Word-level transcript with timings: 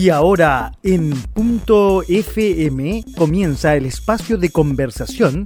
Y 0.00 0.08
ahora 0.08 0.72
en 0.82 1.10
punto 1.34 2.02
FM 2.08 3.04
comienza 3.18 3.76
el 3.76 3.84
espacio 3.84 4.38
de 4.38 4.48
conversación 4.48 5.44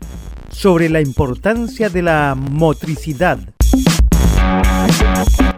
sobre 0.48 0.88
la 0.88 1.00
importancia 1.00 1.88
de 1.88 2.02
la 2.02 2.36
motricidad. 2.36 3.40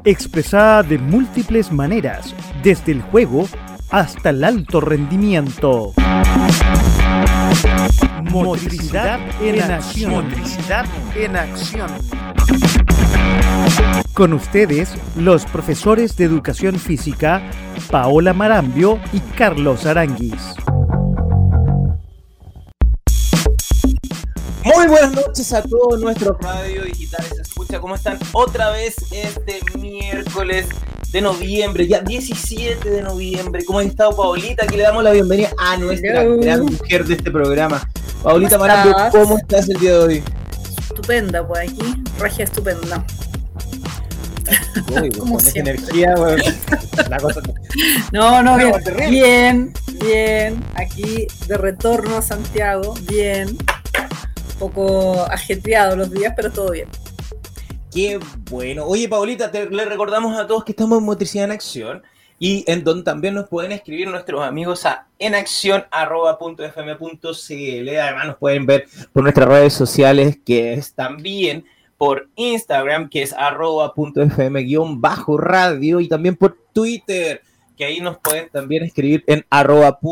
Expresada 0.03 0.83
de 0.83 0.97
múltiples 0.97 1.71
maneras, 1.71 2.35
desde 2.63 2.93
el 2.93 3.03
juego 3.03 3.47
hasta 3.91 4.31
el 4.31 4.43
alto 4.43 4.81
rendimiento. 4.81 5.93
Motricidad 8.31 9.21
en 9.43 9.61
acción. 9.61 10.11
Motricidad 10.11 10.87
en 11.15 11.37
acción. 11.37 11.91
Con 14.17 14.33
ustedes, 14.33 14.95
los 15.15 15.45
profesores 15.45 16.17
de 16.17 16.25
educación 16.25 16.79
física, 16.79 17.43
Paola 17.91 18.33
Marambio 18.33 18.99
y 19.13 19.21
Carlos 19.21 19.85
Aranguis. 19.85 20.55
Muy 24.65 24.87
buenas 24.87 25.13
noches 25.13 25.53
a 25.53 25.61
todos 25.61 26.01
nuestros 26.01 26.35
radio 26.41 26.85
digitales. 26.85 27.31
Escucha, 27.43 27.79
¿cómo 27.79 27.95
están? 27.95 28.19
Otra 28.33 28.71
vez 28.71 28.97
este 29.13 29.61
miércoles 29.79 30.67
de 31.13 31.21
noviembre, 31.21 31.87
ya 31.87 32.01
17 32.01 32.89
de 32.89 33.03
noviembre. 33.03 33.67
¿Cómo 33.67 33.81
ha 33.81 33.85
estado 33.85 34.17
Paolita? 34.17 34.65
Aquí 34.65 34.79
le 34.79 34.85
damos 34.85 35.05
la 35.05 35.11
bienvenida 35.11 35.51
a 35.59 35.77
nuestra 35.77 36.25
gran 36.25 36.65
mujer 36.65 37.05
de 37.05 37.17
este 37.17 37.31
programa. 37.31 37.87
Paolita 38.23 38.57
Marambio, 38.57 38.97
¿cómo 39.11 39.37
estás 39.37 39.69
el 39.69 39.79
día 39.79 39.93
de 39.93 39.99
hoy? 39.99 40.25
Estupenda, 40.89 41.47
pues 41.47 41.69
aquí, 41.71 42.03
regia 42.19 42.45
estupenda. 42.45 43.05
Uy, 45.01 45.11
con 45.19 45.33
esa 45.35 45.59
energía, 45.59 46.15
bueno, 46.17 46.43
la 47.09 47.17
cosa... 47.19 47.41
No, 48.13 48.43
no, 48.43 48.57
bien, 48.57 49.11
bien, 49.11 49.73
bien. 50.01 50.65
Aquí 50.75 51.27
de 51.47 51.57
retorno 51.57 52.17
a 52.17 52.23
Santiago, 52.23 52.95
bien. 53.09 53.49
Un 53.49 54.59
poco 54.59 55.23
ajetreado 55.31 55.97
los 55.97 56.11
días, 56.11 56.33
pero 56.37 56.51
todo 56.51 56.73
bien. 56.73 56.89
Qué 57.93 58.19
bueno. 58.51 58.85
Oye, 58.85 59.09
Paulita, 59.09 59.51
te, 59.51 59.71
le 59.71 59.85
recordamos 59.85 60.39
a 60.39 60.47
todos 60.47 60.65
que 60.65 60.73
estamos 60.73 60.99
en 60.99 61.05
Motricidad 61.05 61.47
en 61.47 61.53
Acción 61.53 62.03
y 62.39 62.65
en 62.67 62.85
donde 62.85 63.05
también 63.05 63.35
nos 63.35 63.49
pueden 63.49 63.73
escribir 63.73 64.09
nuestros 64.09 64.43
amigos 64.43 64.85
a 64.85 65.07
enaccion.fm.cl. 65.19 67.99
Además, 67.99 68.27
nos 68.27 68.37
pueden 68.37 68.67
ver 68.67 68.87
por 69.13 69.23
nuestras 69.23 69.49
redes 69.49 69.73
sociales, 69.73 70.39
que 70.45 70.75
es 70.75 70.95
también 70.95 71.65
por 71.99 72.29
Instagram, 72.37 73.09
que 73.09 73.23
es 73.23 73.33
arroba.fm-radio, 73.33 76.01
y 76.01 76.09
también 76.09 76.37
por 76.37 76.57
Twitter, 76.73 77.43
que 77.77 77.85
ahí 77.85 78.01
nos 78.01 78.19
pueden 78.19 78.49
también 78.51 78.85
escribir 78.85 79.25
en 79.27 79.45
arroba.fm. 79.51 80.07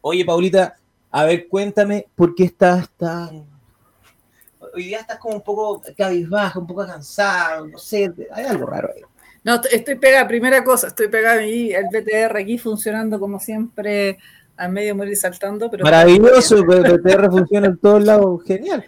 Oye, 0.00 0.24
Paulita, 0.24 0.78
a 1.10 1.24
ver, 1.24 1.48
cuéntame 1.48 2.06
por 2.14 2.34
qué 2.34 2.44
estás 2.44 2.88
tan. 2.90 3.44
Hoy 4.74 4.84
día 4.84 5.00
estás 5.00 5.18
como 5.18 5.36
un 5.36 5.42
poco 5.42 5.82
cabizbajo, 5.96 6.60
un 6.60 6.66
poco 6.66 6.86
cansado, 6.86 7.66
no 7.66 7.78
sé, 7.78 8.12
hay 8.32 8.44
algo 8.44 8.66
raro 8.66 8.90
ahí. 8.94 9.00
No, 9.42 9.62
estoy 9.70 9.94
pegada, 9.94 10.28
primera 10.28 10.62
cosa, 10.62 10.88
estoy 10.88 11.08
pegada 11.08 11.40
ahí, 11.40 11.72
el 11.72 11.86
BTR 11.86 12.36
aquí 12.36 12.58
funcionando 12.58 13.18
como 13.18 13.40
siempre, 13.40 14.18
a 14.56 14.68
medio 14.68 14.94
morir 14.94 15.16
saltando. 15.16 15.70
Pero 15.70 15.84
Maravilloso, 15.84 16.58
el 16.58 16.64
BTR 16.64 17.30
funciona 17.30 17.68
en 17.68 17.78
todos 17.78 18.04
lados, 18.04 18.44
genial. 18.44 18.84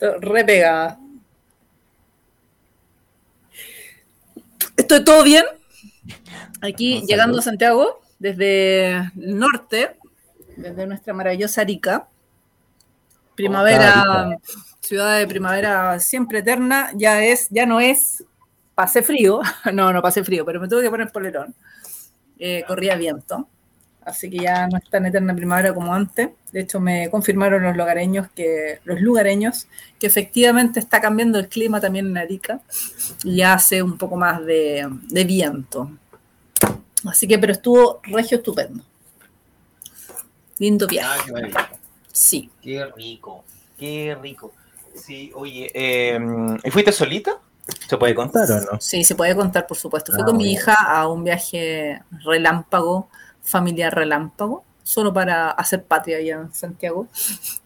Re 0.00 0.44
pegada. 0.44 0.98
¿Estoy 4.76 5.04
todo 5.04 5.22
bien? 5.22 5.44
Aquí 6.62 7.02
llegando 7.06 7.38
a 7.38 7.42
Santiago, 7.42 8.00
desde 8.18 8.96
el 8.96 9.38
norte, 9.38 9.96
desde 10.56 10.86
nuestra 10.86 11.12
maravillosa 11.12 11.60
Arica. 11.60 12.08
Primavera, 13.34 14.38
ciudad 14.80 15.18
de 15.18 15.26
primavera 15.26 15.98
siempre 16.00 16.40
eterna, 16.40 16.90
ya 16.94 17.22
es, 17.22 17.48
ya 17.50 17.66
no 17.66 17.80
es, 17.80 18.24
pasé 18.74 19.02
frío, 19.02 19.40
no, 19.72 19.92
no 19.92 20.02
pasé 20.02 20.24
frío, 20.24 20.44
pero 20.44 20.60
me 20.60 20.68
tuve 20.68 20.82
que 20.82 20.90
poner 20.90 21.12
polerón. 21.12 21.54
Eh, 22.38 22.64
corría 22.66 22.96
viento, 22.96 23.48
así 24.10 24.30
que 24.30 24.38
ya 24.38 24.66
no 24.68 24.78
es 24.78 24.84
tan 24.90 25.06
eterna 25.06 25.34
primavera 25.34 25.74
como 25.74 25.94
antes. 25.94 26.30
De 26.52 26.60
hecho, 26.60 26.80
me 26.80 27.10
confirmaron 27.10 27.62
los 27.62 27.76
lugareños 27.76 28.28
que, 28.34 28.80
los 28.84 29.00
lugareños, 29.00 29.66
que 29.98 30.06
efectivamente 30.06 30.80
está 30.80 31.00
cambiando 31.00 31.38
el 31.38 31.48
clima 31.48 31.80
también 31.80 32.06
en 32.06 32.18
Arica 32.18 32.60
y 33.24 33.36
ya 33.36 33.54
hace 33.54 33.82
un 33.82 33.96
poco 33.96 34.16
más 34.16 34.44
de, 34.44 34.88
de 35.08 35.24
viento. 35.24 35.90
Así 37.04 37.26
que, 37.26 37.38
pero 37.38 37.52
estuvo 37.52 38.00
regio 38.04 38.38
estupendo. 38.38 38.84
Lindo 40.58 40.86
viaje. 40.86 41.32
Ah, 41.34 41.68
qué. 41.70 41.76
Sí. 42.12 42.50
Qué 42.60 42.84
rico, 42.96 43.44
qué 43.78 44.16
rico. 44.20 44.52
Sí, 44.94 45.30
oye, 45.34 45.70
eh, 45.72 46.18
¿y 46.64 46.70
fuiste 46.70 46.92
solita? 46.92 47.38
¿Se 47.88 47.96
puede 47.96 48.14
contar 48.14 48.50
o 48.50 48.60
no? 48.72 48.80
Sí, 48.80 49.04
se 49.04 49.14
puede 49.14 49.34
contar, 49.34 49.66
por 49.66 49.76
supuesto. 49.76 50.12
Fui 50.12 50.22
Ah, 50.22 50.24
con 50.24 50.36
mi 50.36 50.52
hija 50.52 50.74
a 50.74 51.08
un 51.08 51.24
viaje 51.24 52.02
relámpago, 52.24 53.08
familiar 53.50 53.94
relámpago, 53.94 54.64
solo 54.82 55.12
para 55.12 55.50
hacer 55.52 55.84
patria 55.84 56.18
allá 56.18 56.34
en 56.36 56.54
Santiago 56.54 57.08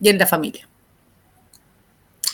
y 0.00 0.08
en 0.10 0.18
la 0.18 0.26
familia. 0.26 0.68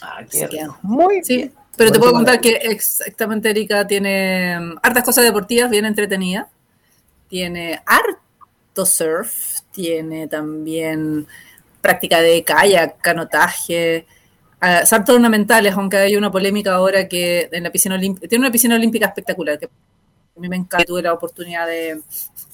Ah, 0.00 0.24
qué 0.30 0.46
rico. 0.46 0.78
Muy 0.82 1.22
Sí, 1.22 1.36
bien. 1.36 1.52
pero 1.76 1.92
te 1.92 1.98
puedo 1.98 2.12
contar 2.12 2.40
que 2.40 2.52
exactamente 2.56 3.50
Erika 3.50 3.86
tiene 3.86 4.58
mm, 4.58 4.78
hartas 4.82 5.04
cosas 5.04 5.24
deportivas 5.24 5.70
bien 5.70 5.84
entretenidas. 5.84 6.46
Tiene 7.28 7.82
harto 7.86 8.86
surf, 8.86 9.60
tiene 9.72 10.28
también 10.28 11.26
práctica 11.80 12.20
de 12.20 12.44
kayak, 12.44 12.98
canotaje, 13.00 14.06
ah, 14.60 14.86
saltos 14.86 15.16
ornamentales, 15.16 15.74
aunque 15.74 15.98
hay 15.98 16.16
una 16.16 16.30
polémica 16.32 16.74
ahora 16.74 17.08
que 17.08 17.48
en 17.52 17.64
la 17.64 17.72
piscina 17.72 17.96
olímpica, 17.96 18.28
tiene 18.28 18.44
una 18.44 18.52
piscina 18.52 18.76
olímpica 18.76 19.06
espectacular, 19.08 19.58
que 19.58 19.66
a 19.66 20.40
mí 20.40 20.48
me 20.48 20.56
encanta, 20.56 20.84
tuve 20.86 21.02
la 21.02 21.12
oportunidad 21.14 21.66
de, 21.66 22.02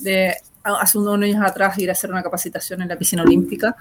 de 0.01 0.37
hace 0.75 0.99
unos 0.99 1.15
años 1.22 1.43
atrás 1.44 1.78
ir 1.78 1.88
a 1.88 1.93
hacer 1.93 2.10
una 2.10 2.22
capacitación 2.22 2.82
en 2.82 2.88
la 2.88 2.97
piscina 2.99 3.22
olímpica 3.22 3.77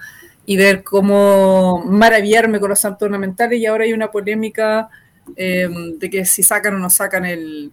y 0.46 0.56
ver 0.56 0.82
cómo 0.84 1.82
maravillarme 1.86 2.60
con 2.60 2.70
los 2.70 2.80
saltos 2.80 3.06
ornamentales 3.06 3.58
y 3.60 3.66
ahora 3.66 3.84
hay 3.84 3.92
una 3.92 4.10
polémica 4.10 4.88
eh, 5.36 5.68
de 5.98 6.10
que 6.10 6.24
si 6.24 6.42
sacan 6.42 6.76
o 6.76 6.78
no 6.78 6.88
sacan 6.90 7.24
el, 7.24 7.72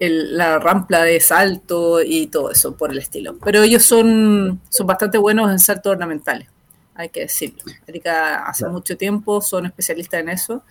el- 0.00 0.36
la 0.36 0.58
rampla 0.58 1.02
de 1.04 1.20
salto 1.20 2.02
y 2.02 2.26
todo 2.28 2.50
eso 2.50 2.76
por 2.76 2.90
el 2.92 2.98
estilo. 2.98 3.36
Pero 3.44 3.62
ellos 3.62 3.82
son, 3.82 4.60
son 4.70 4.86
bastante 4.86 5.18
buenos 5.18 5.50
en 5.50 5.58
saltos 5.58 5.92
ornamentales, 5.92 6.48
hay 6.94 7.10
que 7.10 7.20
decirlo. 7.20 7.62
Erika 7.86 8.44
hace 8.46 8.60
Claro. 8.64 8.72
mucho 8.74 8.96
tiempo 8.96 9.40
son 9.42 9.66
especialistas 9.66 10.20
en 10.20 10.30
eso 10.30 10.62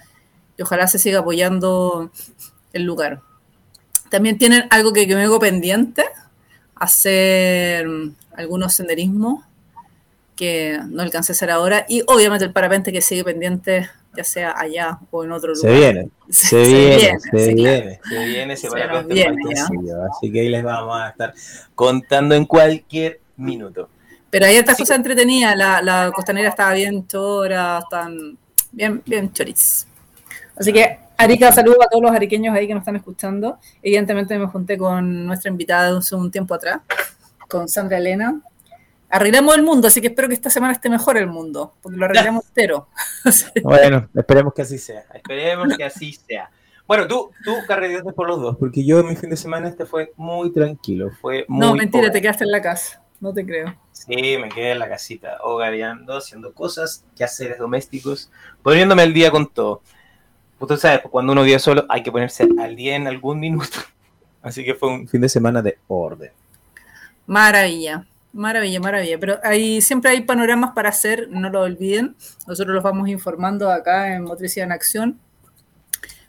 y 0.57 0.63
ojalá 0.63 0.88
se 0.88 0.97
siga 1.00 1.19
apoyando 1.19 2.11
el 2.73 2.83
lugar. 2.83 3.21
También 4.09 4.38
tienen 4.38 4.66
algo 4.71 4.91
que, 4.91 5.07
que 5.07 5.16
me 5.16 5.23
hago 5.23 5.39
pendiente, 5.39 6.03
hacer 6.84 7.86
algunos 8.36 8.74
senderismos 8.74 9.44
que 10.36 10.80
no 10.90 11.02
alcancé 11.03 11.31
a 11.31 11.36
hacer 11.36 11.52
ahora 11.52 11.86
y 11.88 12.03
obviamente 12.08 12.46
el 12.46 12.52
parapente 12.52 12.92
que 12.92 13.02
sigue 13.02 13.24
pendiente 13.24 13.90
ya 14.16 14.24
sea 14.24 14.53
allá 14.58 14.97
o 15.12 15.24
en 15.24 15.31
otro 15.31 15.56
Se 15.56 15.68
lugar. 15.68 15.94
viene, 15.94 16.09
Se- 16.30 16.47
se, 16.50 16.66
se 16.66 16.66
viene, 16.66 16.96
viene, 16.97 17.19
se 17.19 17.46
sí, 17.46 17.53
viene, 17.53 18.00
se 18.09 18.25
viene 18.25 18.53
ese 18.53 18.62
Se 18.68 18.69
parapente 18.69 19.14
viene, 19.14 19.34
Así 20.12 20.31
que 20.31 20.40
ahí 20.42 20.50
les 20.50 20.64
vamos 20.64 21.00
a 21.00 21.09
estar 21.09 21.34
contando 21.75 22.36
en 22.36 22.46
cualquier 22.46 23.19
minuto. 23.38 23.90
Pero 24.30 24.46
hay 24.48 24.58
Sí. 24.58 24.63
cosas 24.66 24.92
entretenidas. 24.92 25.56
La, 25.56 25.81
la 25.81 26.12
costanera 26.13 26.50
estaba 26.50 26.74
bien 26.74 27.06
chora, 27.08 27.80
están 27.80 28.38
bien, 28.72 29.02
bien 29.06 29.31
choriz. 29.34 29.86
Así 30.56 30.74
que, 30.74 30.98
Arica, 31.21 31.51
saludo 31.51 31.83
a 31.83 31.88
todos 31.88 32.01
los 32.01 32.12
ariqueños 32.12 32.56
ahí 32.56 32.68
que 32.68 32.73
nos 32.73 32.81
están 32.81 32.95
escuchando. 32.95 33.59
Evidentemente 33.83 34.38
me 34.39 34.47
junté 34.47 34.77
con 34.77 35.25
nuestra 35.27 35.51
invitada 35.51 35.97
hace 35.97 36.15
un 36.15 36.31
tiempo 36.31 36.56
atrás, 36.56 36.81
con 37.47 37.68
Sandra 37.68 38.00
Elena. 38.00 38.41
Arreglamos 39.07 39.56
el 39.56 39.62
mundo, 39.62 39.88
así 39.88 40.01
que 40.01 40.07
espero 40.07 40.27
que 40.27 40.33
esta 40.33 40.50
semana 40.50 40.73
esté 40.73 40.89
mejor 40.89 41.18
el 41.18 41.27
mundo, 41.27 41.73
porque 41.81 41.97
lo 41.97 42.06
arreglamos 42.06 42.45
entero. 42.47 42.88
Bueno, 43.63 44.09
esperemos 44.15 44.53
que 44.53 44.63
así 44.63 44.79
sea. 44.79 45.06
Esperemos 45.13 45.77
que 45.77 45.83
así 45.83 46.13
sea. 46.13 46.50
Bueno, 46.88 47.07
tú, 47.07 47.29
tú 47.44 47.53
carreteaste 47.67 48.13
por 48.13 48.27
los 48.27 48.41
dos, 48.41 48.57
porque 48.57 48.83
yo 48.83 49.03
mi 49.03 49.15
fin 49.15 49.29
de 49.29 49.38
semana 49.38 49.67
este 49.67 49.85
fue 49.85 50.12
muy 50.17 50.51
tranquilo, 50.51 51.12
fue 51.21 51.45
muy 51.47 51.59
no, 51.59 51.75
mentira, 51.75 52.06
hogar. 52.06 52.13
te 52.13 52.21
quedaste 52.21 52.45
en 52.45 52.51
la 52.51 52.62
casa. 52.62 53.01
No 53.19 53.31
te 53.31 53.45
creo. 53.45 53.75
Sí, 53.91 54.15
me 54.41 54.50
quedé 54.50 54.71
en 54.71 54.79
la 54.79 54.89
casita, 54.89 55.38
hogareando, 55.44 56.17
haciendo 56.17 56.53
cosas, 56.53 57.06
quehaceres 57.15 57.59
domésticos, 57.59 58.31
poniéndome 58.63 59.03
al 59.03 59.13
día 59.13 59.29
con 59.29 59.47
todo. 59.47 59.83
Usted 60.62 60.78
sabe, 60.78 61.00
pues, 61.00 61.12
cuando 61.12 61.34
uno 61.34 61.44
vive 61.44 61.58
solo 61.58 61.86
hay 61.90 62.04
que 62.04 62.12
ponerse 62.12 62.48
al 62.60 62.75
día 62.75 62.96
en 62.96 63.08
algún 63.08 63.40
minuto. 63.40 63.80
Así 64.42 64.63
que 64.63 64.75
fue 64.75 64.90
un 64.90 65.08
fin 65.08 65.22
de 65.22 65.30
semana 65.30 65.62
de 65.62 65.78
orden. 65.88 66.31
Maravilla, 67.25 68.06
maravilla, 68.31 68.80
maravilla. 68.80 69.19
Pero 69.19 69.40
hay, 69.44 69.81
siempre 69.81 70.12
hay 70.12 70.22
panoramas 70.22 70.72
para 70.74 70.90
hacer, 70.90 71.28
no 71.30 71.50
lo 71.50 71.62
olviden. 71.62 72.16
Nosotros 72.48 72.75
los 72.75 72.84
vamos 72.84 73.10
informando 73.10 73.72
acá 73.72 74.16
en 74.16 74.24
Motricidad 74.24 74.66
en 74.66 74.72
Acción. 74.72 75.19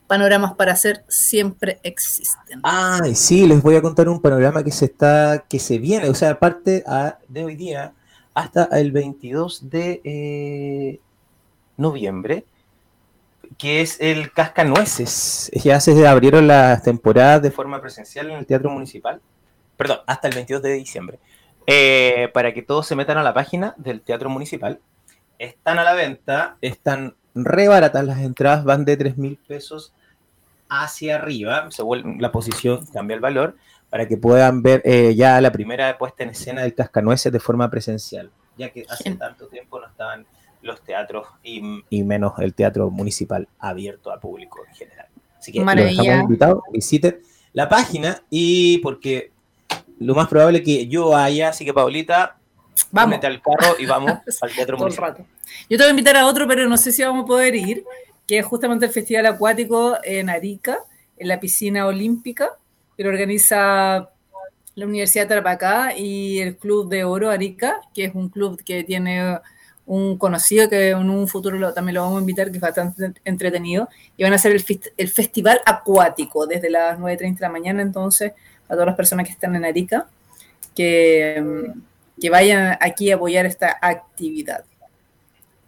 panoramas 0.06 0.54
para 0.54 0.72
hacer 0.72 1.04
siempre 1.08 1.78
existen. 1.82 2.60
Ah, 2.62 3.00
sí, 3.14 3.46
les 3.46 3.62
voy 3.62 3.76
a 3.76 3.82
contar 3.82 4.08
un 4.08 4.20
panorama 4.20 4.62
que 4.62 4.72
se 4.72 4.86
está, 4.86 5.44
que 5.48 5.58
se 5.58 5.78
viene, 5.78 6.08
o 6.08 6.14
sea, 6.14 6.30
aparte 6.30 6.84
de 7.28 7.44
hoy 7.44 7.56
día 7.56 7.92
hasta 8.34 8.64
el 8.64 8.92
22 8.92 9.68
de 9.70 10.00
eh, 10.04 11.00
noviembre, 11.76 12.44
que 13.62 13.80
es 13.80 14.00
el 14.00 14.32
Cascanueces. 14.32 15.48
Ya 15.54 15.78
se 15.78 16.08
abrieron 16.08 16.48
las 16.48 16.82
temporadas 16.82 17.42
de 17.42 17.52
forma 17.52 17.80
presencial 17.80 18.28
en 18.28 18.38
el 18.38 18.44
Teatro 18.44 18.70
Municipal. 18.70 19.20
Perdón, 19.76 19.98
hasta 20.04 20.26
el 20.26 20.34
22 20.34 20.62
de 20.62 20.72
diciembre. 20.72 21.20
Eh, 21.68 22.28
para 22.34 22.52
que 22.52 22.62
todos 22.62 22.88
se 22.88 22.96
metan 22.96 23.18
a 23.18 23.22
la 23.22 23.32
página 23.32 23.74
del 23.76 24.00
Teatro 24.00 24.28
Municipal. 24.28 24.80
Están 25.38 25.78
a 25.78 25.84
la 25.84 25.92
venta, 25.92 26.56
están 26.60 27.14
re 27.36 27.68
baratas 27.68 28.04
las 28.04 28.18
entradas, 28.18 28.64
van 28.64 28.84
de 28.84 28.96
3 28.96 29.16
mil 29.16 29.38
pesos 29.46 29.92
hacia 30.68 31.14
arriba, 31.14 31.70
se 31.70 31.84
la 32.18 32.32
posición 32.32 32.84
cambia 32.86 33.14
el 33.14 33.20
valor, 33.20 33.56
para 33.90 34.08
que 34.08 34.16
puedan 34.16 34.62
ver 34.62 34.82
eh, 34.84 35.14
ya 35.14 35.40
la 35.40 35.52
primera 35.52 35.96
puesta 35.98 36.24
en 36.24 36.30
escena 36.30 36.62
del 36.62 36.74
Cascanueces 36.74 37.32
de 37.32 37.38
forma 37.38 37.70
presencial, 37.70 38.32
ya 38.56 38.70
que 38.70 38.84
hace 38.88 39.14
tanto 39.14 39.46
tiempo 39.46 39.78
no 39.78 39.86
estaban 39.86 40.26
los 40.62 40.80
teatros 40.82 41.26
y, 41.42 41.60
menos 42.02 42.34
el 42.38 42.54
teatro 42.54 42.90
municipal 42.90 43.48
abierto 43.58 44.10
al 44.10 44.20
público 44.20 44.60
en 44.68 44.74
general. 44.74 45.06
Así 45.38 45.52
que 45.52 45.60
los 45.60 45.74
dejamos 45.74 46.22
invitados, 46.22 46.62
visiten 46.72 47.20
la 47.52 47.68
página 47.68 48.22
y 48.30 48.78
porque 48.78 49.32
lo 49.98 50.14
más 50.14 50.28
probable 50.28 50.58
es 50.58 50.64
que 50.64 50.86
yo 50.86 51.10
vaya, 51.10 51.48
así 51.48 51.64
que 51.64 51.74
Paulita, 51.74 52.36
vamos 52.90 53.22
al 53.22 53.42
carro 53.42 53.74
y 53.78 53.86
vamos 53.86 54.12
al 54.40 54.52
teatro 54.52 54.78
municipal. 54.78 55.16
Yo 55.68 55.76
te 55.76 55.84
voy 55.84 55.88
a 55.88 55.90
invitar 55.90 56.16
a 56.16 56.26
otro, 56.26 56.46
pero 56.46 56.68
no 56.68 56.76
sé 56.76 56.92
si 56.92 57.02
vamos 57.02 57.24
a 57.24 57.26
poder 57.26 57.54
ir, 57.54 57.84
que 58.26 58.38
es 58.38 58.46
justamente 58.46 58.86
el 58.86 58.92
Festival 58.92 59.26
Acuático 59.26 59.96
en 60.02 60.30
Arica, 60.30 60.78
en 61.18 61.28
la 61.28 61.40
piscina 61.40 61.86
olímpica, 61.86 62.50
que 62.96 63.02
lo 63.02 63.10
organiza 63.10 64.08
la 64.74 64.86
Universidad 64.86 65.24
de 65.24 65.28
Tarapacá 65.28 65.96
y 65.96 66.38
el 66.38 66.56
Club 66.56 66.88
de 66.88 67.04
Oro 67.04 67.30
Arica, 67.30 67.80
que 67.94 68.04
es 68.04 68.14
un 68.14 68.28
club 68.28 68.62
que 68.64 68.84
tiene 68.84 69.38
un 69.86 70.16
conocido 70.16 70.68
que 70.68 70.90
en 70.90 71.10
un 71.10 71.26
futuro 71.28 71.72
también 71.72 71.94
lo 71.94 72.02
vamos 72.02 72.18
a 72.18 72.20
invitar, 72.20 72.50
que 72.50 72.58
es 72.58 72.60
bastante 72.60 73.12
entretenido, 73.24 73.88
y 74.16 74.22
van 74.22 74.32
a 74.32 74.36
hacer 74.36 74.52
el, 74.52 75.08
festival 75.08 75.60
acuático 75.66 76.46
desde 76.46 76.70
las 76.70 76.98
9.30 76.98 77.34
de 77.34 77.40
la 77.40 77.48
mañana, 77.48 77.82
entonces, 77.82 78.32
a 78.68 78.72
todas 78.72 78.86
las 78.86 78.96
personas 78.96 79.26
que 79.26 79.32
están 79.32 79.56
en 79.56 79.64
Arica, 79.64 80.06
que, 80.74 81.72
que 82.20 82.30
vayan 82.30 82.78
aquí 82.80 83.10
a 83.10 83.16
apoyar 83.16 83.46
esta 83.46 83.78
actividad. 83.80 84.64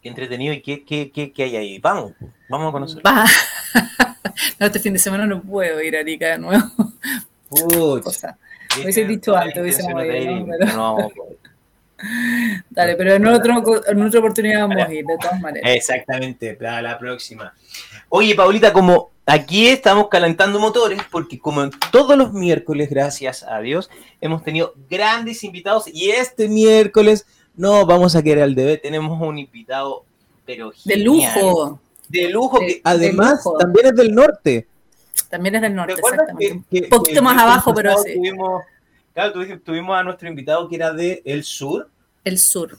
Qué 0.02 0.08
entretenido, 0.10 0.54
¿y 0.54 0.60
qué, 0.60 0.84
qué, 0.84 1.10
qué, 1.10 1.42
hay 1.42 1.56
ahí? 1.56 1.78
Vamos, 1.78 2.12
vamos 2.48 2.68
a 2.68 2.72
conocer. 2.72 3.02
no, 4.60 4.66
este 4.66 4.78
fin 4.78 4.92
de 4.92 4.98
semana 4.98 5.26
no 5.26 5.42
puedo 5.42 5.82
ir 5.82 5.96
a 5.96 6.00
Arica 6.00 6.28
de 6.28 6.38
nuevo. 6.38 6.64
Pucha. 7.48 8.36
Hubiese 8.82 9.04
dicho 9.04 9.36
antes, 9.36 9.62
hubiese 9.62 9.82
no, 10.74 11.10
Dale, 12.70 12.96
pero 12.96 13.14
en, 13.14 13.26
otro, 13.26 13.82
en 13.86 14.02
otra 14.02 14.20
oportunidad 14.20 14.68
vamos 14.68 14.84
a 14.84 14.92
ir, 14.92 15.04
de 15.04 15.16
todas 15.18 15.40
maneras. 15.40 15.70
Exactamente, 15.74 16.54
para 16.54 16.82
la 16.82 16.98
próxima. 16.98 17.54
Oye, 18.08 18.34
Paulita, 18.34 18.72
como 18.72 19.10
aquí 19.26 19.68
estamos 19.68 20.08
calentando 20.08 20.58
motores, 20.58 21.00
porque 21.10 21.38
como 21.38 21.62
en 21.62 21.70
todos 21.92 22.16
los 22.16 22.32
miércoles, 22.32 22.90
gracias 22.90 23.42
a 23.42 23.60
Dios, 23.60 23.90
hemos 24.20 24.42
tenido 24.42 24.74
grandes 24.90 25.44
invitados 25.44 25.84
y 25.92 26.10
este 26.10 26.48
miércoles 26.48 27.26
no 27.56 27.86
vamos 27.86 28.16
a 28.16 28.22
querer 28.22 28.42
al 28.42 28.54
debe, 28.54 28.76
tenemos 28.76 29.20
un 29.20 29.38
invitado, 29.38 30.04
pero 30.44 30.72
De 30.84 30.96
lujo. 30.96 31.80
De 32.08 32.28
lujo, 32.28 32.58
que 32.58 32.80
además 32.84 33.42
también 33.58 33.86
es 33.86 33.96
del 33.96 34.14
norte. 34.14 34.66
También 35.30 35.54
es 35.54 35.62
del 35.62 35.74
norte, 35.74 35.94
exactamente. 35.94 36.62
un 36.70 36.88
poquito 36.90 37.22
más 37.22 37.40
abajo, 37.40 37.72
pero 37.74 37.96
sí. 37.98 38.20
Claro, 39.14 39.32
tuvimos 39.64 39.96
a 39.96 40.02
nuestro 40.02 40.28
invitado 40.28 40.68
que 40.68 40.76
era 40.76 40.92
de 40.92 41.22
El 41.24 41.44
Sur, 41.44 41.88
el 42.24 42.38
Sur. 42.38 42.78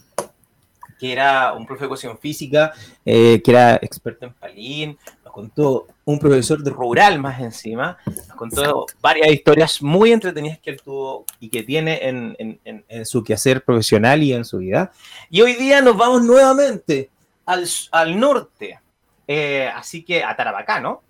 Que 0.99 1.11
era 1.11 1.53
un 1.53 1.65
profe 1.65 1.81
de 1.81 1.85
ecuación 1.85 2.17
física, 2.17 2.73
eh, 3.05 3.41
que 3.43 3.51
era 3.51 3.75
experto 3.75 4.25
en 4.25 4.33
palín, 4.33 4.97
nos 5.23 5.33
contó 5.33 5.87
un 6.05 6.17
profesor 6.17 6.63
de 6.63 6.71
rural 6.71 7.19
más 7.19 7.39
encima, 7.41 7.97
nos 8.05 8.35
contó 8.37 8.85
varias 9.01 9.27
historias 9.31 9.81
muy 9.81 10.11
entretenidas 10.11 10.57
que 10.59 10.71
él 10.71 10.81
tuvo 10.81 11.25
y 11.39 11.49
que 11.49 11.63
tiene 11.63 11.99
en, 12.07 13.05
su 13.05 13.23
quehacer 13.23 13.63
profesional 13.63 14.23
y 14.23 14.33
en 14.33 14.45
su 14.45 14.59
vida. 14.59 14.91
Y 15.29 15.41
hoy 15.41 15.53
día 15.55 15.81
nos 15.81 15.97
vamos 15.97 16.23
nuevamente 16.23 17.09
al, 17.45 18.19
norte, 18.19 18.79
eh, 19.27 19.69
así 19.75 20.03
que 20.03 20.23
a 20.23 20.35
Tarabacá, 20.35 20.79
¿no? 20.79 21.03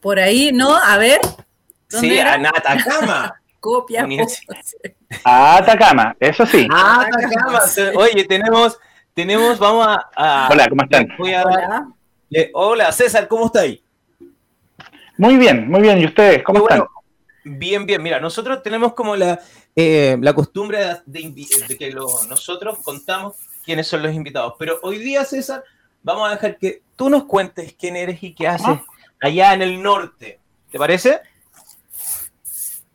Por 0.00 0.18
ahí, 0.18 0.50
¿no? 0.52 0.76
A 0.76 0.98
ver. 0.98 1.20
Sí, 1.88 2.18
a 2.18 2.34
Atacama. 2.34 3.34
Copia. 3.60 4.06
A 5.24 5.56
Atacama, 5.56 6.14
eso 6.20 6.44
sí. 6.44 6.68
Atacama. 6.70 7.60
Oye, 7.94 8.24
tenemos, 8.24 8.78
tenemos, 9.14 9.58
vamos 9.58 9.86
a. 10.16 10.48
hola, 10.50 10.68
¿cómo 10.68 10.82
están? 10.82 11.08
hola. 12.52 12.92
César, 12.92 13.28
¿cómo 13.28 13.46
estáis? 13.46 13.80
Muy 15.16 15.36
bien, 15.36 15.70
muy 15.70 15.80
bien. 15.80 15.98
¿Y 15.98 16.06
ustedes? 16.06 16.42
¿Cómo 16.42 16.68
están? 16.68 16.84
bien, 17.44 17.86
bien. 17.86 18.02
Mira, 18.02 18.20
nosotros 18.20 18.62
tenemos 18.62 18.92
como 18.94 19.16
la, 19.16 19.40
eh, 19.76 20.16
la 20.20 20.32
costumbre 20.32 20.78
de, 21.06 21.76
que 21.78 21.94
nosotros 22.28 22.78
contamos 22.82 23.36
quiénes 23.64 23.86
son 23.86 24.02
los 24.02 24.12
invitados. 24.12 24.54
Pero 24.58 24.78
hoy 24.82 24.98
día, 24.98 25.24
César, 25.24 25.62
vamos 26.02 26.28
a 26.28 26.32
dejar 26.32 26.58
que 26.58 26.82
tú 26.96 27.08
nos 27.08 27.24
cuentes 27.24 27.74
quién 27.78 27.96
eres 27.96 28.22
y 28.22 28.34
qué 28.34 28.48
haces 28.48 28.78
allá 29.20 29.54
en 29.54 29.62
el 29.62 29.82
norte. 29.82 30.38
¿Te 30.70 30.78
parece? 30.78 31.20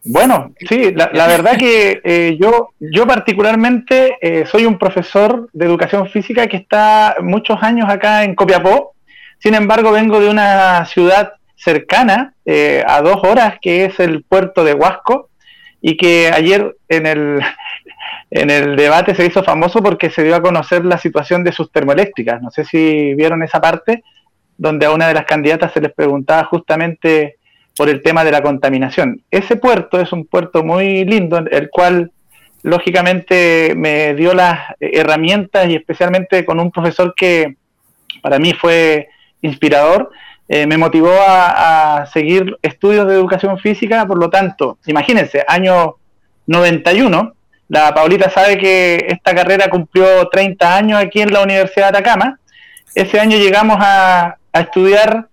Bueno, 0.06 0.54
sí, 0.68 0.94
la, 0.94 1.28
verdad 1.28 1.58
que 1.58 2.02
eh, 2.04 2.38
yo, 2.40 2.70
yo 2.80 3.06
particularmente 3.06 4.18
eh, 4.22 4.46
soy 4.46 4.66
un 4.66 4.78
profesor 4.78 5.50
de 5.52 5.66
educación 5.66 6.08
física 6.10 6.48
que 6.48 6.58
está 6.58 7.18
muchos 7.22 7.62
años 7.62 7.90
acá 7.90 8.24
en 8.24 8.34
Copiapó. 8.34 8.94
Sin 9.40 9.56
embargo, 9.56 9.92
vengo 9.92 10.22
de 10.22 10.30
una 10.30 10.86
ciudad 10.86 11.34
cercana, 11.56 12.34
eh, 12.46 12.84
a 12.88 13.02
dos 13.02 13.18
horas, 13.24 13.56
que 13.62 13.86
es 13.86 14.00
el 14.00 14.24
puerto 14.24 14.64
de 14.64 14.74
Huasco, 14.74 15.30
y 15.82 15.98
que 15.98 16.32
ayer 16.34 16.78
en 16.88 17.06
el, 17.06 17.42
en 18.32 18.50
el 18.50 18.78
debate 18.78 19.16
se 19.16 19.26
hizo 19.26 19.44
famoso 19.44 19.84
porque 19.84 20.10
se 20.10 20.24
dio 20.24 20.36
a 20.36 20.42
conocer 20.42 20.86
la 20.86 20.98
situación 20.98 21.44
de 21.44 21.52
sus 21.52 21.74
termoeléctricas. 21.74 22.42
No 22.42 22.52
sé 22.52 22.64
si 22.64 23.14
vieron 23.16 23.44
esa 23.44 23.60
parte, 23.60 24.04
donde 24.58 24.86
a 24.86 24.92
una 24.92 25.10
de 25.10 25.14
las 25.14 25.26
candidatas 25.26 25.74
se 25.74 25.82
les 25.82 25.94
preguntaba 25.94 26.46
justamente 26.46 27.39
por 27.80 27.88
el 27.88 28.02
tema 28.02 28.26
de 28.26 28.32
la 28.34 28.42
contaminación. 28.42 29.22
Ese 29.32 29.56
puerto 29.56 30.02
es 30.02 30.12
un 30.12 30.26
puerto 30.26 30.66
muy 30.66 31.06
lindo, 31.06 31.38
el 31.38 31.70
cual 31.70 32.12
lógicamente 32.62 33.74
me 33.74 34.14
dio 34.16 34.34
las 34.34 34.76
herramientas 34.82 35.70
y 35.70 35.76
especialmente 35.76 36.44
con 36.44 36.60
un 36.60 36.72
profesor 36.72 37.14
que 37.16 37.56
para 38.22 38.38
mí 38.38 38.52
fue 38.52 39.08
inspirador, 39.42 40.12
eh, 40.50 40.68
me 40.68 40.76
motivó 40.78 41.14
a, 41.26 42.06
seguir 42.12 42.58
estudios 42.62 43.08
de 43.08 43.14
educación 43.14 43.58
física, 43.58 44.06
por 44.06 44.20
lo 44.20 44.30
tanto, 44.30 44.78
imagínense, 44.86 45.46
año 45.48 45.96
91, 46.48 47.34
la 47.70 47.94
Paulita 47.94 48.30
sabe 48.30 48.58
que 48.58 49.06
esta 49.08 49.34
carrera 49.34 49.70
cumplió 49.70 50.28
30 50.28 50.76
años 50.76 51.02
aquí 51.02 51.22
en 51.22 51.32
la 51.32 51.44
Universidad 51.44 51.94
de 51.94 52.00
Atacama, 52.00 52.40
ese 52.94 53.22
año 53.22 53.38
llegamos 53.38 53.78
a, 53.80 54.36
estudiar 54.52 55.30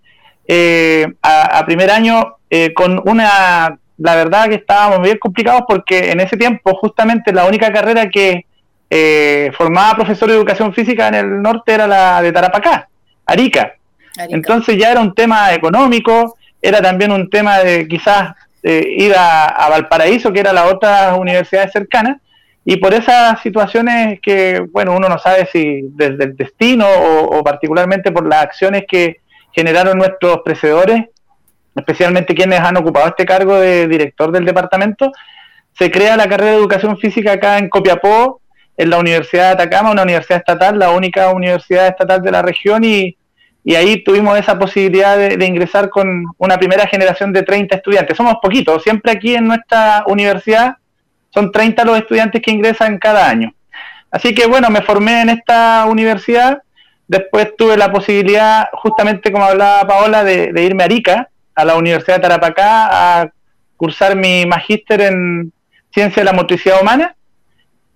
eh, 0.47 1.07
a, 1.21 1.65
primer 1.65 1.91
año 1.91 2.36
eh, 2.49 2.73
con 2.73 3.01
una, 3.05 3.77
la 3.97 4.15
verdad 4.15 4.47
que 4.47 4.55
estábamos 4.55 5.01
bien 5.01 5.17
complicados 5.17 5.63
porque 5.67 6.11
en 6.11 6.19
ese 6.19 6.37
tiempo 6.37 6.75
justamente 6.75 7.33
la 7.33 7.45
única 7.45 7.71
carrera 7.73 8.09
que 8.09 8.45
eh, 8.89 9.51
formaba 9.57 9.95
profesor 9.95 10.29
de 10.29 10.35
educación 10.35 10.73
física 10.73 11.09
en 11.09 11.15
el 11.15 11.41
norte 11.41 11.73
era 11.73 11.87
la 11.87 12.21
de 12.21 12.31
Tarapacá, 12.31 12.87
Arica. 13.25 13.73
Entonces 14.29 14.77
ya 14.77 14.91
era 14.91 15.01
un 15.01 15.13
tema 15.13 15.53
económico, 15.53 16.37
era 16.61 16.81
también 16.81 17.11
un 17.11 17.29
tema 17.29 17.59
de 17.59 17.87
quizás 17.87 18.33
eh, 18.63 18.83
ir 18.97 19.13
a, 19.15 19.67
Valparaíso, 19.69 20.33
que 20.33 20.39
era 20.39 20.53
la 20.53 20.65
otra 20.65 21.15
universidad 21.15 21.69
cercana, 21.71 22.19
y 22.65 22.77
por 22.77 22.93
esas 22.93 23.41
situaciones 23.41 24.19
que, 24.21 24.65
bueno, 24.71 24.95
uno 24.95 25.07
no 25.07 25.19
sabe 25.19 25.47
si 25.51 25.81
desde 25.91 26.23
el 26.23 26.35
destino 26.35 26.85
o 26.89 27.43
particularmente 27.43 28.11
por 28.11 28.27
las 28.27 28.43
acciones 28.43 28.83
que 28.87 29.17
generaron 29.53 29.97
nuestros 29.97 30.39
precedores, 30.43 31.05
especialmente 31.77 32.35
quienes 32.35 32.59
han 32.59 32.77
ocupado 32.77 33.07
este 33.07 33.25
cargo 33.25 33.59
de 33.59 33.87
director 33.87 34.31
del 34.31 34.45
departamento, 34.45 35.11
se 35.73 35.91
crea 35.91 36.17
la 36.17 36.27
carrera 36.27 36.51
de 36.51 36.57
educación 36.57 36.97
física 36.97 37.33
acá 37.33 37.57
en 37.57 37.69
Copiapó, 37.69 38.41
en 38.75 38.89
la 38.89 38.97
Universidad 38.97 39.45
de 39.45 39.63
Atacama, 39.63 39.91
una 39.91 40.03
universidad 40.03 40.39
estatal, 40.39 40.77
la 40.77 40.91
única 40.91 41.31
universidad 41.31 41.87
estatal 41.87 42.21
de 42.21 42.31
la 42.31 42.41
región, 42.41 42.83
y, 42.83 43.15
ahí 43.75 44.01
tuvimos 44.03 44.39
esa 44.39 44.57
posibilidad 44.57 45.17
de, 45.17 45.45
ingresar 45.45 45.89
con 45.89 46.23
una 46.37 46.57
primera 46.57 46.87
generación 46.87 47.33
de 47.33 47.43
30 47.43 47.75
estudiantes. 47.75 48.15
Somos 48.15 48.35
poquitos, 48.41 48.81
siempre 48.81 49.11
aquí 49.11 49.35
en 49.35 49.45
nuestra 49.45 50.03
universidad 50.07 50.77
son 51.31 51.51
30 51.51 51.83
los 51.83 51.97
estudiantes 51.97 52.41
que 52.41 52.51
ingresan 52.51 52.97
cada 52.97 53.29
año. 53.29 53.53
Así 54.09 54.33
que 54.33 54.47
bueno, 54.47 54.69
me 54.69 54.81
formé 54.81 55.21
en 55.21 55.29
esta 55.29 55.85
universidad 55.85 56.61
después 57.07 57.55
tuve 57.57 57.77
la 57.77 57.91
posibilidad, 57.91 58.67
justamente 58.73 59.31
como 59.31 59.45
hablaba 59.45 59.87
Paola, 59.87 60.23
de, 60.23 60.51
irme 60.63 60.83
a 60.83 60.85
Arica, 60.85 61.29
a 61.57 61.65
la 61.65 61.75
Universidad 61.75 62.17
de 62.17 62.21
Tarapacá, 62.21 63.21
a 63.21 63.29
cursar 63.75 64.15
mi 64.15 64.45
magíster 64.45 65.01
en 65.01 65.51
ciencia 65.91 66.21
de 66.21 66.25
la 66.25 66.33
motricidad 66.33 66.81
humana. 66.81 67.15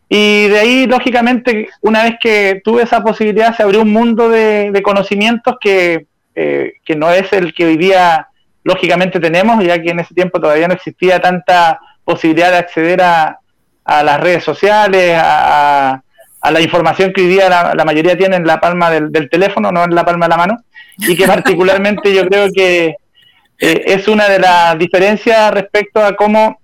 Y 0.10 0.48
de 0.48 0.60
ahí, 0.60 0.88
lógicamente, 0.88 1.70
una 1.82 2.04
vez 2.04 2.16
que 2.20 2.60
tuve 2.64 2.82
esa 2.82 3.02
posibilidad, 3.02 3.56
se 3.56 3.62
abrió 3.64 3.84
un 3.84 3.94
mundo 3.94 4.30
de, 4.30 4.82
conocimientos 4.84 5.56
que, 5.62 6.08
eh, 6.36 6.74
que 6.84 6.96
no 6.96 7.12
es 7.12 7.32
el 7.32 7.54
que 7.54 7.66
hoy 7.66 7.78
día, 7.78 8.28
lógicamente, 8.64 9.20
tenemos, 9.20 9.64
ya 9.64 9.80
que 9.80 9.92
en 9.92 10.00
ese 10.00 10.16
tiempo 10.16 10.42
todavía 10.42 10.68
no 10.68 10.74
existía 10.74 11.22
tanta 11.22 11.80
posibilidad 12.04 12.50
de 12.50 12.58
acceder 12.58 13.02
a, 13.04 13.40
a 13.86 14.04
las 14.04 14.20
redes 14.20 14.44
sociales, 14.44 15.16
a, 15.16 16.02
a, 16.42 16.52
la 16.52 16.62
información 16.62 17.14
que 17.14 17.22
hoy 17.22 17.28
día 17.28 17.48
la, 17.48 17.86
mayoría 17.86 18.18
tiene 18.18 18.38
en 18.38 18.48
la 18.48 18.60
palma 18.60 18.90
del, 18.90 19.30
teléfono, 19.30 19.72
no 19.72 19.84
en 19.84 19.94
la 19.94 20.04
palma 20.04 20.26
de 20.26 20.30
la 20.30 20.38
mano, 20.38 20.58
y 20.98 21.16
que 21.16 21.28
particularmente 21.28 22.12
yo 22.14 22.28
creo 22.28 22.48
que 22.52 22.96
eh, 23.62 23.84
es 23.86 24.08
una 24.08 24.28
de 24.28 24.40
las 24.40 24.78
diferencias 24.78 25.52
respecto 25.52 26.04
a 26.04 26.16
cómo 26.16 26.60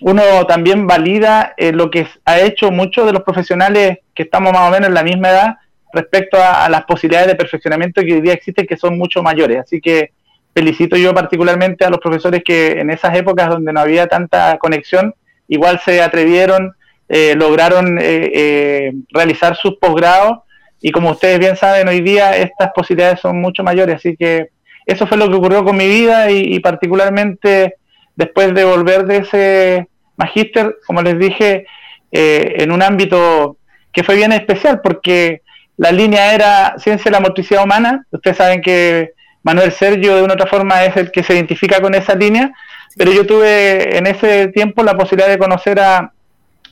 uno 0.00 0.22
también 0.46 0.86
valida 0.86 1.54
eh, 1.56 1.72
lo 1.72 1.90
que 1.90 2.06
ha 2.24 2.40
hecho 2.40 2.70
muchos 2.70 3.06
de 3.06 3.12
los 3.12 3.22
profesionales 3.22 3.98
que 4.14 4.24
estamos 4.24 4.52
más 4.52 4.68
o 4.68 4.72
menos 4.72 4.88
en 4.88 4.94
la 4.94 5.02
misma 5.04 5.30
edad 5.30 5.56
respecto 5.92 6.36
a, 6.36 6.64
a, 6.64 6.68
las 6.68 6.84
posibilidades 6.84 7.28
de 7.28 7.34
perfeccionamiento 7.36 8.02
que 8.02 8.14
hoy 8.14 8.20
día 8.20 8.32
existen, 8.32 8.66
que 8.66 8.76
son 8.76 8.98
mucho 8.98 9.22
mayores. 9.22 9.60
Así 9.60 9.80
que 9.80 10.12
felicito 10.54 10.96
yo 10.96 11.14
particularmente 11.14 11.84
a 11.84 11.90
los 11.90 12.00
profesores 12.00 12.42
que 12.44 12.80
en 12.80 12.90
esas 12.90 13.16
épocas 13.16 13.48
donde 13.48 13.72
no 13.72 13.80
había 13.80 14.08
tanta 14.08 14.58
conexión, 14.58 15.14
igual 15.46 15.80
se 15.84 16.02
atrevieron, 16.02 16.74
eh, 17.08 17.34
lograron 17.36 17.98
eh, 17.98 18.30
eh, 18.34 18.92
realizar 19.10 19.56
sus 19.56 19.76
posgrados 19.78 20.40
y 20.80 20.90
como 20.90 21.12
ustedes 21.12 21.38
bien 21.38 21.56
saben, 21.56 21.88
hoy 21.88 22.00
día 22.00 22.36
estas 22.36 22.70
posibilidades 22.74 23.20
son 23.20 23.40
mucho 23.40 23.62
mayores, 23.62 23.96
así 23.96 24.16
que 24.16 24.50
eso 24.88 25.06
fue 25.06 25.18
lo 25.18 25.28
que 25.28 25.36
ocurrió 25.36 25.64
con 25.64 25.76
mi 25.76 25.86
vida 25.86 26.30
y, 26.30 26.58
particularmente 26.60 27.76
después 28.16 28.52
de 28.54 28.64
volver 28.64 29.06
de 29.06 29.18
ese 29.18 29.88
magíster, 30.16 30.76
como 30.86 31.02
les 31.02 31.18
dije, 31.18 31.66
en 32.10 32.72
un 32.72 32.82
ámbito 32.82 33.58
que 33.92 34.02
fue 34.02 34.16
bien 34.16 34.32
especial 34.32 34.80
porque 34.80 35.42
la 35.76 35.92
línea 35.92 36.34
era 36.34 36.74
ciencia 36.78 37.10
de 37.10 37.18
la 37.18 37.20
motricidad 37.20 37.64
humana, 37.64 38.06
ustedes 38.10 38.36
saben 38.36 38.60
que 38.60 39.12
Manuel 39.42 39.72
Sergio 39.72 40.16
de 40.16 40.22
una 40.22 40.34
otra 40.34 40.46
forma 40.46 40.84
es 40.84 40.96
el 40.96 41.10
que 41.10 41.22
se 41.22 41.34
identifica 41.34 41.80
con 41.80 41.94
esa 41.94 42.14
línea, 42.14 42.52
pero 42.96 43.12
yo 43.12 43.26
tuve 43.26 43.96
en 43.96 44.06
ese 44.06 44.48
tiempo 44.48 44.82
la 44.82 44.96
posibilidad 44.96 45.28
de 45.28 45.38
conocer 45.38 45.80
a, 45.80 46.12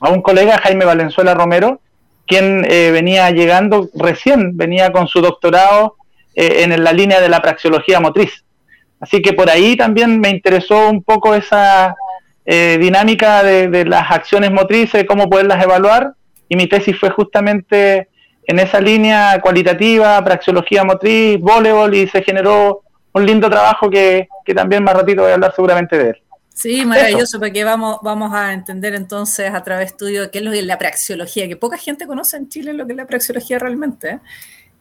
un 0.01 0.21
colega, 0.21 0.59
Jaime 0.59 0.85
Valenzuela 0.85 1.33
Romero, 1.33 1.81
quien 2.25 2.65
eh, 2.69 2.91
venía 2.91 3.29
llegando 3.31 3.89
recién, 3.95 4.55
venía 4.55 4.91
con 4.91 5.07
su 5.07 5.21
doctorado 5.21 5.96
eh, 6.39 6.63
en 6.63 6.83
la 6.83 6.93
línea 6.93 7.19
de 7.19 7.29
la 7.29 7.41
praxeología 7.41 7.99
motriz. 7.99 8.45
Así 8.99 9.23
que 9.23 9.33
por 9.33 9.49
ahí 9.49 9.75
también 9.75 10.19
me 10.19 10.29
interesó 10.29 10.87
un 10.87 11.01
poco 11.03 11.33
esa 11.33 11.95
eh, 12.45 12.77
dinámica 12.79 13.41
de, 13.41 13.69
de, 13.69 13.85
las 13.85 14.11
acciones 14.11 14.51
motrices, 14.51 15.05
cómo 15.07 15.27
poderlas 15.27 15.63
evaluar, 15.63 16.13
y 16.47 16.55
mi 16.55 16.67
tesis 16.67 16.95
fue 16.99 17.09
justamente 17.09 18.07
en 18.45 18.59
esa 18.59 18.79
línea 18.79 19.41
cualitativa, 19.41 20.23
praxeología 20.23 20.83
motriz, 20.83 21.39
voleibol, 21.39 21.95
y 21.95 22.07
se 22.07 22.21
generó 22.21 22.83
un 23.13 23.25
lindo 23.25 23.49
trabajo 23.49 23.89
que, 23.89 24.27
también 24.55 24.83
más 24.83 24.93
ratito 24.93 25.23
voy 25.23 25.31
a 25.31 25.33
hablar 25.33 25.55
seguramente 25.55 25.97
de 25.97 26.09
él. 26.11 26.17
Sí, 26.53 26.85
maravilloso, 26.85 27.39
porque 27.39 27.63
vamos, 27.63 27.97
vamos 28.03 28.31
a 28.35 28.53
entender 28.53 28.93
entonces 28.93 29.51
a 29.51 29.63
través 29.63 29.97
tuyo 29.97 30.29
qué 30.29 30.37
es 30.37 30.43
lo 30.43 30.51
que 30.51 30.59
es 30.59 30.65
la 30.65 30.77
praxeología, 30.77 31.47
que 31.47 31.55
poca 31.57 31.77
gente 31.77 32.05
conoce 32.05 32.37
en 32.37 32.47
Chile 32.47 32.73
lo 32.73 32.85
que 32.85 32.93
es 32.93 32.97
la 32.97 33.07
praxeología 33.07 33.57
realmente. 33.57 34.19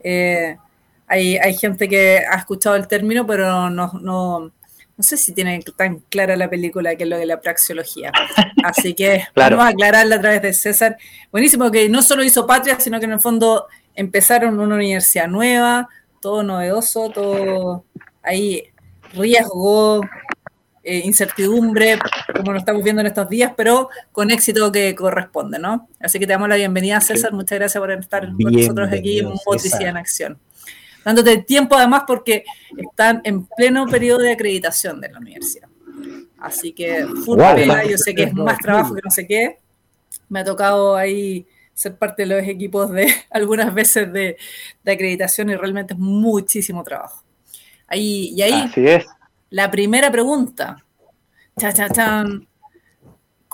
Eh, 0.02 0.58
hay, 1.06 1.36
hay, 1.36 1.56
gente 1.56 1.88
que 1.88 2.18
ha 2.18 2.36
escuchado 2.36 2.76
el 2.76 2.88
término, 2.88 3.26
pero 3.26 3.70
no, 3.70 3.92
no, 4.00 4.52
no 4.96 5.02
sé 5.02 5.16
si 5.16 5.32
tiene 5.32 5.62
tan 5.76 6.00
clara 6.08 6.36
la 6.36 6.48
película 6.48 6.96
que 6.96 7.04
es 7.04 7.08
lo 7.08 7.18
de 7.18 7.26
la 7.26 7.40
praxeología. 7.40 8.12
Así 8.64 8.94
que 8.94 9.24
vamos 9.36 9.60
a 9.60 9.68
aclararla 9.68 10.16
a 10.16 10.20
través 10.20 10.42
de 10.42 10.54
César. 10.54 10.96
Buenísimo 11.30 11.70
que 11.70 11.88
no 11.88 12.02
solo 12.02 12.24
hizo 12.24 12.46
Patria, 12.46 12.80
sino 12.80 12.98
que 12.98 13.04
en 13.04 13.12
el 13.12 13.20
fondo 13.20 13.66
empezaron 13.94 14.58
una 14.58 14.74
universidad 14.74 15.28
nueva, 15.28 15.88
todo 16.20 16.42
novedoso, 16.42 17.10
todo 17.10 17.84
ahí 18.22 18.64
riesgo, 19.12 20.00
eh, 20.82 21.02
incertidumbre, 21.04 21.98
como 22.34 22.52
lo 22.52 22.58
estamos 22.58 22.82
viendo 22.82 23.00
en 23.00 23.08
estos 23.08 23.28
días, 23.28 23.52
pero 23.56 23.90
con 24.12 24.30
éxito 24.30 24.72
que 24.72 24.94
corresponde, 24.94 25.58
¿no? 25.58 25.88
Así 26.00 26.18
que 26.18 26.26
te 26.26 26.32
damos 26.32 26.48
la 26.48 26.56
bienvenida, 26.56 27.00
César. 27.00 27.32
Muchas 27.32 27.58
gracias 27.58 27.80
por 27.80 27.90
estar 27.92 28.26
con 28.26 28.52
nosotros 28.52 28.88
aquí 28.92 29.18
en 29.18 29.28
Motricidad 29.46 29.90
en 29.90 29.96
Acción 29.98 30.38
dándote 31.06 31.38
tiempo 31.38 31.76
además 31.76 32.02
porque 32.04 32.44
están 32.76 33.20
en 33.22 33.46
pleno 33.46 33.86
periodo 33.86 34.18
de 34.18 34.32
acreditación 34.32 35.00
de 35.00 35.08
la 35.08 35.20
universidad. 35.20 35.68
Así 36.36 36.72
que, 36.72 37.06
full 37.24 37.38
yo 37.88 37.96
sé 37.96 38.12
que 38.12 38.24
es 38.24 38.34
más 38.34 38.58
trabajo 38.58 38.92
que 38.92 39.02
no 39.04 39.10
sé 39.12 39.24
qué. 39.24 39.60
Me 40.28 40.40
ha 40.40 40.44
tocado 40.44 40.96
ahí 40.96 41.46
ser 41.72 41.96
parte 41.96 42.26
de 42.26 42.34
los 42.34 42.48
equipos 42.48 42.90
de 42.90 43.06
algunas 43.30 43.72
veces 43.72 44.12
de, 44.12 44.36
acreditación 44.84 45.48
y 45.50 45.54
realmente 45.54 45.94
es 45.94 46.00
muchísimo 46.00 46.82
trabajo. 46.82 47.22
Ahí, 47.86 48.32
y 48.34 48.42
ahí, 48.42 48.68
es. 48.74 49.06
la 49.50 49.70
primera 49.70 50.10
pregunta. 50.10 50.84
Cha, 51.56 51.72
cha, 51.72 51.88
chan 51.88 52.48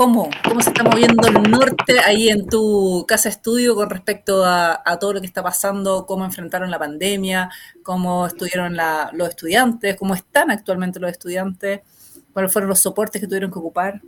cómo, 0.03 0.29
cómo 0.43 0.61
se 0.61 0.71
está 0.71 0.83
moviendo 0.83 1.29
el 1.29 1.49
norte 1.49 2.01
ahí 2.05 2.29
en 2.29 2.49
tu 2.49 3.05
casa 3.07 3.29
estudio 3.29 3.77
con 3.77 3.89
respecto 3.89 4.45
a, 4.45 4.83
todo 4.99 5.13
lo 5.13 5.21
que 5.21 5.29
está 5.29 5.45
pasando, 5.45 6.07
cómo 6.07 6.25
enfrentaron 6.25 6.73
la 6.73 6.79
pandemia, 6.81 7.51
cómo 7.85 8.27
estuvieron 8.27 8.77
los 9.13 9.29
estudiantes, 9.29 9.95
cómo 9.95 10.15
están 10.15 10.51
actualmente 10.51 10.99
los 10.99 11.13
estudiantes, 11.13 11.83
cuáles 12.33 12.53
fueron 12.53 12.69
los 12.69 12.81
soportes 12.81 13.21
que 13.21 13.29
tuvieron 13.29 13.53
que 13.53 13.61
ocupar. 13.61 14.01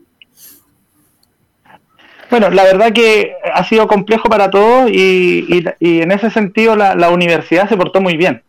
Bueno, 2.29 2.51
la 2.51 2.65
verdad 2.65 2.93
que 2.93 3.37
ha 3.55 3.63
sido 3.63 3.87
complejo 3.87 4.29
para 4.29 4.51
todos 4.51 4.91
y, 4.91 5.65
en 5.79 6.11
ese 6.11 6.29
sentido 6.31 6.75
la 6.75 7.11
universidad 7.11 7.69
se 7.69 7.77
portó 7.77 8.01
muy 8.01 8.17
bien. 8.17 8.43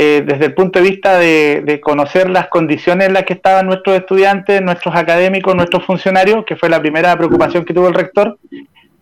Eh, 0.00 0.22
desde 0.24 0.44
el 0.44 0.54
punto 0.54 0.78
de 0.78 0.88
vista 0.88 1.18
de, 1.18 1.80
conocer 1.82 2.30
las 2.30 2.46
condiciones 2.46 3.08
en 3.08 3.14
las 3.14 3.24
que 3.24 3.32
estaban 3.32 3.66
nuestros 3.66 3.96
estudiantes, 3.96 4.62
nuestros 4.62 4.94
académicos, 4.94 5.56
nuestros 5.56 5.84
funcionarios, 5.84 6.44
que 6.44 6.54
fue 6.54 6.68
la 6.68 6.80
primera 6.80 7.16
preocupación 7.16 7.64
que 7.64 7.74
tuvo 7.74 7.88
el 7.88 7.94
rector, 7.94 8.38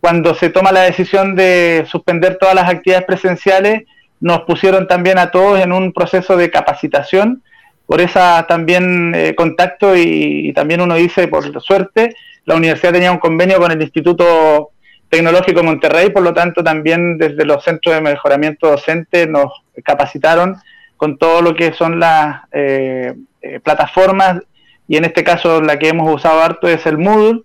cuando 0.00 0.34
se 0.34 0.48
toma 0.48 0.72
la 0.72 0.84
decisión 0.84 1.36
de 1.36 1.84
suspender 1.86 2.38
todas 2.40 2.54
las 2.54 2.70
actividades 2.70 3.04
presenciales, 3.04 3.82
nos 4.20 4.40
pusieron 4.44 4.88
también 4.88 5.18
a 5.18 5.30
todos 5.30 5.60
en 5.60 5.70
un 5.70 5.92
proceso 5.92 6.34
de 6.34 6.50
capacitación, 6.50 7.42
por 7.84 8.00
esa 8.00 8.46
también 8.48 9.14
eh, 9.14 9.34
contacto 9.34 9.94
y, 9.94 10.54
también 10.54 10.80
uno 10.80 10.94
dice, 10.94 11.28
por 11.28 11.60
suerte, 11.60 12.16
la 12.46 12.54
universidad 12.54 12.94
tenía 12.94 13.12
un 13.12 13.18
convenio 13.18 13.58
con 13.58 13.70
el 13.70 13.82
Instituto 13.82 14.70
Tecnológico 15.10 15.62
Monterrey, 15.62 16.08
por 16.08 16.22
lo 16.22 16.32
tanto 16.32 16.64
también 16.64 17.18
desde 17.18 17.44
los 17.44 17.62
centros 17.62 17.94
de 17.94 18.00
mejoramiento 18.00 18.70
docente 18.70 19.26
nos 19.26 19.52
capacitaron 19.84 20.56
con 20.96 21.18
todo 21.18 21.42
lo 21.42 21.54
que 21.54 21.72
son 21.72 22.00
las 22.00 22.42
eh, 22.52 23.14
eh, 23.42 23.60
plataformas 23.60 24.40
y 24.88 24.96
en 24.96 25.04
este 25.04 25.24
caso 25.24 25.60
la 25.60 25.78
que 25.78 25.88
hemos 25.88 26.12
usado 26.12 26.40
harto 26.40 26.68
es 26.68 26.86
el 26.86 26.98
Moodle. 26.98 27.42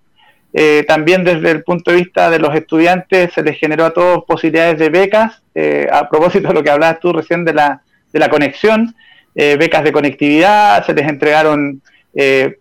Eh, 0.54 0.84
también 0.86 1.24
desde 1.24 1.50
el 1.50 1.64
punto 1.64 1.92
de 1.92 1.98
vista 1.98 2.30
de 2.30 2.40
los 2.40 2.54
estudiantes 2.54 3.34
se 3.34 3.42
les 3.42 3.58
generó 3.58 3.86
a 3.86 3.94
todos 3.94 4.26
posibilidades 4.26 4.78
de 4.80 4.90
becas, 4.90 5.42
a 5.92 6.10
propósito 6.10 6.50
de 6.50 6.54
lo 6.54 6.64
que 6.64 6.70
hablabas 6.70 7.00
tú 7.00 7.14
recién 7.14 7.46
de 7.46 7.54
la, 7.54 7.82
de 8.12 8.20
la 8.20 8.30
conexión, 8.30 8.94
becas 9.34 9.84
de 9.84 9.92
conectividad, 9.94 10.86
se 10.86 10.94
les 10.94 11.08
entregaron 11.08 11.82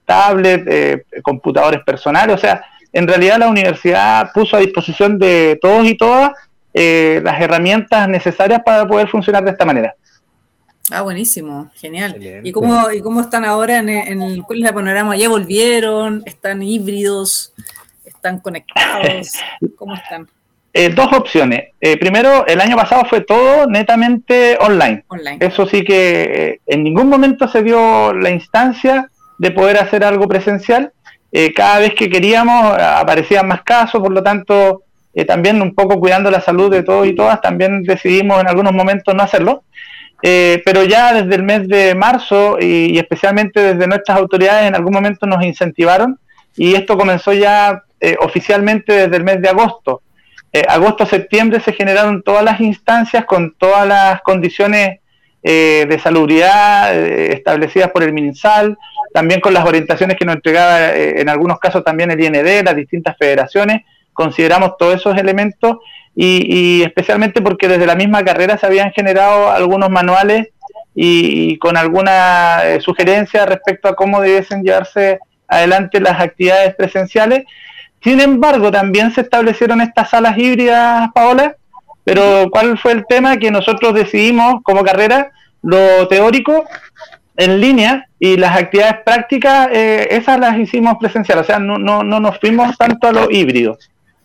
tablets, 0.06 1.04
computadores 1.22 1.80
personales, 1.82 2.36
o 2.36 2.38
sea, 2.38 2.64
en 2.92 3.08
realidad 3.08 3.38
la 3.38 3.48
universidad 3.48 4.30
puso 4.32 4.56
a 4.56 4.60
disposición 4.60 5.18
de 5.18 5.58
todos 5.60 5.86
y 5.86 5.96
todas 5.96 6.32
las 6.72 7.40
herramientas 7.40 8.08
necesarias 8.08 8.62
para 8.64 8.86
poder 8.86 9.08
funcionar 9.08 9.44
de 9.44 9.50
esta 9.50 9.64
manera. 9.64 9.94
Ah, 10.90 11.02
buenísimo, 11.02 11.70
genial. 11.76 12.16
¿Y 12.42 12.50
cómo, 12.50 12.90
¿Y 12.90 13.00
cómo 13.00 13.20
están 13.20 13.44
ahora 13.44 13.78
en, 13.78 13.88
el, 13.88 14.42
cuál 14.42 14.62
es 14.62 14.68
el 14.68 14.74
panorama? 14.74 15.16
¿Ya 15.16 15.28
volvieron? 15.28 16.22
¿Están 16.26 16.62
híbridos? 16.62 17.52
¿Están 18.04 18.40
conectados? 18.40 19.32
¿Cómo 19.76 19.94
están? 19.94 20.28
Eh, 20.72 20.88
dos 20.88 21.12
opciones. 21.12 21.68
Eh, 21.80 21.96
primero, 21.96 22.46
el 22.46 22.60
año 22.60 22.76
pasado 22.76 23.04
fue 23.04 23.20
todo 23.20 23.66
netamente 23.66 24.56
online. 24.60 25.04
Eso 25.38 25.66
sí 25.66 25.84
que 25.84 26.22
eh, 26.22 26.60
en 26.66 26.84
ningún 26.84 27.08
momento 27.08 27.46
se 27.48 27.62
dio 27.62 28.12
la 28.12 28.30
instancia 28.30 29.10
de 29.38 29.50
poder 29.52 29.78
hacer 29.78 30.04
algo 30.04 30.26
presencial. 30.28 30.92
cada 31.54 31.78
vez 31.78 31.94
que 31.94 32.10
queríamos 32.10 32.76
aparecían 32.78 33.46
más 33.46 33.62
casos, 33.62 34.00
por 34.00 34.12
lo 34.12 34.22
tanto, 34.22 34.82
también 35.26 35.62
un 35.62 35.74
poco 35.74 36.00
cuidando 36.00 36.30
la 36.30 36.40
salud 36.40 36.70
de 36.70 36.82
todos 36.82 37.06
y 37.06 37.14
todas, 37.14 37.40
también 37.40 37.84
decidimos 37.84 38.40
en 38.40 38.48
algunos 38.48 38.72
momentos 38.72 39.14
no 39.14 39.22
hacerlo. 39.22 39.62
Eh, 40.22 40.62
pero 40.66 40.84
ya 40.84 41.14
desde 41.14 41.34
el 41.34 41.42
mes 41.42 41.66
de 41.66 41.94
marzo 41.94 42.58
y, 42.60 42.98
especialmente 42.98 43.74
desde 43.74 43.86
nuestras 43.86 44.18
autoridades 44.18 44.68
en 44.68 44.74
algún 44.74 44.92
momento 44.92 45.26
nos 45.26 45.42
incentivaron 45.42 46.18
y 46.56 46.74
esto 46.74 46.98
comenzó 46.98 47.32
ya 47.32 47.84
eh, 48.00 48.16
oficialmente 48.20 48.92
desde 48.92 49.16
el 49.16 49.24
mes 49.24 49.40
de 49.40 49.48
agosto. 49.48 50.02
eh, 50.52 50.62
agosto-septiembre 50.68 51.60
se 51.60 51.72
generaron 51.72 52.22
todas 52.22 52.42
las 52.44 52.60
instancias 52.60 53.24
con 53.24 53.54
todas 53.56 53.86
las 53.86 54.20
condiciones 54.22 54.98
eh, 55.42 55.86
de 55.88 55.98
salubridad 55.98 56.94
eh, 56.94 57.32
establecidas 57.32 57.90
por 57.90 58.02
el 58.02 58.12
MinSal, 58.12 58.76
también 59.14 59.40
con 59.40 59.54
las 59.54 59.64
orientaciones 59.64 60.16
que 60.16 60.24
nos 60.26 60.36
entregaba 60.36 60.94
en 60.94 61.28
algunos 61.28 61.58
casos 61.58 61.82
también 61.82 62.10
el 62.10 62.20
IND, 62.20 62.64
las 62.64 62.76
distintas 62.76 63.16
federaciones, 63.16 63.82
consideramos 64.12 64.76
todos 64.76 64.96
esos 64.96 65.16
elementos 65.16 65.78
y, 66.22 66.82
especialmente 66.82 67.40
porque 67.40 67.68
desde 67.68 67.86
la 67.86 67.94
misma 67.94 68.22
carrera 68.22 68.58
se 68.58 68.66
habían 68.66 68.92
generado 68.92 69.50
algunos 69.50 69.90
manuales 69.90 70.48
y, 70.94 71.56
con 71.58 71.76
alguna 71.76 72.60
sugerencia 72.80 73.46
respecto 73.46 73.88
a 73.88 73.96
cómo 73.96 74.20
debiesen 74.20 74.62
llevarse 74.62 75.18
adelante 75.48 76.00
las 76.00 76.20
actividades 76.20 76.74
presenciales 76.74 77.44
sin 78.02 78.20
embargo, 78.20 78.70
también 78.70 79.12
se 79.12 79.20
establecieron 79.20 79.80
estas 79.80 80.10
salas 80.10 80.36
híbridas, 80.38 81.10
Paola, 81.14 81.56
pero 82.04 82.48
¿cuál 82.50 82.78
fue 82.78 82.92
el 82.92 83.04
tema? 83.06 83.36
Que 83.36 83.50
nosotros 83.50 83.94
decidimos 83.94 84.62
como 84.62 84.82
carrera 84.82 85.32
lo 85.62 86.08
teórico 86.08 86.64
en 87.36 87.60
línea 87.60 88.06
y 88.18 88.38
las 88.38 88.56
actividades 88.56 89.02
prácticas, 89.04 89.68
eh, 89.72 90.08
esas 90.10 90.40
las 90.40 90.58
hicimos 90.58 90.94
presencial, 90.98 91.38
o 91.40 91.44
sea, 91.44 91.58
no, 91.58 91.78
no, 91.78 92.02
no 92.02 92.20
nos 92.20 92.38
fuimos 92.38 92.76
tanto 92.78 93.06
a 93.06 93.12
lo 93.12 93.30
híbrido. 93.30 93.78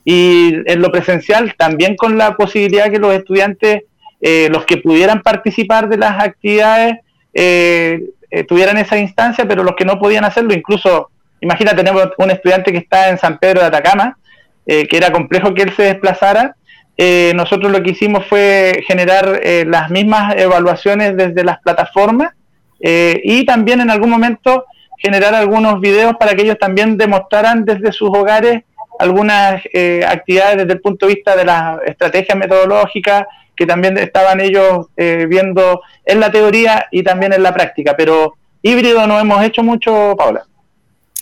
Y 0.05 0.53
en 0.65 0.81
lo 0.81 0.91
presencial 0.91 1.55
también 1.57 1.97
con 1.97 2.17
la 2.17 2.35
posibilidad 2.38 2.89
que 2.89 3.00
los 3.00 3.13
estudiantes, 3.13 3.81
eh, 4.21 4.47
los 4.51 4.65
que 4.65 4.77
pudieran 4.77 5.21
participar 5.21 5.89
de 5.89 5.97
las 5.97 6.24
actividades, 6.24 7.00
eh, 7.33 8.00
tuvieran 8.47 8.77
esa 8.77 8.97
instancia, 8.97 9.47
pero 9.47 9.63
los 9.63 9.75
que 9.75 9.85
no 9.85 10.00
podían 10.00 10.24
hacerlo, 10.24 10.53
incluso 10.53 11.09
Imagina, 11.45 11.75
tenemos 11.75 12.09
un 12.17 12.31
estudiante 12.31 12.71
que 12.71 12.79
está 12.79 13.09
en 13.09 13.19
San 13.19 13.38
Pedro 13.38 13.62
de 13.62 13.67
Atacama, 13.67 14.17
eh, 14.65 14.88
que 14.88 14.97
era 14.97 15.12
complejo 15.12 15.53
que 15.53 15.62
él 15.62 15.74
se 15.75 15.83
desplazara. 15.83 16.55
Eh, 16.97 17.33
nosotros 17.35 17.71
lo 17.71 17.83
que 17.83 17.91
hicimos 17.91 18.25
fue 18.25 18.83
generar 18.88 19.41
eh, 19.43 19.63
las 19.67 19.91
mismas 19.91 20.35
evaluaciones 20.38 21.15
desde 21.15 21.43
las 21.43 21.59
plataformas 21.59 22.29
y 22.77 23.45
también 23.45 23.81
en 23.81 23.89
algún 23.89 24.12
momento 24.12 24.65
generar 25.00 25.33
algunos 25.33 25.79
videos 25.81 26.15
para 26.19 26.35
que 26.35 26.43
ellos 26.43 26.59
también 26.59 26.97
demostraran 26.97 27.65
desde 27.65 27.91
sus 27.91 28.09
hogares 28.09 28.63
algunas 28.99 29.61
actividades 30.07 30.57
desde 30.57 30.73
el 30.73 30.81
punto 30.81 31.07
de 31.07 31.15
vista 31.15 31.35
de 31.35 31.45
las 31.45 31.79
estrategias 31.85 32.37
metodológicas 32.37 33.25
que 33.55 33.65
también 33.65 33.97
estaban 33.97 34.41
ellos 34.41 34.87
viendo 34.95 35.81
en 36.03 36.19
la 36.19 36.31
teoría 36.31 36.87
y 36.91 37.03
también 37.03 37.33
en 37.33 37.43
la 37.43 37.53
práctica. 37.53 37.95
Pero 37.95 38.35
híbrido 38.61 39.07
no 39.07 39.19
hemos 39.19 39.43
hecho 39.43 39.63
mucho, 39.63 40.15
Paula. 40.17 40.45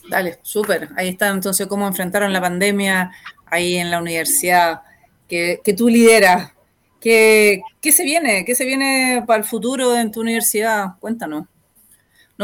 Dale, 0.09 0.39
súper. 0.41 0.89
Ahí 0.95 1.09
está 1.09 1.29
entonces 1.29 1.67
cómo 1.67 1.87
enfrentaron 1.87 2.33
la 2.33 2.41
pandemia 2.41 3.11
ahí 3.45 3.77
en 3.77 3.91
la 3.91 3.99
universidad 3.99 4.81
que, 5.27 5.59
tú 5.77 5.89
lideras. 5.89 6.51
¿Qué, 6.99 7.61
¿Qué, 7.81 7.91
se 7.91 8.03
viene? 8.03 8.45
¿Qué 8.45 8.55
se 8.55 8.65
viene 8.65 9.23
para 9.25 9.39
el 9.39 9.43
futuro 9.43 9.95
en 9.95 10.11
tu 10.11 10.21
universidad? 10.21 10.91
Cuéntanos. 10.99 11.45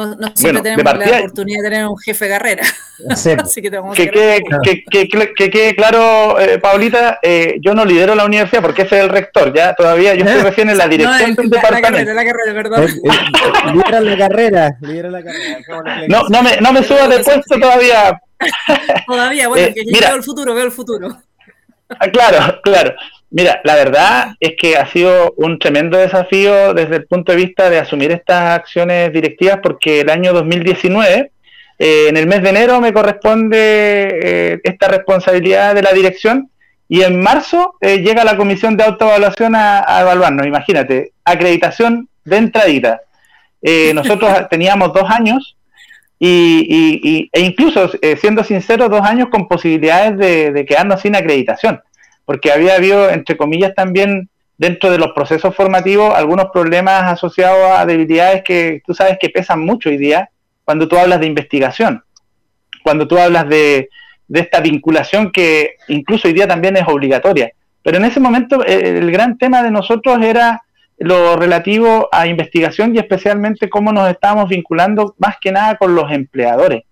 No, 0.08 0.16
no 0.16 0.32
siempre 0.36 0.62
tenemos 0.62 0.84
la 0.84 1.18
oportunidad 1.20 1.64
de 1.64 1.70
tener 1.70 1.88
un 1.88 1.98
jefe 1.98 2.26
de 2.26 2.32
carrera. 2.32 2.64
Así 3.10 3.62
que, 3.62 3.72
que, 3.96 4.10
quede, 4.10 5.34
que, 5.36 5.50
quede 5.50 5.76
claro, 5.76 6.40
eh, 6.40 6.60
Paulita, 6.60 7.20
eh, 7.22 7.58
yo 7.62 7.74
no 7.74 7.86
lidero 7.86 8.14
la 8.16 8.26
universidad 8.26 8.62
porque 8.62 8.82
ese 8.82 8.98
es 8.98 9.04
el 9.04 9.10
rector, 9.10 9.54
ya 9.54 9.74
todavía 9.74 10.16
yo 10.16 10.26
estoy 10.26 10.42
recién 10.42 10.70
en 10.70 10.78
la 10.78 10.88
dirección 10.88 11.36
del 11.36 11.50
departamento. 11.50 12.14
La 12.14 12.26
carrera, 12.26 12.54
la 12.54 12.64
carrera, 12.64 12.84
eh, 12.84 13.74
lidera 13.74 14.02
la 14.02 14.18
carrera, 14.18 14.78
lidera 14.82 15.10
la 15.10 15.24
carrera. 15.24 16.08
No, 16.08 16.24
no 16.30 16.44
me, 16.44 16.58
no 16.58 16.74
me 16.74 16.84
subo 16.84 17.08
de 17.08 17.20
puesto 17.20 17.60
todavía. 17.60 18.22
todavía, 19.08 19.48
bueno, 19.48 19.74
que 19.74 19.86
yo 19.86 20.00
veo 20.00 20.16
el 20.16 20.24
futuro, 20.24 20.54
veo 20.54 20.66
el 20.66 20.72
futuro. 20.72 21.18
Ah, 21.90 22.08
claro, 22.12 22.60
claro. 22.64 22.94
Mira, 23.32 23.62
la 23.64 23.76
verdad 23.76 24.36
es 24.40 24.56
que 24.60 24.76
ha 24.76 24.88
sido 24.88 25.36
un 25.38 25.60
tremendo 25.60 25.98
desafío 25.98 26.74
desde 26.74 26.96
el 26.96 27.06
punto 27.06 27.32
de 27.32 27.38
vista 27.38 27.70
de 27.70 27.78
asumir 27.78 28.12
estas 28.12 28.60
acciones 28.60 29.14
directivas 29.14 29.60
porque 29.62 30.02
el 30.02 30.10
año 30.10 30.34
2019, 30.34 31.32
eh, 31.78 32.06
en 32.10 32.18
el 32.18 32.26
mes 32.26 32.42
de 32.42 32.50
enero, 32.50 32.82
me 32.82 32.92
corresponde 32.92 34.20
eh, 34.24 34.60
esta 34.64 34.88
responsabilidad 34.88 35.76
de 35.76 35.84
la 35.84 35.94
dirección 35.94 36.50
y 36.88 37.04
en 37.04 37.22
marzo 37.22 37.76
eh, 37.82 38.00
llega 38.00 38.24
la 38.24 38.36
comisión 38.36 38.76
de 38.76 38.86
autoevaluación 38.86 39.54
a, 39.56 39.86
evaluarnos. 40.02 40.48
Imagínate, 40.48 41.12
acreditación 41.24 42.10
de 42.26 42.38
entradita. 42.38 43.02
nosotros 43.94 44.32
teníamos 44.50 44.92
dos 44.92 45.08
años 45.08 45.56
y, 46.20 47.30
e 47.32 47.40
incluso, 47.42 47.92
siendo 48.20 48.44
sincero, 48.44 48.90
dos 48.90 49.02
años 49.02 49.30
con 49.30 49.48
posibilidades 49.48 50.18
de 50.18 50.66
quedarnos 50.66 51.02
sin 51.02 51.16
acreditación 51.16 51.80
porque 52.30 52.52
había 52.52 52.76
habido, 52.76 53.10
entre 53.10 53.36
comillas, 53.36 53.74
también 53.74 54.30
dentro 54.56 54.92
de 54.92 55.00
los 55.00 55.14
procesos 55.14 55.56
formativos 55.56 56.14
algunos 56.14 56.52
problemas 56.54 57.06
asociados 57.06 57.72
a 57.72 57.88
debilidades 57.88 58.44
que 58.44 58.84
tú 58.86 58.94
sabes 58.94 59.18
que 59.20 59.30
pesan 59.30 59.66
mucho 59.66 59.90
hoy 59.90 59.98
día 59.98 60.30
cuando 60.64 60.88
tú 60.88 60.96
hablas 60.96 61.20
de 61.22 61.26
investigación, 61.26 62.04
cuando 62.84 63.08
tú 63.08 63.18
hablas 63.18 63.50
de, 63.50 63.90
esta 64.32 64.60
vinculación 64.60 65.32
que 65.32 65.78
incluso 65.88 66.28
hoy 66.28 66.36
día 66.36 66.48
también 66.48 66.78
es 66.78 66.88
obligatoria. 66.88 67.52
Pero 67.82 67.98
en 67.98 68.06
ese 68.06 68.20
momento 68.20 68.64
eh, 68.64 69.00
el 69.00 69.10
gran 69.12 69.40
tema 69.40 69.64
de 69.64 69.72
nosotros 69.72 70.22
era 70.22 70.62
lo 71.00 71.36
relativo 71.36 72.10
a 72.12 72.28
investigación 72.28 72.96
y 72.96 73.00
especialmente 73.00 73.72
cómo 73.72 73.92
nos 73.92 74.08
estábamos 74.08 74.50
vinculando 74.50 75.16
más 75.18 75.38
que 75.42 75.52
nada 75.52 75.78
con 75.78 75.96
los 75.96 76.12
empleadores. 76.12 76.84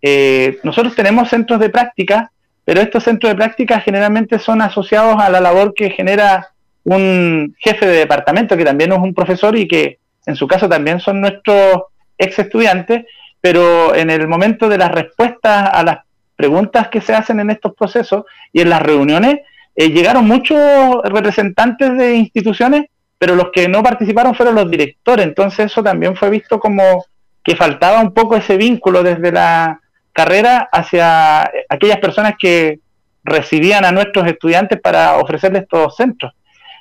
Eh, 0.00 0.60
nosotros 0.62 0.94
tenemos 0.94 1.28
centros 1.28 1.60
de 1.60 1.68
práctica 1.68 2.32
pero 2.68 2.82
estos 2.82 3.02
centros 3.02 3.32
de 3.32 3.36
práctica 3.36 3.80
generalmente 3.80 4.38
son 4.38 4.60
asociados 4.60 5.16
a 5.18 5.30
la 5.30 5.40
labor 5.40 5.72
que 5.72 5.88
genera 5.88 6.50
un 6.84 7.56
jefe 7.58 7.86
de 7.86 7.96
departamento, 7.96 8.58
que 8.58 8.64
también 8.66 8.92
es 8.92 8.98
un 8.98 9.14
profesor 9.14 9.56
y 9.56 9.66
que 9.66 10.00
en 10.26 10.36
su 10.36 10.46
caso 10.46 10.68
también 10.68 11.00
son 11.00 11.22
nuestros 11.22 11.84
ex 12.18 12.38
estudiantes, 12.38 13.06
pero 13.40 13.94
en 13.94 14.10
el 14.10 14.28
momento 14.28 14.68
de 14.68 14.76
las 14.76 14.92
respuestas 14.92 15.70
a 15.72 15.82
las 15.82 16.00
preguntas 16.36 16.88
que 16.88 17.00
se 17.00 17.14
hacen 17.14 17.40
en 17.40 17.48
estos 17.48 17.74
procesos 17.74 18.24
y 18.52 18.60
en 18.60 18.68
las 18.68 18.82
reuniones, 18.82 19.38
eh, 19.74 19.88
llegaron 19.88 20.28
muchos 20.28 20.58
representantes 21.04 21.96
de 21.96 22.16
instituciones, 22.16 22.90
pero 23.16 23.34
los 23.34 23.48
que 23.50 23.66
no 23.66 23.82
participaron 23.82 24.34
fueron 24.34 24.56
los 24.56 24.70
directores, 24.70 25.24
entonces 25.24 25.72
eso 25.72 25.82
también 25.82 26.16
fue 26.16 26.28
visto 26.28 26.60
como 26.60 27.06
que 27.42 27.56
faltaba 27.56 28.02
un 28.02 28.12
poco 28.12 28.36
ese 28.36 28.58
vínculo 28.58 29.02
desde 29.02 29.32
la 29.32 29.80
carrera 30.18 30.68
hacia 30.72 31.48
aquellas 31.68 31.98
personas 31.98 32.32
que 32.36 32.80
recibían 33.22 33.84
a 33.84 33.92
nuestros 33.92 34.26
estudiantes 34.26 34.80
para 34.80 35.16
ofrecerles 35.18 35.62
estos 35.62 35.94
centros. 35.94 36.32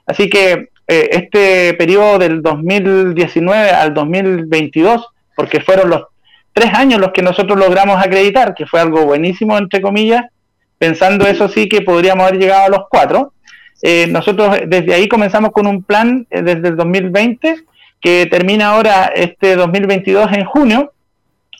Así 0.07 0.27
que 0.27 0.69
eh, 0.87 1.09
este 1.11 1.75
periodo 1.75 2.17
del 2.17 2.41
2019 2.41 3.69
al 3.69 3.93
2022, 3.93 5.05
porque 5.35 5.59
fueron 5.59 5.91
los 5.91 6.05
tres 6.51 6.73
años 6.73 6.99
los 6.99 7.11
que 7.11 7.21
nosotros 7.21 7.59
logramos 7.59 8.03
acreditar, 8.03 8.55
que 8.55 8.65
fue 8.65 8.79
algo 8.79 9.05
buenísimo, 9.05 9.55
entre 9.55 9.81
comillas, 9.81 10.23
pensando 10.79 11.27
eso 11.27 11.47
sí 11.47 11.69
que 11.69 11.81
podríamos 11.81 12.25
haber 12.25 12.39
llegado 12.39 12.65
a 12.65 12.69
los 12.69 12.85
cuatro. 12.89 13.33
Eh, 13.83 14.07
nosotros 14.09 14.61
desde 14.65 14.95
ahí 14.95 15.07
comenzamos 15.07 15.51
con 15.51 15.67
un 15.67 15.83
plan 15.83 16.25
eh, 16.31 16.41
desde 16.41 16.69
el 16.69 16.75
2020 16.75 17.65
que 18.01 18.25
termina 18.25 18.69
ahora 18.69 19.11
este 19.13 19.55
2022 19.55 20.31
en 20.33 20.45
junio 20.45 20.91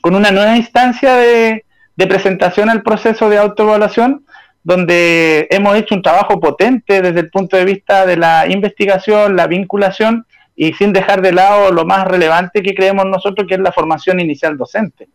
con 0.02 0.16
una 0.16 0.32
nueva 0.32 0.58
instancia 0.58 1.16
de, 1.16 1.66
de 1.98 2.08
presentación 2.08 2.70
al 2.70 2.84
proceso 2.84 3.30
de 3.30 3.38
autoevaluación, 3.38 4.26
donde 4.64 5.48
hemos 5.50 5.76
hecho 5.76 5.96
un 5.96 6.02
trabajo 6.02 6.40
potente 6.40 7.02
desde 7.02 7.20
el 7.20 7.30
punto 7.30 7.58
de 7.58 7.66
vista 7.66 8.06
de 8.06 8.18
la 8.18 8.46
investigación, 8.48 9.36
la 9.36 9.48
vinculación 9.48 10.26
y 10.56 10.74
sin 10.74 10.94
dejar 10.94 11.22
de 11.22 11.32
lado 11.32 11.72
lo 11.72 11.86
más 11.86 12.08
relevante 12.08 12.62
que 12.62 12.74
creemos 12.74 13.06
nosotros, 13.06 13.48
que 13.48 13.56
es 13.56 13.60
la 13.60 13.72
formación 13.72 14.20
inicial 14.20 14.58
docente. 14.58 15.08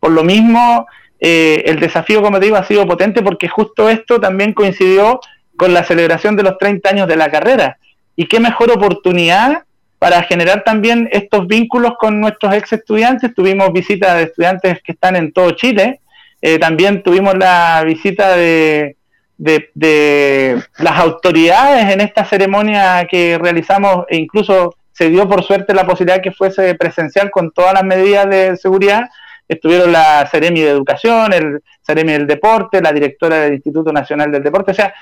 Por 0.00 0.12
lo 0.12 0.24
mismo, 0.24 0.86
eh, 1.20 1.62
el 1.66 1.80
desafío, 1.80 2.22
como 2.22 2.38
te 2.38 2.46
digo, 2.46 2.56
ha 2.56 2.64
sido 2.64 2.86
potente 2.86 3.22
porque 3.22 3.48
justo 3.48 3.88
esto 3.88 4.20
también 4.20 4.52
coincidió 4.52 5.20
con 5.56 5.72
la 5.72 5.84
celebración 5.84 6.36
de 6.36 6.42
los 6.42 6.58
30 6.58 6.88
años 6.88 7.08
de 7.08 7.16
la 7.16 7.30
carrera. 7.30 7.78
Y 8.16 8.26
qué 8.26 8.40
mejor 8.40 8.70
oportunidad 8.70 9.64
para 9.98 10.22
generar 10.22 10.64
también 10.64 11.08
estos 11.12 11.46
vínculos 11.46 11.94
con 11.98 12.20
nuestros 12.20 12.54
ex 12.54 12.72
estudiantes. 12.72 13.34
Tuvimos 13.34 13.72
visitas 13.72 14.16
de 14.16 14.24
estudiantes 14.24 14.82
que 14.82 14.92
están 14.92 15.16
en 15.16 15.32
todo 15.32 15.52
Chile, 15.52 16.00
eh, 16.46 16.58
también 16.58 17.02
tuvimos 17.02 17.34
la 17.38 17.82
visita 17.86 18.36
de, 18.36 18.98
de, 19.38 20.62
las 20.78 20.98
autoridades 20.98 21.90
en 21.90 22.02
esta 22.02 22.26
ceremonia 22.26 23.06
que 23.10 23.38
realizamos 23.38 24.04
e 24.10 24.18
incluso 24.18 24.74
se 24.92 25.08
dio 25.08 25.26
por 25.26 25.42
suerte 25.42 25.72
la 25.72 25.86
posibilidad 25.86 26.20
que 26.20 26.32
fuese 26.32 26.74
presencial 26.74 27.30
con 27.30 27.50
todas 27.50 27.72
las 27.72 27.82
medidas 27.82 28.28
de 28.28 28.58
seguridad. 28.58 29.08
Estuvieron 29.48 29.90
la 29.90 30.28
Ceremi 30.30 30.60
de 30.60 30.68
Educación, 30.68 31.32
el 31.32 31.62
Ceremi 31.80 32.12
del 32.12 32.26
Deporte, 32.26 32.82
la 32.82 32.92
directora 32.92 33.38
del 33.38 33.54
Instituto 33.54 33.90
Nacional 33.90 34.30
del 34.30 34.42
Deporte. 34.42 34.72
O 34.72 34.74
sea, 34.74 34.92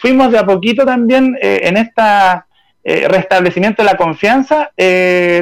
fuimos 0.00 0.30
de 0.30 0.38
a 0.38 0.46
poquito 0.46 0.86
también 0.86 1.36
eh, 1.42 1.62
en 1.64 1.78
este 1.78 3.08
restablecimiento 3.08 3.82
de 3.82 3.90
la 3.90 3.96
confianza, 3.96 4.70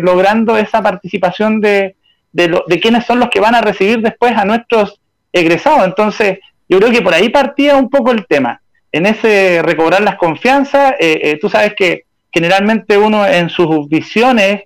logrando 0.03 0.57
esa 0.57 0.81
participación 0.81 1.61
de, 1.61 1.97
de, 2.33 2.81
quiénes 2.81 3.05
son 3.05 3.21
los 3.21 3.29
que 3.29 3.41
van 3.41 3.55
a 3.55 3.61
recibir 3.61 4.01
después 4.01 4.35
a 4.35 4.47
nuestros 4.47 5.01
egresado. 5.33 5.85
Entonces, 5.85 6.39
yo 6.69 6.79
creo 6.79 6.91
que 6.91 7.03
por 7.03 7.15
ahí 7.15 7.29
partía 7.29 7.77
un 7.77 7.91
poco 7.91 8.13
el 8.13 8.27
tema. 8.27 8.61
en 8.93 9.07
ese 9.07 9.63
recobrar 9.63 10.03
las 10.03 10.17
confianzas, 10.17 10.95
eh, 10.99 11.21
eh, 11.23 11.39
tú 11.41 11.49
sabes 11.49 11.75
que 11.77 12.07
generalmente 12.33 12.99
uno 12.99 13.25
en 13.25 13.49
sus 13.49 13.89
visiones 13.89 14.63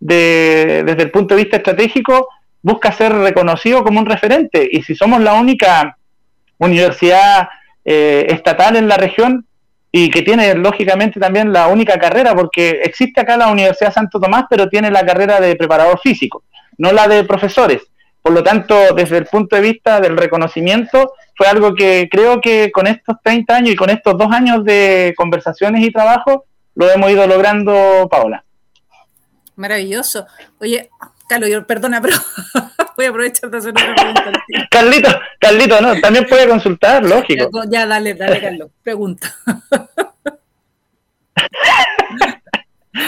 de, 0.00 0.82
desde 0.84 1.02
el 1.04 1.10
punto 1.12 1.34
de 1.34 1.42
vista 1.42 1.58
estratégico 1.58 2.28
busca 2.60 2.90
ser 2.90 3.12
reconocido 3.12 3.84
como 3.84 4.00
un 4.00 4.06
referente 4.06 4.68
y 4.70 4.82
si 4.82 4.96
somos 4.96 5.20
la 5.20 5.34
única 5.34 5.96
universidad 6.58 7.48
eh, 7.84 8.26
estatal 8.30 8.76
en 8.76 8.88
la 8.88 8.96
región 8.96 9.46
y 9.90 10.10
que 10.10 10.22
tiene 10.22 10.54
lógicamente 10.54 11.18
también 11.18 11.52
la 11.52 11.68
única 11.68 11.98
carrera, 11.98 12.34
porque 12.34 12.80
existe 12.82 13.20
acá 13.20 13.36
la 13.36 13.48
Universidad 13.48 13.92
Santo 13.92 14.20
Tomás, 14.20 14.44
pero 14.50 14.68
tiene 14.68 14.90
la 14.90 15.06
carrera 15.06 15.40
de 15.40 15.56
preparador 15.56 15.98
físico, 16.00 16.42
no 16.76 16.92
la 16.92 17.08
de 17.08 17.24
profesores. 17.24 17.82
Por 18.22 18.32
lo 18.32 18.42
tanto, 18.42 18.94
desde 18.94 19.18
el 19.18 19.26
punto 19.26 19.56
de 19.56 19.62
vista 19.62 20.00
del 20.00 20.16
reconocimiento, 20.16 21.12
fue 21.36 21.46
algo 21.46 21.74
que 21.74 22.08
creo 22.10 22.40
que 22.40 22.70
con 22.72 22.86
estos 22.86 23.16
30 23.22 23.56
años 23.56 23.70
y 23.70 23.76
con 23.76 23.90
estos 23.90 24.18
dos 24.18 24.30
años 24.32 24.64
de 24.64 25.14
conversaciones 25.16 25.84
y 25.84 25.92
trabajo, 25.92 26.44
lo 26.74 26.90
hemos 26.90 27.10
ido 27.10 27.26
logrando, 27.26 28.08
Paola. 28.10 28.44
Maravilloso. 29.56 30.26
Oye, 30.60 30.90
Carlos, 31.28 31.50
yo, 31.50 31.66
perdona, 31.66 32.00
pero 32.00 32.16
voy 32.96 33.06
a 33.06 33.08
aprovechar 33.10 33.50
de 33.50 33.58
hacer 33.58 33.72
una 33.72 33.94
pregunta. 33.94 34.32
Carlito, 34.70 35.08
Carlito, 35.38 35.80
no, 35.80 36.00
también 36.00 36.26
puede 36.26 36.48
consultar, 36.48 37.04
lógico. 37.04 37.50
Ya, 37.68 37.86
dale, 37.86 38.14
dale, 38.14 38.40
Carlos, 38.40 38.70
pregunta. 38.82 39.34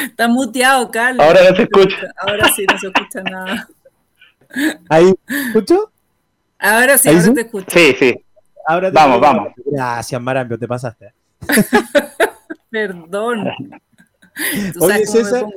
Está 0.04 0.28
muteado, 0.28 0.90
Carlos. 0.90 1.24
Ahora 1.24 1.40
no 1.48 1.56
se 1.56 1.62
escucha. 1.62 1.96
Ahora 2.18 2.48
sí, 2.54 2.66
no 2.70 2.78
se 2.78 2.86
escucha 2.88 3.22
nada. 3.22 3.68
¿Ahí 4.88 5.12
escucho? 5.28 5.90
Ahora 6.58 6.98
sí, 6.98 7.08
ahora 7.08 7.34
te 7.34 7.40
escucho. 7.40 7.66
Sí, 7.70 7.94
sí. 7.98 8.24
Ahora 8.66 8.90
vamos, 8.90 9.20
vamos. 9.20 9.52
Gracias, 9.64 10.20
Marambio, 10.20 10.58
te 10.58 10.68
pasaste. 10.68 11.12
Perdón. 12.70 13.44
¿Tú 14.74 14.84
Oye, 14.84 15.06
César. 15.06 15.46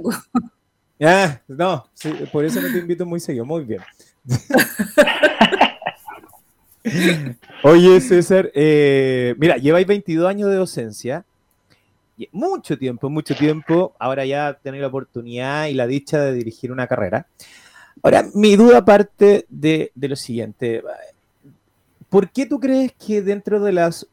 Ah, 1.05 1.41
no, 1.49 1.85
por 2.31 2.45
eso 2.45 2.61
no 2.61 2.71
te 2.71 2.77
invito 2.77 3.05
muy 3.05 3.19
seguido. 3.19 3.43
Muy 3.43 3.65
bien. 3.65 3.81
Oye, 7.63 7.99
César, 7.99 8.49
eh, 8.53 9.35
mira, 9.37 9.57
lleváis 9.57 9.85
22 9.85 10.29
años 10.29 10.49
de 10.49 10.55
docencia. 10.55 11.25
Mucho 12.31 12.77
tiempo, 12.77 13.09
mucho 13.09 13.35
tiempo. 13.35 13.93
Ahora 13.99 14.23
ya 14.23 14.57
tenéis 14.61 14.81
la 14.81 14.87
oportunidad 14.87 15.65
y 15.65 15.73
la 15.73 15.87
dicha 15.87 16.21
de 16.21 16.33
dirigir 16.33 16.71
una 16.71 16.87
carrera. 16.87 17.27
Ahora, 18.01 18.25
mi 18.33 18.55
duda 18.55 18.83
parte 18.83 19.45
de, 19.49 19.91
lo 19.95 20.15
siguiente. 20.15 20.83
¿Por 22.09 22.29
qué 22.29 22.45
tú 22.45 22.59
crees 22.59 22.93
que 22.93 23.21
dentro 23.21 23.59
de, 23.61 23.71
las, 23.71 24.07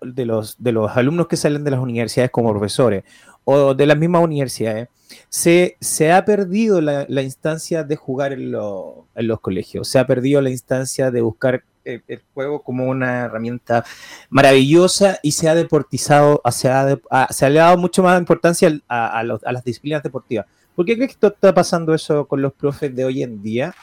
de, 0.00 0.26
los, 0.26 0.56
de 0.58 0.72
los 0.72 0.96
alumnos 0.96 1.28
que 1.28 1.36
salen 1.36 1.64
de 1.64 1.70
las 1.70 1.80
universidades 1.80 2.30
como 2.30 2.50
profesores 2.50 3.04
o 3.44 3.74
de 3.74 3.86
las 3.86 3.98
mismas 3.98 4.22
universidades, 4.24 4.88
se, 5.28 5.76
se 5.80 6.12
ha 6.12 6.24
perdido 6.24 6.80
la, 6.80 7.22
instancia 7.22 7.84
de 7.84 7.96
jugar 7.96 8.32
en, 8.32 8.54
en, 8.54 9.26
los 9.28 9.40
colegios? 9.40 9.88
Se 9.88 9.98
ha 9.98 10.06
perdido 10.06 10.40
la 10.40 10.50
instancia 10.50 11.10
de 11.10 11.20
buscar 11.20 11.64
el, 11.84 12.22
juego 12.32 12.62
como 12.62 12.86
una 12.86 13.24
herramienta 13.24 13.84
maravillosa 14.30 15.18
y 15.22 15.32
se 15.32 15.48
ha 15.48 15.54
deportizado, 15.54 16.40
se, 16.50 16.68
ha, 16.68 16.98
se 17.30 17.46
ha 17.46 17.50
dado 17.50 17.76
mucho 17.76 18.02
más 18.02 18.18
importancia 18.18 18.72
a 18.88 19.22
las 19.22 19.64
disciplinas 19.64 20.02
deportivas. 20.02 20.46
¿Por 20.74 20.86
qué 20.86 20.96
crees 20.96 21.16
que 21.16 21.26
está 21.26 21.54
pasando 21.54 21.94
eso 21.94 22.26
con 22.26 22.40
los 22.40 22.52
profes 22.52 22.94
de 22.94 23.04
hoy 23.04 23.22
en 23.22 23.42
día? 23.42 23.74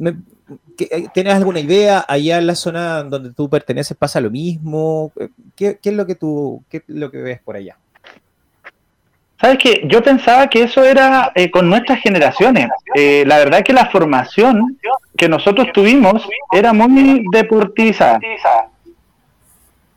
Eh, 0.00 1.08
¿Tienes 1.12 1.34
alguna 1.34 1.60
idea? 1.60 2.04
Allá 2.08 2.38
en 2.38 2.46
la 2.46 2.54
zona 2.54 3.02
donde 3.02 3.32
tú 3.32 3.48
perteneces 3.48 3.96
pasa 3.96 4.20
lo 4.20 4.30
mismo. 4.30 5.12
¿Qué, 5.54 5.78
es 5.82 5.92
lo 5.92 6.06
que 6.06 6.14
tú, 6.14 6.62
qué 6.70 6.82
lo 6.86 7.10
que 7.10 7.18
ves 7.18 7.40
por 7.40 7.56
allá? 7.56 7.76
Sabes 9.40 9.58
que 9.58 9.82
yo 9.86 10.02
pensaba 10.02 10.48
que 10.48 10.62
eso 10.64 10.84
era 10.84 11.32
eh, 11.34 11.50
con 11.50 11.68
nuestras 11.68 12.00
generaciones. 12.00 12.68
Eh, 12.94 13.24
la 13.26 13.38
verdad 13.38 13.60
es 13.60 13.64
que 13.64 13.72
la 13.72 13.86
formación 13.86 14.78
que 15.16 15.28
nosotros 15.28 15.68
tuvimos 15.72 16.26
era 16.52 16.72
muy 16.72 17.24
deportivizada. 17.32 18.20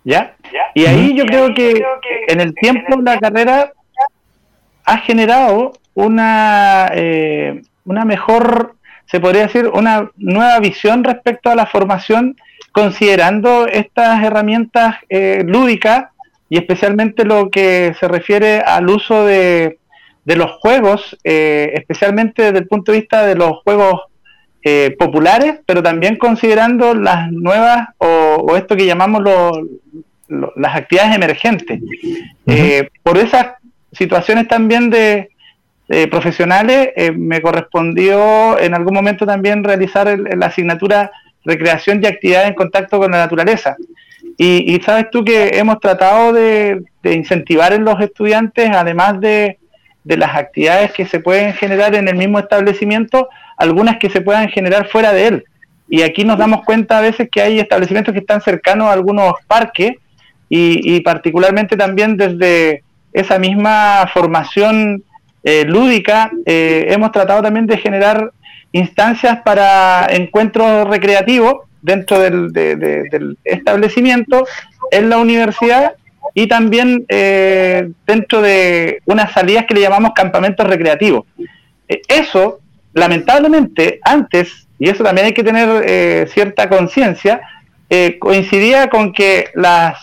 ¿Ya? 0.05 0.35
Y 0.73 0.85
ahí 0.85 1.15
yo 1.15 1.25
creo 1.25 1.53
que 1.53 1.81
en 2.27 2.41
el 2.41 2.53
tiempo 2.55 3.01
la 3.01 3.19
carrera 3.19 3.71
ha 4.85 4.97
generado 4.99 5.73
una, 5.95 6.91
eh, 6.93 7.61
una 7.85 8.05
mejor, 8.05 8.75
se 9.05 9.19
podría 9.19 9.43
decir, 9.43 9.67
una 9.67 10.11
nueva 10.17 10.59
visión 10.59 11.03
respecto 11.03 11.49
a 11.49 11.55
la 11.55 11.65
formación, 11.65 12.35
considerando 12.71 13.67
estas 13.67 14.23
herramientas 14.23 14.95
eh, 15.09 15.43
lúdicas 15.45 16.05
y 16.49 16.57
especialmente 16.57 17.25
lo 17.25 17.49
que 17.49 17.95
se 17.99 18.07
refiere 18.07 18.59
al 18.59 18.89
uso 18.89 19.25
de, 19.25 19.77
de 20.25 20.35
los 20.35 20.51
juegos, 20.53 21.17
eh, 21.23 21.71
especialmente 21.75 22.43
desde 22.43 22.59
el 22.59 22.67
punto 22.67 22.91
de 22.91 22.99
vista 22.99 23.25
de 23.25 23.35
los 23.35 23.61
juegos 23.63 24.01
populares, 24.97 25.59
pero 25.65 25.83
también 25.83 26.15
considerando 26.15 26.93
las 26.93 27.29
nuevas 27.33 27.89
o, 27.97 28.55
esto 28.55 28.77
que 28.77 28.85
llamamos 28.85 29.21
las 30.55 30.75
actividades 30.77 31.17
emergentes. 31.17 31.81
por 33.03 33.17
esas 33.17 33.47
situaciones 33.91 34.47
también 34.47 34.89
de, 34.89 35.32
eh, 35.89 36.07
profesionales, 36.07 36.89
eh, 36.95 37.11
me 37.11 37.41
correspondió 37.41 38.57
en 38.57 38.73
algún 38.73 38.93
momento 38.93 39.25
también 39.25 39.63
realizar 39.65 40.17
la 40.17 40.45
asignatura 40.45 41.11
recreación 41.43 42.01
y 42.01 42.07
actividad 42.07 42.47
en 42.47 42.53
contacto 42.53 42.99
con 42.99 43.11
la 43.11 43.17
naturaleza. 43.17 43.75
Y, 44.37 44.81
sabes 44.83 45.11
tú 45.11 45.23
que 45.23 45.49
hemos 45.59 45.79
tratado 45.79 46.33
de, 46.33 46.83
incentivar 47.03 47.73
en 47.73 47.83
los 47.83 47.99
estudiantes, 47.99 48.69
además 48.71 49.19
de, 49.19 49.59
las 50.05 50.35
actividades 50.35 50.91
que 50.93 51.05
se 51.05 51.19
pueden 51.19 51.53
generar 51.53 51.95
en 51.95 52.07
el 52.07 52.15
mismo 52.15 52.39
establecimiento, 52.39 53.29
algunas 53.57 53.97
que 53.97 54.09
se 54.09 54.21
puedan 54.21 54.49
generar 54.49 54.87
fuera 54.87 55.13
de 55.13 55.27
él. 55.27 55.43
Y 55.89 56.01
aquí 56.01 56.23
nos 56.23 56.37
damos 56.37 56.63
cuenta 56.63 56.97
a 56.97 57.01
veces 57.01 57.29
que 57.29 57.41
hay 57.41 57.59
establecimientos 57.59 58.13
que 58.13 58.21
están 58.21 58.41
cercanos 58.41 58.87
a 58.87 58.93
algunos 58.93 59.33
parques 59.47 59.93
y 60.49 61.01
particularmente 61.01 61.75
también 61.75 62.15
desde 62.15 62.83
esa 63.11 63.39
misma 63.39 64.07
formación 64.13 65.03
eh, 65.43 65.65
lúdica, 65.65 66.31
eh, 66.45 66.85
hemos 66.89 67.11
tratado 67.11 67.41
también 67.41 67.67
de 67.67 67.77
generar 67.77 68.31
instancias 68.71 69.41
para 69.41 70.07
encuentros 70.09 70.87
recreativos 70.87 71.55
dentro 71.81 72.17
del, 72.17 73.37
establecimiento, 73.43 74.47
en 74.91 75.09
la 75.09 75.17
universidad 75.17 75.95
y 76.33 76.47
también 76.47 77.05
eh, 77.09 77.89
dentro 78.07 78.41
de 78.41 79.01
unas 79.05 79.33
salidas 79.33 79.65
que 79.65 79.73
le 79.73 79.81
llamamos 79.81 80.13
campamentos 80.15 80.65
recreativos. 80.65 81.25
eso, 81.87 82.59
lamentablemente, 82.93 83.99
antes, 84.01 84.67
y 84.79 84.89
eso 84.89 85.03
también 85.03 85.27
hay 85.27 85.33
que 85.33 85.43
tener 85.43 86.29
cierta 86.29 86.69
conciencia, 86.69 87.41
coincidía 88.19 88.87
con 88.89 89.11
que 89.11 89.49
las, 89.55 89.99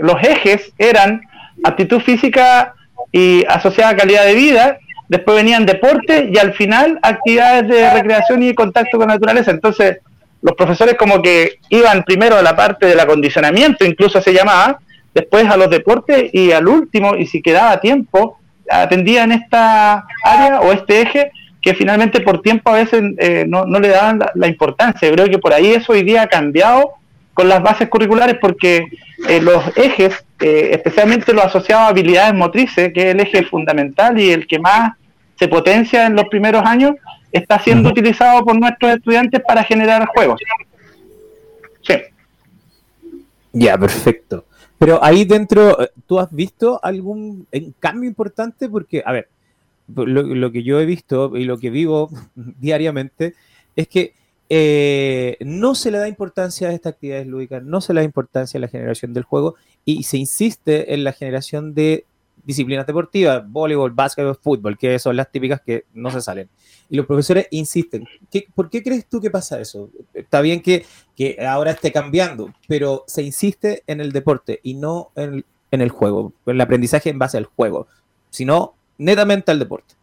los 0.00 0.22
ejes 0.22 0.72
eran 0.78 1.22
aptitud 1.64 2.00
física 2.00 2.74
y 3.12 3.44
asociada 3.48 3.90
a 3.90 3.96
calidad 3.96 4.24
de 4.24 4.34
vida, 4.34 4.78
después 5.08 5.36
venían 5.36 5.66
deportes 5.66 6.26
y 6.30 6.38
al 6.38 6.52
final 6.52 6.98
actividades 7.02 7.68
de 7.68 7.90
recreación 7.90 8.42
y 8.42 8.54
contacto 8.54 8.98
con 8.98 9.08
la 9.08 9.14
naturaleza. 9.14 9.50
Entonces, 9.50 9.98
los 10.42 10.54
profesores 10.54 10.94
como 10.94 11.20
que 11.20 11.58
iban 11.70 12.04
primero 12.04 12.36
a 12.36 12.42
la 12.42 12.54
parte 12.54 12.86
del 12.86 13.00
acondicionamiento, 13.00 13.84
incluso 13.84 14.20
se 14.20 14.32
llamaba, 14.32 14.78
después 15.14 15.46
a 15.48 15.56
los 15.56 15.70
deportes 15.70 16.30
y 16.32 16.52
al 16.52 16.68
último, 16.68 17.16
y 17.16 17.26
si 17.26 17.42
quedaba 17.42 17.80
tiempo, 17.80 18.38
atendían 18.70 19.32
esta 19.32 20.04
área 20.22 20.60
o 20.60 20.72
este 20.72 21.00
eje 21.02 21.32
que 21.60 21.74
finalmente 21.74 22.20
por 22.20 22.40
tiempo 22.40 22.70
a 22.70 22.74
veces 22.74 23.02
eh, 23.18 23.44
no, 23.48 23.64
le 23.64 23.88
daban 23.88 24.20
la, 24.20 24.30
la, 24.34 24.46
importancia. 24.46 25.10
Creo 25.10 25.26
que 25.26 25.38
por 25.38 25.52
ahí 25.52 25.72
eso 25.72 25.92
hoy 25.92 26.02
día 26.02 26.22
ha 26.22 26.26
cambiado 26.28 26.92
con 27.38 27.48
las 27.48 27.62
bases 27.62 27.88
curriculares 27.88 28.36
porque 28.40 28.88
eh, 29.28 29.40
los 29.40 29.64
ejes, 29.76 30.12
eh, 30.40 30.70
especialmente 30.72 31.32
los 31.32 31.44
asociados 31.44 31.84
a 31.84 31.88
habilidades 31.90 32.34
motrices, 32.34 32.92
que 32.92 33.00
es 33.00 33.14
el 33.14 33.20
eje 33.20 33.44
fundamental 33.44 34.18
y 34.18 34.32
el 34.32 34.44
que 34.48 34.58
más 34.58 34.94
se 35.38 35.46
potencia 35.46 36.06
en 36.06 36.16
los 36.16 36.24
primeros 36.24 36.64
años, 36.64 36.96
está 37.30 37.60
siendo 37.60 37.90
utilizado 37.90 38.44
por 38.44 38.58
nuestros 38.58 38.96
estudiantes 38.96 39.40
para 39.46 39.62
generar 39.62 40.08
juegos. 40.08 40.40
Sí. 41.82 41.94
Ya, 43.52 43.78
perfecto. 43.78 44.46
Pero 44.76 44.98
ahí 45.00 45.24
dentro, 45.24 45.80
eh, 45.80 45.90
¿tú 46.08 46.18
has 46.18 46.34
visto 46.34 46.80
algún 46.82 47.46
cambio 47.78 48.08
importante? 48.08 48.68
Porque, 48.68 49.00
a 49.06 49.12
ver, 49.12 49.28
lo 49.94 50.50
que 50.50 50.64
yo 50.64 50.80
he 50.80 50.86
visto 50.86 51.36
y 51.36 51.44
lo 51.44 51.56
que 51.56 51.70
vivo 51.70 52.10
diariamente 52.34 53.34
es 53.76 53.86
que 53.86 54.14
eh, 54.48 55.36
no 55.40 55.74
se 55.74 55.90
le 55.90 55.98
da 55.98 56.08
importancia 56.08 56.68
a 56.68 56.72
estas 56.72 56.94
actividades 56.94 57.26
lúdicas, 57.26 57.62
no 57.62 57.80
se 57.80 57.92
le 57.92 58.00
da 58.00 58.04
importancia 58.04 58.58
a 58.58 58.60
la 58.60 58.68
generación 58.68 59.12
del 59.12 59.24
juego 59.24 59.56
y 59.84 60.04
se 60.04 60.16
insiste 60.16 60.94
en 60.94 61.04
la 61.04 61.12
generación 61.12 61.74
de, 61.74 62.06
disciplinas 62.48 62.86
deportivas, 62.86 63.46
voleibol, 63.46 63.90
básquetbol, 63.90 64.34
fútbol, 64.34 64.78
que 64.78 64.98
son 64.98 65.16
las 65.16 65.30
típicas 65.30 65.60
que 65.60 65.84
no 65.92 66.10
se 66.10 66.22
salen. 66.22 66.48
Y 66.88 66.96
los 66.96 67.04
profesores 67.04 67.46
insisten. 67.50 68.06
¿Por 68.54 68.70
qué 68.70 68.82
crees 68.82 69.06
tú 69.06 69.20
que 69.20 69.30
pasa 69.30 69.60
eso? 69.60 69.90
Está 70.14 70.40
bien 70.40 70.62
que, 70.62 70.86
ahora 71.46 71.72
esté 71.72 71.92
cambiando, 71.92 72.54
pero 72.66 73.04
se 73.06 73.22
insiste 73.22 73.82
en 73.86 74.00
el 74.00 74.12
deporte 74.12 74.60
y 74.62 74.74
no 74.74 75.10
en, 75.14 75.44
en 75.70 75.80
el 75.82 75.90
juego, 75.90 76.32
en 76.46 76.54
el 76.54 76.60
aprendizaje 76.62 77.10
en 77.10 77.18
base 77.18 77.36
al 77.36 77.44
juego, 77.44 77.86
sino 78.30 78.76
netamente 78.96 79.50
al 79.50 79.58
deporte. 79.58 79.97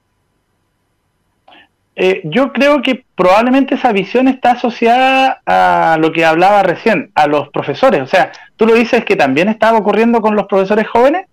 Eh, 1.98 2.22
yo 2.26 2.52
creo 2.52 2.82
que 2.82 3.06
probablemente 3.16 3.76
esa 3.76 3.94
visión 3.94 4.28
está 4.28 4.52
asociada 4.52 5.42
a 5.46 5.98
lo 5.98 6.12
que 6.12 6.26
hablaba 6.26 6.62
recién, 6.62 7.12
a 7.16 7.28
los 7.28 7.48
profesores. 7.50 8.02
O 8.02 8.08
sea, 8.08 8.34
tú 8.58 8.66
lo 8.66 8.74
dices 8.74 9.06
que 9.06 9.16
también 9.16 9.48
estaba 9.48 9.78
ocurriendo 9.78 10.20
con 10.20 10.36
los 10.36 10.46
profesores 10.46 10.88
jóvenes 10.88 11.28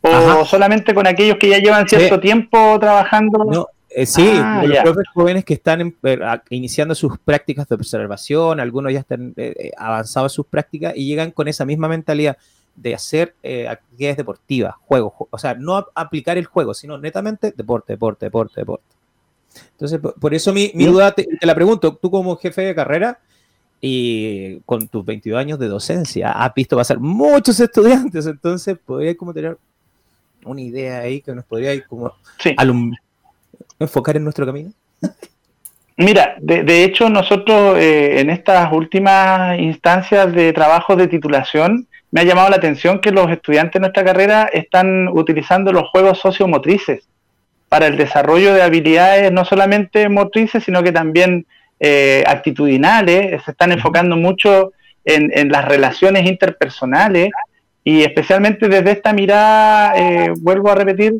o 0.00 0.44
solamente 0.44 0.94
con 0.94 1.06
aquellos 1.06 1.36
que 1.36 1.48
ya 1.48 1.58
llevan 1.58 1.86
cierto 1.86 2.18
tiempo 2.18 2.78
trabajando. 2.80 3.44
No, 3.44 3.66
eh, 3.90 4.06
sí, 4.06 4.26
ah, 4.42 4.62
los 4.64 4.78
profesores 4.78 5.08
jóvenes 5.12 5.44
que 5.44 5.54
están 5.54 5.94
eh, 6.02 6.18
iniciando 6.48 6.94
sus 6.94 7.18
prácticas 7.18 7.68
de 7.68 7.74
observación, 7.74 8.60
algunos 8.60 8.92
ya 8.92 9.00
están 9.00 9.34
avanzados 9.76 10.32
en 10.32 10.36
sus 10.36 10.46
prácticas 10.46 10.94
y 10.96 11.06
llegan 11.06 11.30
con 11.30 11.46
esa 11.48 11.66
misma 11.66 11.88
mentalidad 11.88 12.38
de 12.74 12.94
hacer 12.94 13.34
actividades 13.68 14.16
deportivas, 14.16 14.74
juegos, 14.86 15.12
o 15.28 15.38
sea, 15.38 15.54
no 15.54 15.86
aplicar 15.94 16.38
el 16.38 16.46
juego, 16.46 16.72
sino 16.72 16.96
netamente 16.96 17.52
deporte, 17.54 17.94
deporte, 17.94 18.26
deporte, 18.26 18.60
deporte. 18.60 18.95
Entonces, 19.72 20.00
por 20.20 20.34
eso 20.34 20.52
mi, 20.52 20.68
duda, 20.72 21.12
te, 21.12 21.26
la 21.42 21.54
pregunto, 21.54 21.94
tú 21.94 22.10
como 22.10 22.36
jefe 22.36 22.62
de 22.62 22.74
carrera 22.74 23.18
y 23.80 24.60
con 24.60 24.88
tus 24.88 25.04
22 25.04 25.38
años 25.38 25.58
de 25.58 25.68
docencia, 25.68 26.32
has 26.32 26.54
visto 26.54 26.76
pasar 26.76 26.98
muchos 26.98 27.60
estudiantes, 27.60 28.26
entonces 28.26 28.78
podría 28.84 29.16
como 29.16 29.34
tener 29.34 29.58
una 30.44 30.60
idea 30.60 31.00
ahí 31.00 31.20
que 31.20 31.34
nos 31.34 31.44
podría 31.44 31.84
como 31.86 32.12
enfocar 33.78 34.16
en 34.16 34.24
nuestro 34.24 34.46
camino. 34.46 34.72
Mira, 35.98 36.36
de, 36.40 36.84
hecho 36.84 37.08
nosotros 37.08 37.78
eh, 37.78 38.20
en 38.20 38.28
estas 38.28 38.70
últimas 38.70 39.58
instancias 39.58 40.32
de 40.32 40.52
trabajo 40.52 40.94
de 40.94 41.08
titulación 41.08 41.86
me 42.10 42.20
ha 42.20 42.24
llamado 42.24 42.50
la 42.50 42.56
atención 42.56 43.00
que 43.00 43.10
los 43.10 43.30
estudiantes 43.30 43.74
de 43.74 43.80
nuestra 43.80 44.04
carrera 44.04 44.44
están 44.52 45.08
utilizando 45.08 45.72
los 45.72 45.88
juegos 45.88 46.18
sociomotrices 46.18 47.08
para 47.68 47.86
el 47.86 47.96
desarrollo 47.96 48.54
de 48.54 48.62
habilidades 48.62 49.32
no 49.32 49.44
solamente 49.44 50.08
motrices, 50.08 50.64
sino 50.64 50.82
que 50.82 50.92
también 50.92 51.46
eh, 51.80 52.24
actitudinales, 52.26 53.42
se 53.44 53.50
están 53.50 53.72
enfocando 53.72 54.16
mucho 54.16 54.72
en, 55.04 55.50
las 55.50 55.66
relaciones 55.66 56.26
interpersonales 56.26 57.30
y 57.84 58.02
especialmente 58.02 58.68
desde 58.68 58.92
esta 58.92 59.12
mirada, 59.12 59.92
eh, 59.96 60.32
vuelvo 60.38 60.70
a 60.70 60.74
repetir, 60.74 61.14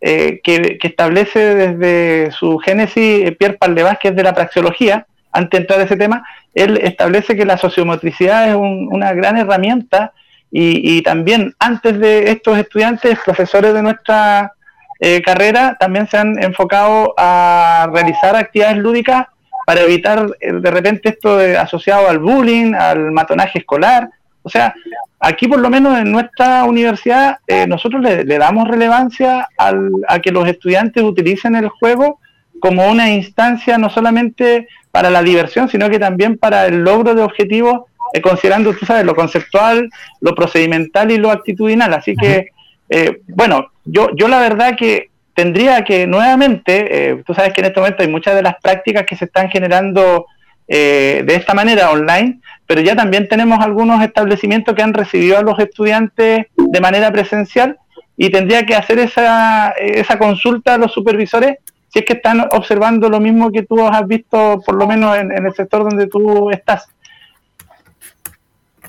eh, 0.00 0.40
que, 0.42 0.78
establece 0.82 1.54
desde 1.54 2.30
su 2.30 2.58
génesis 2.58 3.32
Pierre 3.36 3.58
Paldevaz, 3.58 3.98
que 3.98 4.08
es 4.08 4.16
de 4.16 4.22
la 4.22 4.34
praxeología, 4.34 5.06
antes 5.32 5.50
de 5.50 5.62
entrar 5.62 5.80
a 5.80 5.84
ese 5.84 5.96
tema, 5.96 6.24
él 6.54 6.78
establece 6.82 7.36
que 7.36 7.44
la 7.44 7.58
sociomotricidad 7.58 8.48
es 8.48 8.54
una 8.56 9.12
gran 9.12 9.36
herramienta 9.36 10.12
y, 10.50 10.96
y, 10.96 11.02
también 11.02 11.54
antes 11.58 11.98
de 11.98 12.30
estos 12.30 12.56
estudiantes, 12.56 13.18
profesores 13.24 13.74
de 13.74 13.82
nuestra 13.82 14.52
eh, 15.00 15.22
carrera 15.22 15.76
también 15.78 16.08
se 16.08 16.16
han 16.16 16.42
enfocado 16.42 17.14
a 17.16 17.88
realizar 17.92 18.36
actividades 18.36 18.78
lúdicas 18.78 19.26
para 19.66 19.82
evitar 19.82 20.26
eh, 20.40 20.52
de 20.52 20.70
repente 20.70 21.10
esto 21.10 21.38
asociado 21.58 22.08
al 22.08 22.18
bullying, 22.18 22.74
al 22.74 23.12
matonaje 23.12 23.58
escolar. 23.58 24.08
O 24.42 24.48
sea, 24.48 24.74
aquí 25.18 25.48
por 25.48 25.58
lo 25.58 25.68
menos 25.68 25.98
en 25.98 26.12
nuestra 26.12 26.64
universidad 26.64 27.38
eh, 27.46 27.66
nosotros 27.66 28.02
le, 28.02 28.24
damos 28.24 28.68
relevancia 28.68 29.48
a 29.58 30.18
que 30.20 30.30
los 30.30 30.48
estudiantes 30.48 31.02
utilicen 31.02 31.56
el 31.56 31.68
juego 31.68 32.20
como 32.60 32.88
una 32.88 33.10
instancia 33.10 33.76
no 33.76 33.90
solamente 33.90 34.68
para 34.92 35.10
la 35.10 35.22
diversión, 35.22 35.68
sino 35.68 35.90
que 35.90 35.98
también 35.98 36.38
para 36.38 36.66
el 36.66 36.82
logro 36.82 37.14
de 37.14 37.22
objetivos, 37.22 37.82
considerando, 38.22 38.72
tú 38.72 38.86
sabes, 38.86 39.04
lo 39.04 39.14
conceptual, 39.14 39.90
lo 40.20 40.34
procedimental 40.34 41.10
y 41.10 41.18
lo 41.18 41.30
actitudinal. 41.30 41.92
Así 41.92 42.14
que 42.14 42.50
eh, 42.88 43.20
bueno, 43.28 43.72
yo, 43.86 44.10
yo 44.14 44.28
la 44.28 44.40
verdad 44.40 44.76
que 44.76 45.10
tendría 45.34 45.84
que 45.84 46.06
nuevamente, 46.06 47.10
eh, 47.10 47.22
tú 47.26 47.34
sabes 47.34 47.52
que 47.52 47.60
en 47.60 47.66
este 47.66 47.80
momento 47.80 48.02
hay 48.02 48.08
muchas 48.08 48.34
de 48.34 48.42
las 48.42 48.56
prácticas 48.60 49.04
que 49.04 49.16
se 49.16 49.26
están 49.26 49.48
generando 49.48 50.26
eh, 50.66 51.22
de 51.26 51.34
esta 51.34 51.54
manera 51.54 51.90
online, 51.90 52.40
pero 52.66 52.80
ya 52.80 52.96
también 52.96 53.28
tenemos 53.28 53.60
algunos 53.60 54.02
establecimientos 54.02 54.74
que 54.74 54.82
han 54.82 54.94
recibido 54.94 55.38
a 55.38 55.42
los 55.42 55.58
estudiantes 55.58 56.46
de 56.56 56.80
manera 56.80 57.12
presencial 57.12 57.78
y 58.16 58.30
tendría 58.30 58.64
que 58.64 58.74
hacer 58.74 58.98
esa, 58.98 59.70
esa 59.78 60.18
consulta 60.18 60.74
a 60.74 60.78
los 60.78 60.92
supervisores 60.92 61.58
si 61.88 62.00
es 62.00 62.04
que 62.04 62.14
están 62.14 62.40
observando 62.52 63.08
lo 63.08 63.20
mismo 63.20 63.52
que 63.52 63.62
tú 63.62 63.86
has 63.86 64.06
visto, 64.06 64.60
por 64.64 64.74
lo 64.74 64.86
menos 64.86 65.16
en, 65.16 65.32
el 65.32 65.54
sector 65.54 65.88
donde 65.88 66.06
tú 66.08 66.50
estás. 66.50 66.88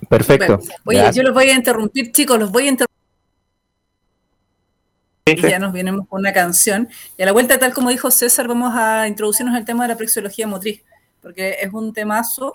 Perfecto. 0.10 0.60
oye, 0.86 1.04
yo 1.14 1.24
los 1.24 1.34
voy 1.34 1.50
a 1.50 1.54
interrumpir, 1.54 2.12
chicos, 2.12 2.40
los 2.40 2.52
voy 2.52 2.68
a 2.68 2.70
interrumpir 2.70 2.97
y 5.32 5.42
ya 5.42 5.60
nos 5.60 5.74
vienemos 5.74 6.08
con 6.08 6.20
una 6.20 6.34
canción. 6.34 6.88
Y 7.18 7.24
a 7.24 7.26
la 7.26 7.32
vuelta, 7.32 7.58
tal 7.58 7.74
como 7.74 7.90
dijo 7.90 8.12
César, 8.12 8.48
vamos 8.48 8.74
a 8.76 9.08
introducirnos 9.08 9.56
el 9.58 9.66
tema 9.66 9.84
de 9.84 9.90
la 9.90 9.98
prexiología 9.98 10.48
motriz, 10.48 10.84
porque 11.22 11.58
es 11.62 11.74
un 11.74 11.94
temazo 11.94 12.52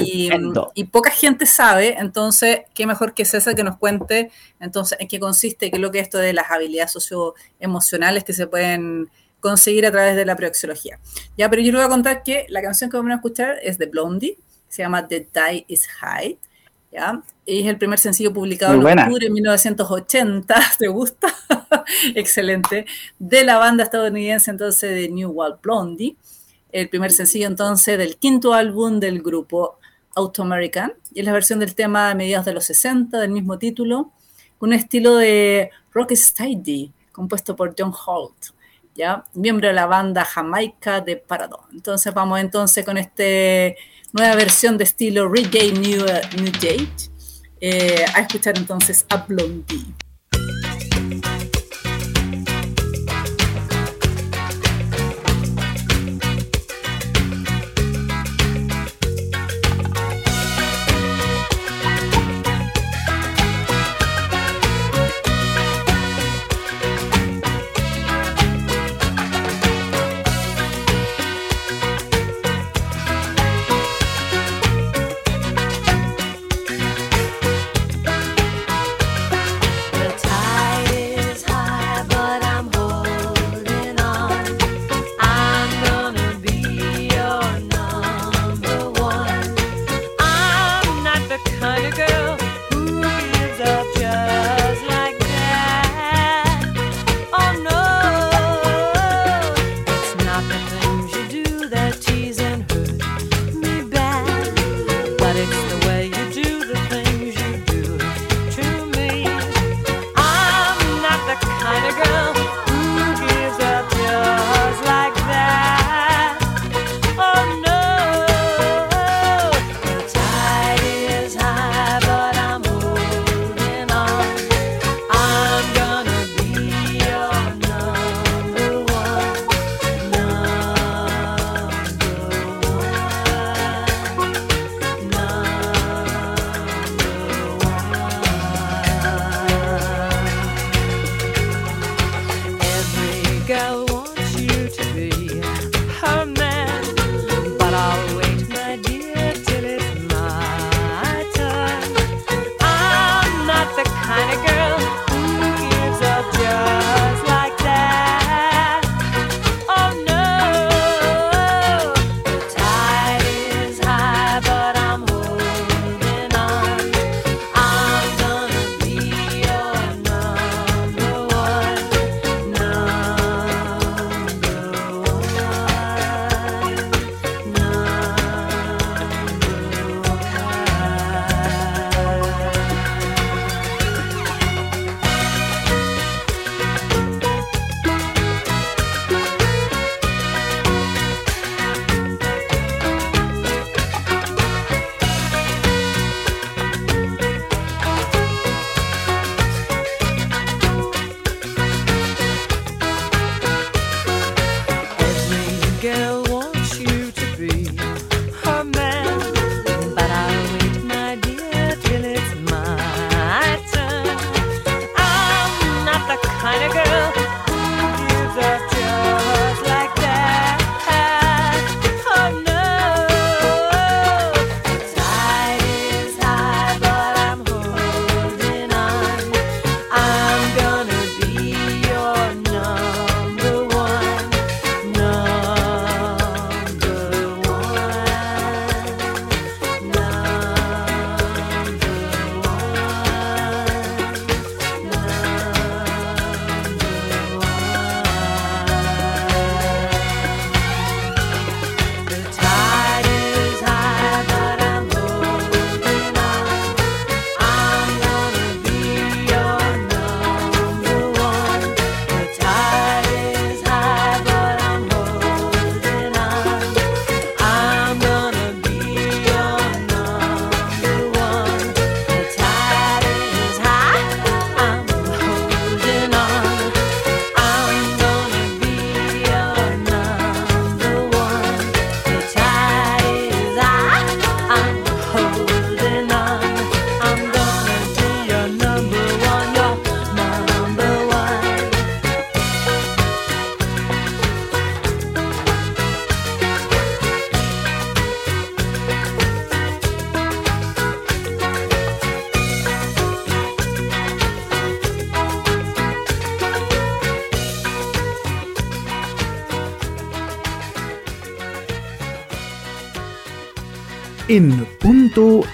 y, 0.00 0.30
y, 0.74 0.84
poca 0.84 1.10
gente 1.10 1.46
sabe, 1.46 1.96
entonces, 1.98 2.62
qué 2.74 2.86
mejor 2.86 3.14
que 3.14 3.24
César 3.24 3.54
que 3.54 3.62
nos 3.62 3.76
cuente 3.76 4.30
entonces 4.60 4.98
en 5.00 5.08
qué 5.08 5.20
consiste, 5.20 5.70
qué 5.70 5.76
es 5.76 5.82
lo 5.82 5.92
que 5.92 6.00
es 6.00 6.04
esto 6.04 6.18
de 6.18 6.32
las 6.32 6.50
habilidades 6.50 6.90
socioemocionales 6.92 8.24
que 8.24 8.32
se 8.32 8.46
pueden 8.46 9.08
conseguir 9.40 9.86
a 9.86 9.92
través 9.92 10.16
de 10.16 10.24
la 10.24 10.36
prexiología. 10.36 10.98
Ya, 11.36 11.48
pero 11.48 11.62
yo 11.62 11.72
le 11.72 11.78
voy 11.78 11.86
a 11.86 11.88
contar 11.88 12.22
que 12.22 12.46
la 12.48 12.62
canción 12.62 12.90
que 12.90 12.96
vamos 12.96 13.12
a 13.12 13.16
escuchar 13.16 13.58
es 13.62 13.78
de 13.78 13.86
Blondie, 13.86 14.36
se 14.68 14.82
llama 14.82 15.06
The 15.06 15.28
Die 15.32 15.64
is 15.68 15.86
High. 15.86 16.38
¿ya? 16.92 17.22
Es 17.46 17.66
el 17.66 17.78
primer 17.78 17.98
sencillo 17.98 18.32
publicado 18.32 18.74
en 18.74 18.98
octubre 18.98 19.26
de 19.26 19.30
1980, 19.30 20.54
¿te 20.78 20.88
gusta? 20.88 21.34
Excelente. 22.14 22.86
De 23.18 23.44
la 23.44 23.58
banda 23.58 23.84
estadounidense 23.84 24.50
entonces 24.50 24.90
de 24.90 25.08
New 25.08 25.30
World 25.30 25.60
Blondie. 25.62 26.16
El 26.70 26.88
primer 26.88 27.12
sencillo 27.12 27.46
entonces 27.46 27.98
del 27.98 28.16
quinto 28.16 28.52
álbum 28.52 29.00
del 29.00 29.22
grupo 29.22 29.78
Auto 30.14 30.42
American. 30.42 30.92
Y 31.12 31.20
es 31.20 31.26
la 31.26 31.32
versión 31.32 31.58
del 31.60 31.74
tema 31.74 32.08
de 32.08 32.14
mediados 32.14 32.46
de 32.46 32.54
los 32.54 32.64
60, 32.64 33.18
del 33.18 33.30
mismo 33.30 33.58
título, 33.58 34.12
con 34.58 34.70
un 34.70 34.74
estilo 34.74 35.16
de 35.16 35.70
rock 35.92 36.12
steady, 36.12 36.92
compuesto 37.12 37.56
por 37.56 37.74
John 37.78 37.92
Holt. 38.06 38.52
¿ya? 38.94 39.24
Miembro 39.34 39.68
de 39.68 39.74
la 39.74 39.86
banda 39.86 40.24
Jamaica 40.24 41.00
de 41.00 41.16
Paradón. 41.16 41.60
Entonces 41.72 42.12
vamos 42.12 42.40
entonces 42.40 42.84
con 42.84 42.98
este 42.98 43.76
nueva 44.12 44.34
versión 44.34 44.76
de 44.76 44.84
estilo 44.84 45.28
reggae 45.28 45.72
New, 45.72 46.04
Age. 46.04 46.88
Eh, 47.60 48.04
a 48.14 48.20
escuchar 48.20 48.56
entonces 48.56 49.04
a 49.08 49.16
Blondie. 49.18 50.07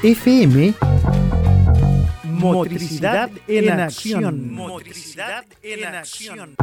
FM, 0.04 0.74
motricidad 2.24 3.30
en 3.48 3.70
acción. 3.80 4.52
Motricidad 4.52 5.46
en 5.62 5.82
acción. 5.86 6.54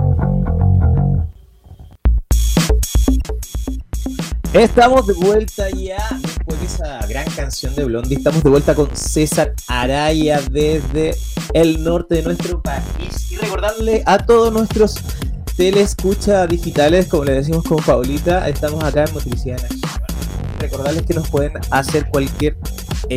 Estamos 4.53 5.07
de 5.07 5.13
vuelta 5.13 5.71
ya 5.71 6.07
después 6.21 6.59
de 6.59 6.65
esa 6.67 7.07
gran 7.07 7.27
canción 7.31 7.73
de 7.73 7.85
Blondie. 7.85 8.17
Estamos 8.17 8.43
de 8.43 8.49
vuelta 8.51 8.75
con 8.75 8.95
César 8.95 9.55
Araya 9.67 10.39
desde 10.51 11.15
el 11.55 11.83
norte 11.83 12.13
de 12.13 12.21
nuestro 12.21 12.61
país. 12.61 13.31
Y 13.31 13.37
recordarle 13.37 14.03
a 14.05 14.19
todos 14.19 14.53
nuestros 14.53 14.99
telescucha 15.57 16.45
digitales, 16.45 17.07
como 17.07 17.23
le 17.23 17.33
decimos 17.33 17.63
con 17.63 17.83
Paulita, 17.83 18.47
estamos 18.47 18.83
acá 18.83 19.05
en 19.05 19.15
Motricidad 19.15 19.57
en 19.57 19.65
Acción. 19.65 20.01
Recordarles 20.59 21.07
que 21.07 21.15
nos 21.15 21.27
pueden 21.27 21.53
hacer 21.71 22.07
cualquier, 22.09 22.55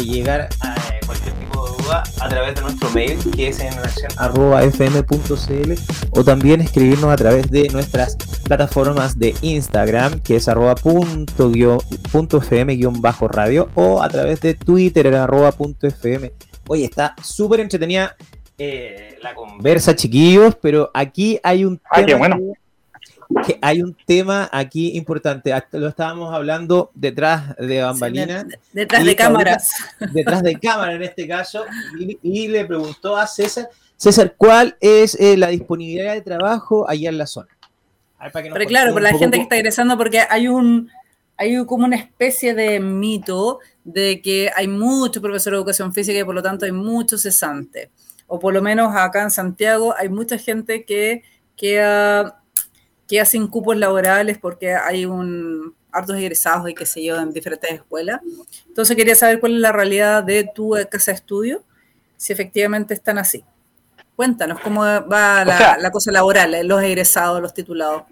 llegar 0.01 0.49
a 0.61 0.75
eh, 0.75 1.01
cualquier 1.07 1.35
tipo 1.35 1.67
de 1.69 1.83
duda 1.83 2.03
a 2.21 2.29
través 2.29 2.55
de 2.55 2.61
nuestro 2.63 2.91
mail, 2.91 3.19
que 3.35 3.49
es 3.49 3.61
en 3.61 3.73
fm.cl, 4.63 5.73
o 6.11 6.25
también 6.25 6.61
escribirnos 6.61 7.13
a 7.13 7.17
través 7.17 7.51
de 7.51 7.69
nuestras 7.71 8.17
plataformas 8.45 9.19
de 9.19 9.35
Instagram, 9.43 10.21
que 10.21 10.37
es 10.37 10.49
arroba 10.49 10.75
punto, 10.75 11.51
guión- 11.51 11.83
punto 12.13 12.39
fm 12.41 12.75
guion 12.77 13.01
bajo 13.01 13.29
radio, 13.29 13.69
o 13.75 14.03
a 14.03 14.09
través 14.09 14.41
de 14.41 14.55
Twitter, 14.55 15.15
arroba 15.15 15.53
punto 15.53 15.87
fm. 15.87 16.33
Oye, 16.69 16.85
está 16.85 17.15
súper 17.23 17.61
entretenida 17.61 18.17
eh, 18.59 19.19
la 19.23 19.35
conversa, 19.35 19.95
chiquillos, 19.97 20.57
pero 20.61 20.91
aquí 20.95 21.39
hay 21.43 21.65
un 21.65 21.81
Ah, 21.91 21.97
qué 22.01 22.05
tema 22.07 22.19
bueno. 22.19 22.37
que- 22.39 22.64
que 23.47 23.59
hay 23.63 23.83
un 23.83 23.97
tema 24.07 24.49
aquí 24.53 24.97
importante. 24.97 25.53
Lo 25.73 25.89
estábamos 25.89 26.33
hablando 26.35 26.91
detrás 26.95 27.57
de 27.57 27.83
bambalinas, 27.83 28.47
De- 28.49 28.59
Detrás 28.73 29.05
de 29.05 29.17
cámaras. 29.17 29.69
detrás 30.13 30.43
de 30.43 30.59
cámara 30.59 30.95
en 30.95 31.03
este 31.03 31.27
caso, 31.29 31.65
y, 31.99 32.19
y 32.23 32.49
le 32.49 32.65
preguntó 32.65 33.17
a 33.17 33.27
César, 33.27 33.69
César, 33.97 34.35
¿cuál 34.37 34.77
es 34.81 35.15
eh, 35.21 35.37
la 35.37 35.49
disponibilidad 35.49 36.15
de 36.15 36.21
trabajo 36.21 36.89
allá 36.89 37.09
en 37.09 37.19
la 37.19 37.27
zona? 37.27 37.49
Ver, 38.21 38.33
para 38.33 38.43
que 38.45 38.51
Pero 38.53 38.67
claro, 38.67 38.93
para 38.93 39.05
la 39.05 39.11
poco 39.11 39.21
gente 39.21 39.37
que 39.39 39.43
está 39.45 39.57
ingresando, 39.57 39.97
porque 39.97 40.23
hay 40.29 40.49
un 40.49 40.91
hay 41.37 41.65
como 41.67 41.85
una 41.85 41.97
especie 41.97 42.55
de 42.55 42.79
mito 42.81 43.59
de 43.83 44.23
que 44.23 44.51
hay 44.55 44.69
muchos 44.69 45.21
profesores 45.21 45.57
de 45.57 45.61
educación 45.61 45.93
física 45.93 46.19
y 46.19 46.25
por 46.25 46.35
lo 46.35 46.43
tanto 46.43 46.65
hay 46.65 46.73
muchos 46.73 47.23
cesantes. 47.23 47.89
O 48.27 48.39
por 48.39 48.55
lo 48.55 48.63
menos 48.63 48.95
acá 48.95 49.23
en 49.23 49.31
Santiago 49.31 49.95
hay 49.99 50.09
mucha 50.09 50.39
gente 50.39 50.85
que 50.85 51.23
queda, 51.57 52.41
queda 53.09 53.25
sin 53.25 53.47
cupos 53.49 53.77
laborales 53.77 54.39
porque 54.39 54.75
hay 54.75 55.05
un 55.07 55.75
hartos 55.93 56.17
egresados 56.17 56.69
y 56.69 56.75
qué 56.75 56.87
sé 56.87 57.05
yo 57.05 57.21
en 57.21 57.33
diferentes 57.33 57.71
escuelas. 57.71 58.21
Entonces 58.67 58.97
quería 58.97 59.15
saber 59.15 59.39
cuál 59.39 59.55
es 59.55 59.61
la 59.61 59.71
realidad 59.73 60.25
de 60.25 60.51
tu 60.53 60.77
casa 60.91 61.13
de 61.13 61.17
estudio, 61.17 61.63
si 62.17 62.33
efectivamente 62.33 62.95
están 62.95 63.19
así. 63.19 63.45
Cuéntanos 64.17 64.59
cómo 64.61 64.81
va 64.83 65.45
la, 65.45 65.57
sea- 65.59 65.79
la 65.79 65.91
cosa 65.91 66.11
laboral, 66.13 66.55
eh, 66.55 66.65
los 66.65 66.83
egresados, 66.83 67.41
los 67.41 67.55
titulados. 67.55 68.05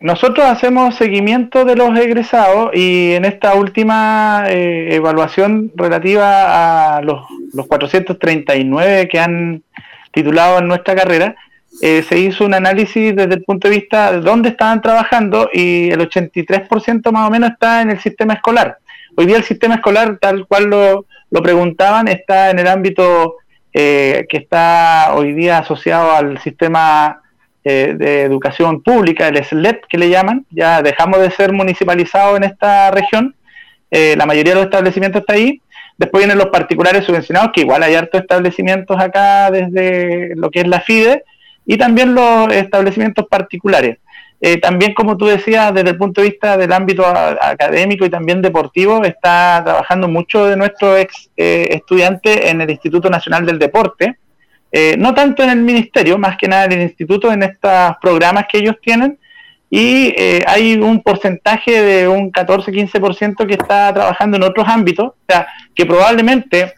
Nosotros 0.00 0.44
hacemos 0.46 0.96
seguimiento 0.96 1.64
de 1.64 1.76
los 1.76 1.98
egresados 1.98 2.70
y 2.74 3.12
en 3.12 3.24
esta 3.24 3.54
última 3.54 4.44
eh, 4.48 4.94
evaluación 4.96 5.72
relativa 5.74 6.96
a 6.96 7.00
los, 7.02 7.24
los 7.54 7.66
439 7.66 9.08
que 9.08 9.18
han 9.18 9.62
titulado 10.12 10.58
en 10.58 10.68
nuestra 10.68 10.94
carrera, 10.94 11.36
eh, 11.82 12.02
se 12.08 12.18
hizo 12.18 12.44
un 12.44 12.54
análisis 12.54 13.14
desde 13.14 13.34
el 13.34 13.44
punto 13.44 13.68
de 13.68 13.76
vista 13.76 14.12
de 14.12 14.20
dónde 14.20 14.50
estaban 14.50 14.80
trabajando 14.80 15.48
y 15.52 15.90
el 15.90 16.00
83% 16.00 17.10
más 17.12 17.28
o 17.28 17.30
menos 17.30 17.50
está 17.50 17.82
en 17.82 17.90
el 17.90 18.00
sistema 18.00 18.34
escolar. 18.34 18.78
Hoy 19.16 19.26
día 19.26 19.36
el 19.36 19.44
sistema 19.44 19.76
escolar, 19.76 20.18
tal 20.18 20.46
cual 20.46 20.64
lo, 20.64 21.06
lo 21.30 21.42
preguntaban, 21.42 22.08
está 22.08 22.50
en 22.50 22.58
el 22.58 22.68
ámbito 22.68 23.36
eh, 23.72 24.26
que 24.28 24.36
está 24.36 25.14
hoy 25.14 25.32
día 25.32 25.58
asociado 25.58 26.12
al 26.12 26.40
sistema 26.40 27.22
eh, 27.64 27.94
de 27.96 28.22
educación 28.22 28.82
pública, 28.82 29.26
el 29.26 29.44
SLEP 29.44 29.86
que 29.88 29.98
le 29.98 30.10
llaman, 30.10 30.46
ya 30.50 30.80
dejamos 30.80 31.18
de 31.18 31.32
ser 31.32 31.52
municipalizados 31.52 32.36
en 32.36 32.44
esta 32.44 32.92
región, 32.92 33.34
eh, 33.90 34.14
la 34.16 34.26
mayoría 34.26 34.52
de 34.52 34.60
los 34.60 34.64
establecimientos 34.66 35.22
está 35.22 35.32
ahí, 35.32 35.60
después 35.98 36.20
vienen 36.20 36.38
los 36.38 36.50
particulares 36.50 37.04
subvencionados, 37.04 37.50
que 37.52 37.62
igual 37.62 37.82
hay 37.82 37.96
hartos 37.96 38.20
establecimientos 38.20 38.96
acá 39.00 39.50
desde 39.50 40.36
lo 40.36 40.52
que 40.52 40.60
es 40.60 40.68
la 40.68 40.80
FIDE, 40.80 41.24
y 41.66 41.76
también 41.76 42.14
los 42.14 42.52
establecimientos 42.52 43.26
particulares. 43.28 43.98
Eh, 44.40 44.58
también, 44.58 44.92
como 44.92 45.16
tú 45.16 45.26
decías, 45.26 45.72
desde 45.72 45.90
el 45.90 45.96
punto 45.96 46.20
de 46.20 46.28
vista 46.28 46.56
del 46.56 46.72
ámbito 46.72 47.06
académico 47.06 48.04
y 48.04 48.10
también 48.10 48.42
deportivo, 48.42 49.02
está 49.04 49.62
trabajando 49.64 50.06
mucho 50.06 50.46
de 50.46 50.56
nuestros 50.56 50.98
ex 50.98 51.30
eh, 51.36 51.68
estudiantes 51.70 52.50
en 52.50 52.60
el 52.60 52.70
Instituto 52.70 53.08
Nacional 53.08 53.46
del 53.46 53.58
Deporte, 53.58 54.18
eh, 54.76 54.96
no 54.98 55.14
tanto 55.14 55.42
en 55.44 55.50
el 55.50 55.62
ministerio, 55.62 56.18
más 56.18 56.36
que 56.36 56.48
nada 56.48 56.64
en 56.64 56.72
el 56.72 56.82
instituto, 56.82 57.32
en 57.32 57.44
estos 57.44 57.96
programas 58.02 58.46
que 58.50 58.58
ellos 58.58 58.74
tienen, 58.82 59.18
y 59.70 60.14
eh, 60.16 60.42
hay 60.46 60.74
un 60.74 61.02
porcentaje 61.02 61.82
de 61.82 62.08
un 62.08 62.30
14-15% 62.30 63.46
que 63.46 63.54
está 63.54 63.94
trabajando 63.94 64.36
en 64.36 64.42
otros 64.42 64.66
ámbitos, 64.68 65.06
o 65.06 65.16
sea, 65.28 65.46
que 65.74 65.86
probablemente 65.86 66.74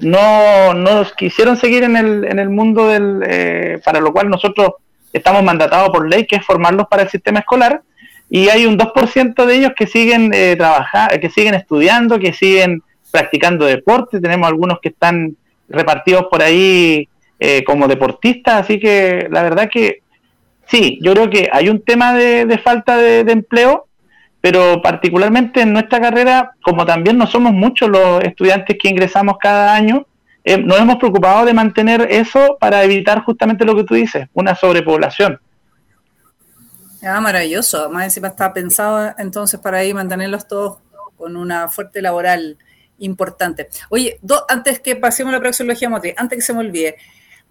no, 0.00 0.74
no 0.74 1.04
quisieron 1.16 1.56
seguir 1.56 1.84
en 1.84 1.96
el, 1.96 2.24
en 2.24 2.38
el 2.38 2.50
mundo 2.50 2.88
del, 2.88 3.22
eh, 3.26 3.80
para 3.84 4.00
lo 4.00 4.12
cual 4.12 4.28
nosotros 4.28 4.72
estamos 5.12 5.42
mandatados 5.42 5.90
por 5.90 6.08
ley, 6.08 6.26
que 6.26 6.36
es 6.36 6.44
formarlos 6.44 6.86
para 6.88 7.02
el 7.02 7.08
sistema 7.08 7.40
escolar, 7.40 7.82
y 8.28 8.48
hay 8.48 8.66
un 8.66 8.76
2% 8.76 9.44
de 9.44 9.54
ellos 9.54 9.72
que 9.76 9.86
siguen 9.86 10.32
eh, 10.34 10.56
trabajando, 10.56 11.20
que 11.20 11.30
siguen 11.30 11.54
estudiando, 11.54 12.18
que 12.18 12.32
siguen 12.32 12.82
practicando 13.10 13.64
deporte, 13.64 14.20
tenemos 14.20 14.48
algunos 14.48 14.80
que 14.80 14.88
están 14.88 15.36
repartidos 15.68 16.26
por 16.30 16.42
ahí 16.42 17.08
eh, 17.38 17.62
como 17.64 17.88
deportistas, 17.88 18.64
así 18.64 18.80
que 18.80 19.28
la 19.30 19.42
verdad 19.42 19.68
que 19.72 20.00
sí, 20.66 20.98
yo 21.00 21.12
creo 21.12 21.30
que 21.30 21.48
hay 21.52 21.68
un 21.68 21.82
tema 21.82 22.14
de, 22.14 22.44
de 22.44 22.58
falta 22.58 22.96
de 22.96 23.20
empleo, 23.30 23.86
pero 24.40 24.80
particularmente 24.82 25.62
en 25.62 25.72
nuestra 25.72 26.00
carrera, 26.00 26.52
como 26.62 26.86
también 26.86 27.18
no 27.18 27.26
somos 27.26 27.52
muchos 27.52 27.88
los 27.88 28.22
estudiantes 28.22 28.76
que 28.80 28.88
ingresamos 28.88 29.36
cada 29.40 29.74
año, 29.74 30.06
eh, 30.44 30.58
nos 30.58 30.78
hemos 30.78 30.96
preocupado 30.96 31.44
de 31.44 31.54
mantener 31.54 32.06
eso 32.10 32.56
para 32.60 32.84
evitar 32.84 33.24
justamente 33.24 33.64
lo 33.64 33.74
que 33.74 33.84
tú 33.84 33.94
dices, 33.94 34.28
una 34.34 34.54
sobrepoblación. 34.54 35.40
Ah, 37.02 37.20
maravilloso. 37.20 37.90
Más 37.90 38.04
encima 38.04 38.28
está 38.28 38.52
pensado 38.52 39.14
entonces 39.18 39.60
para 39.60 39.78
ahí 39.78 39.92
mantenerlos 39.94 40.46
todos 40.48 40.78
con 41.16 41.36
una 41.36 41.68
fuerte 41.68 42.02
laboral 42.02 42.58
importante. 42.98 43.68
Oye, 43.90 44.18
do- 44.22 44.44
antes 44.48 44.80
que 44.80 44.96
pasemos 44.96 45.32
a 45.32 45.36
la 45.36 45.40
praxeología 45.42 45.88
motriz, 45.88 46.14
antes 46.16 46.38
que 46.38 46.42
se 46.42 46.52
me 46.52 46.60
olvide, 46.60 46.96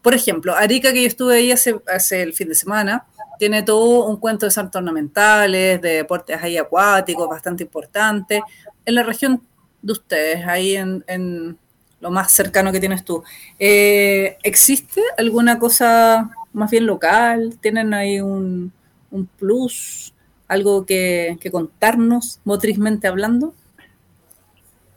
por 0.01 0.13
ejemplo, 0.13 0.55
Arica, 0.55 0.91
que 0.93 1.01
yo 1.01 1.07
estuve 1.07 1.35
ahí 1.37 1.51
hace, 1.51 1.75
hace 1.87 2.21
el 2.21 2.33
fin 2.33 2.49
de 2.49 2.55
semana, 2.55 3.05
tiene 3.37 3.63
todo 3.63 4.05
un 4.07 4.17
cuento 4.17 4.45
de 4.45 4.51
santos 4.51 4.79
ornamentales, 4.79 5.81
de 5.81 5.89
deportes 5.97 6.41
ahí 6.41 6.57
acuáticos, 6.57 7.27
bastante 7.29 7.63
importante. 7.63 8.41
En 8.85 8.95
la 8.95 9.03
región 9.03 9.41
de 9.81 9.93
ustedes, 9.93 10.45
ahí 10.45 10.75
en, 10.75 11.03
en 11.07 11.57
lo 12.01 12.11
más 12.11 12.31
cercano 12.31 12.71
que 12.71 12.79
tienes 12.79 13.03
tú, 13.03 13.23
eh, 13.59 14.37
¿existe 14.43 15.01
alguna 15.17 15.57
cosa 15.59 16.29
más 16.53 16.71
bien 16.71 16.85
local? 16.85 17.57
¿Tienen 17.61 17.93
ahí 17.93 18.19
un, 18.21 18.71
un 19.11 19.25
plus? 19.27 20.13
¿Algo 20.47 20.85
que, 20.85 21.37
que 21.41 21.49
contarnos 21.51 22.39
motrizmente 22.43 23.07
hablando? 23.07 23.53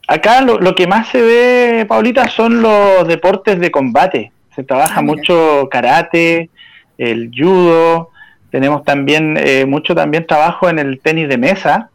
Acá 0.06 0.40
lo, 0.40 0.58
lo 0.58 0.74
que 0.74 0.86
más 0.86 1.08
se 1.08 1.20
ve, 1.20 1.86
Paulita, 1.86 2.28
son 2.28 2.62
los 2.62 3.06
deportes 3.06 3.60
de 3.60 3.70
combate. 3.70 4.32
Se 4.54 4.62
trabaja 4.64 5.00
Ah, 5.00 5.02
mucho 5.02 5.68
karate, 5.70 6.50
el 6.96 7.30
judo, 7.36 8.10
tenemos 8.50 8.84
también 8.84 9.36
eh, 9.38 9.64
mucho 9.66 9.94
también 9.94 10.26
trabajo 10.26 10.68
en 10.68 10.78
el 10.78 11.00
tenis 11.00 11.28
de 11.28 11.38
mesa. 11.38 11.90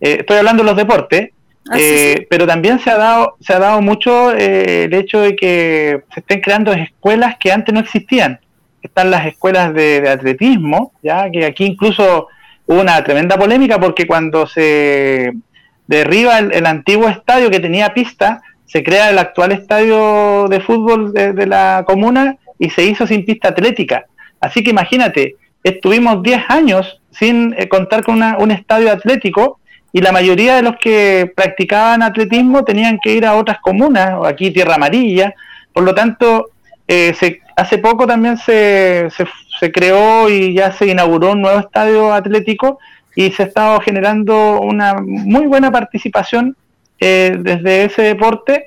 Eh, 0.00 0.18
estoy 0.20 0.38
hablando 0.38 0.62
de 0.62 0.68
los 0.68 0.76
deportes, 0.76 1.30
Ah, 1.68 1.76
sí, 1.76 1.82
eh, 1.82 2.14
sí. 2.18 2.26
pero 2.30 2.46
también 2.46 2.78
se 2.78 2.90
ha 2.90 2.96
dado, 2.96 3.36
se 3.40 3.52
ha 3.52 3.58
dado 3.58 3.82
mucho 3.82 4.32
eh, 4.34 4.84
el 4.84 4.94
hecho 4.94 5.20
de 5.20 5.36
que 5.36 6.02
se 6.12 6.20
estén 6.20 6.40
creando 6.40 6.72
escuelas 6.72 7.36
que 7.38 7.52
antes 7.52 7.72
no 7.72 7.80
existían. 7.80 8.40
Están 8.82 9.10
las 9.10 9.26
escuelas 9.26 9.74
de, 9.74 10.00
de 10.00 10.08
atletismo, 10.08 10.92
ya 11.02 11.30
que 11.30 11.44
aquí 11.44 11.66
incluso 11.66 12.28
hubo 12.66 12.80
una 12.80 13.04
tremenda 13.04 13.36
polémica 13.36 13.78
porque 13.78 14.06
cuando 14.06 14.46
se 14.46 15.32
derriba 15.86 16.38
el, 16.38 16.52
el 16.52 16.64
antiguo 16.66 17.08
estadio 17.08 17.50
que 17.50 17.60
tenía 17.60 17.92
pista, 17.92 18.40
se 18.64 18.82
crea 18.82 19.10
el 19.10 19.18
actual 19.18 19.52
estadio 19.52 20.46
de 20.48 20.60
fútbol 20.60 21.12
de, 21.12 21.34
de 21.34 21.46
la 21.46 21.84
comuna 21.86 22.36
y 22.58 22.70
se 22.70 22.84
hizo 22.84 23.06
sin 23.06 23.24
pista 23.24 23.48
atlética. 23.48 24.06
Así 24.40 24.64
que 24.64 24.70
imagínate, 24.70 25.36
estuvimos 25.62 26.22
10 26.22 26.42
años 26.48 27.00
sin 27.10 27.54
eh, 27.58 27.68
contar 27.68 28.02
con 28.04 28.16
una- 28.16 28.38
un 28.38 28.50
estadio 28.50 28.90
atlético 28.92 29.58
y 29.92 30.00
la 30.00 30.12
mayoría 30.12 30.56
de 30.56 30.62
los 30.62 30.76
que 30.76 31.30
practicaban 31.34 32.02
atletismo 32.02 32.64
tenían 32.64 32.98
que 33.02 33.12
ir 33.12 33.26
a 33.26 33.34
otras 33.34 33.58
comunas, 33.60 34.14
o 34.14 34.24
aquí 34.24 34.50
Tierra 34.52 34.76
Amarilla, 34.76 35.34
por 35.72 35.82
lo 35.84 35.94
tanto, 35.94 36.50
eh, 36.86 37.12
se, 37.18 37.40
hace 37.56 37.78
poco 37.78 38.06
también 38.06 38.36
se, 38.38 39.08
se, 39.10 39.24
se 39.58 39.72
creó 39.72 40.28
y 40.28 40.54
ya 40.54 40.72
se 40.72 40.86
inauguró 40.86 41.32
un 41.32 41.42
nuevo 41.42 41.58
estadio 41.60 42.12
atlético 42.12 42.78
y 43.16 43.30
se 43.32 43.42
ha 43.42 43.46
estado 43.46 43.80
generando 43.80 44.60
una 44.60 44.94
muy 45.00 45.46
buena 45.46 45.70
participación 45.70 46.56
desde 46.98 47.84
ese 47.84 48.02
deporte. 48.02 48.66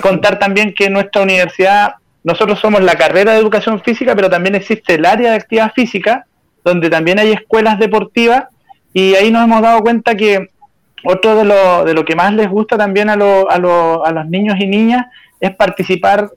contar 0.00 0.38
también 0.38 0.72
que 0.74 0.88
nuestra 0.88 1.22
universidad, 1.22 1.94
nosotros 2.24 2.58
somos 2.58 2.82
la 2.82 2.96
carrera 2.96 3.32
de 3.32 3.38
educación 3.38 3.80
física, 3.80 4.14
pero 4.14 4.28
también 4.28 4.54
existe 4.54 4.94
el 4.94 5.06
área 5.06 5.30
de 5.30 5.36
actividad 5.36 5.72
física, 5.72 6.26
donde 6.64 6.90
también 6.90 7.18
hay 7.18 7.32
escuelas 7.32 7.78
deportivas 7.78 8.44
y 8.92 9.14
ahí 9.14 9.30
nos 9.30 9.44
hemos 9.44 9.62
dado 9.62 9.80
cuenta 9.80 10.14
que 10.14 10.48
otro 11.04 11.36
de 11.36 11.44
lo, 11.44 11.84
de 11.84 11.94
lo 11.94 12.04
que 12.04 12.16
más 12.16 12.34
les 12.34 12.48
gusta 12.48 12.76
también 12.76 13.08
a, 13.08 13.14
a, 13.14 13.54
a 13.54 14.12
los 14.12 14.26
niños 14.28 14.56
y 14.58 14.66
niñas 14.66 15.06
es 15.40 15.54
participar 15.54 16.28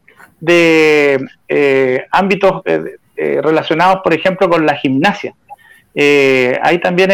de 0.42 1.20
eh, 1.48 2.06
ámbitos 2.12 2.62
eh, 2.66 2.98
eh, 3.16 3.40
relacionados, 3.42 4.02
por 4.04 4.14
ejemplo, 4.14 4.50
con 4.50 4.66
la 4.66 4.76
gimnasia. 4.76 5.34
hay 5.96 6.80
también 6.80 7.12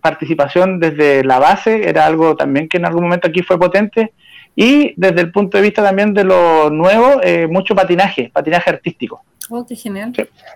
participación 0.00 0.80
desde 0.80 1.22
la 1.24 1.38
base, 1.38 1.88
era 1.88 2.06
algo 2.06 2.34
también 2.34 2.68
que 2.68 2.78
en 2.78 2.86
algún 2.86 3.04
momento 3.04 3.28
aquí 3.28 3.42
fue 3.42 3.58
potente, 3.58 4.12
y 4.56 4.94
desde 4.96 5.20
el 5.20 5.30
punto 5.30 5.58
de 5.58 5.62
vista 5.62 5.84
también 5.84 6.12
de 6.12 6.24
lo 6.24 6.70
nuevo, 6.70 7.20
mucho 7.48 7.74
patinaje, 7.74 8.30
patinaje 8.32 8.70
artístico. 8.70 9.22
Oh, 9.50 9.64
qué 9.64 9.76
genial. 9.76 10.12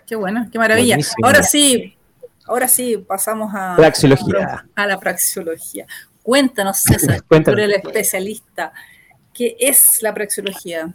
Qué 0.07 0.17
bueno, 0.17 0.49
qué 0.51 0.59
maravilla. 0.59 0.97
Ahora 1.23 1.43
sí, 1.43 1.97
ahora 2.47 2.67
sí, 2.67 2.97
pasamos 2.97 3.53
a, 3.55 3.77
praxiología. 3.77 4.65
a 4.75 4.87
la 4.87 4.99
praxiología. 4.99 5.87
Cuéntanos, 6.23 6.79
César, 6.79 7.23
Cuéntanos. 7.29 7.59
tú 7.59 7.65
el 7.65 7.73
especialista. 7.73 8.73
¿Qué 9.33 9.57
es 9.59 10.03
la 10.03 10.13
praxiología? 10.13 10.93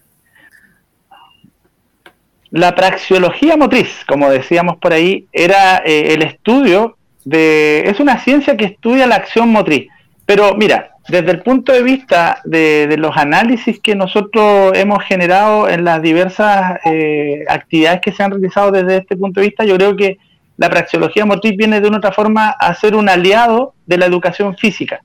La 2.51 2.75
praxiología 2.75 3.57
motriz, 3.57 4.03
como 4.07 4.29
decíamos 4.29 4.77
por 4.77 4.93
ahí, 4.93 5.27
era 5.31 5.77
eh, 5.85 6.13
el 6.13 6.21
estudio 6.21 6.97
de... 7.23 7.83
Es 7.85 7.99
una 7.99 8.19
ciencia 8.23 8.55
que 8.55 8.65
estudia 8.65 9.07
la 9.07 9.15
acción 9.15 9.49
motriz. 9.49 9.87
Pero 10.25 10.55
mira, 10.55 10.94
desde 11.07 11.31
el 11.31 11.41
punto 11.41 11.71
de 11.71 11.83
vista 11.83 12.41
de, 12.45 12.95
los 12.97 13.15
análisis 13.15 13.79
que 13.79 13.95
nosotros 13.95 14.71
hemos 14.75 15.03
generado 15.03 15.69
en 15.69 15.83
las 15.83 16.01
diversas 16.01 16.79
eh, 16.85 17.45
actividades 17.47 18.01
que 18.01 18.11
se 18.11 18.23
han 18.23 18.31
realizado 18.31 18.71
desde 18.71 18.97
este 18.97 19.15
punto 19.15 19.39
de 19.39 19.47
vista, 19.47 19.65
yo 19.65 19.75
creo 19.75 19.95
que 19.95 20.17
la 20.57 20.69
praxeología 20.69 21.25
motriz 21.25 21.55
viene 21.57 21.79
de 21.79 21.87
una 21.87 21.97
otra 21.97 22.11
forma 22.11 22.49
a 22.49 22.73
ser 22.73 22.95
un 22.95 23.09
aliado 23.09 23.73
de 23.85 23.97
la 23.97 24.05
educación 24.05 24.57
física. 24.57 25.01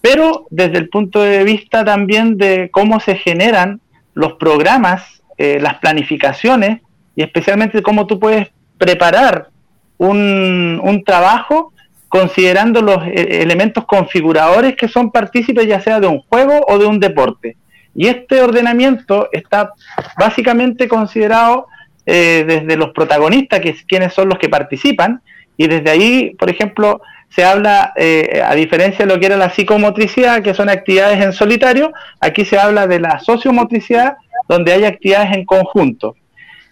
Pero 0.00 0.46
desde 0.50 0.78
el 0.78 0.88
punto 0.90 1.22
de 1.22 1.42
vista 1.42 1.84
también 1.84 2.36
de 2.36 2.68
cómo 2.70 3.00
se 3.00 3.16
generan 3.16 3.80
los 4.12 4.34
programas, 4.34 5.22
eh, 5.38 5.58
las 5.60 5.78
planificaciones 5.78 6.82
y 7.16 7.22
especialmente 7.22 7.82
cómo 7.82 8.06
tú 8.06 8.20
puedes 8.20 8.48
preparar 8.76 9.48
un, 9.96 10.80
un 10.82 11.02
trabajo 11.02 11.72
considerando 12.14 12.80
los 12.80 13.04
eh, 13.08 13.42
elementos 13.42 13.86
configuradores 13.86 14.76
que 14.76 14.86
son 14.86 15.10
partícipes 15.10 15.66
ya 15.66 15.80
sea 15.80 15.98
de 15.98 16.06
un 16.06 16.20
juego 16.20 16.64
o 16.68 16.78
de 16.78 16.86
un 16.86 17.00
deporte. 17.00 17.56
Y 17.92 18.06
este 18.06 18.40
ordenamiento 18.40 19.28
está 19.32 19.72
básicamente 20.16 20.86
considerado 20.86 21.66
eh, 22.06 22.44
desde 22.46 22.76
los 22.76 22.90
protagonistas, 22.90 23.58
que 23.58 23.70
es 23.70 23.82
quienes 23.82 24.14
son 24.14 24.28
los 24.28 24.38
que 24.38 24.48
participan, 24.48 25.22
y 25.56 25.66
desde 25.66 25.90
ahí, 25.90 26.36
por 26.38 26.48
ejemplo, 26.50 27.02
se 27.30 27.44
habla, 27.44 27.92
eh, 27.96 28.40
a 28.46 28.54
diferencia 28.54 29.04
de 29.04 29.12
lo 29.12 29.18
que 29.18 29.26
era 29.26 29.36
la 29.36 29.50
psicomotricidad, 29.50 30.40
que 30.40 30.54
son 30.54 30.68
actividades 30.68 31.20
en 31.20 31.32
solitario, 31.32 31.92
aquí 32.20 32.44
se 32.44 32.60
habla 32.60 32.86
de 32.86 33.00
la 33.00 33.18
sociomotricidad, 33.18 34.18
donde 34.48 34.72
hay 34.72 34.84
actividades 34.84 35.36
en 35.36 35.44
conjunto. 35.44 36.14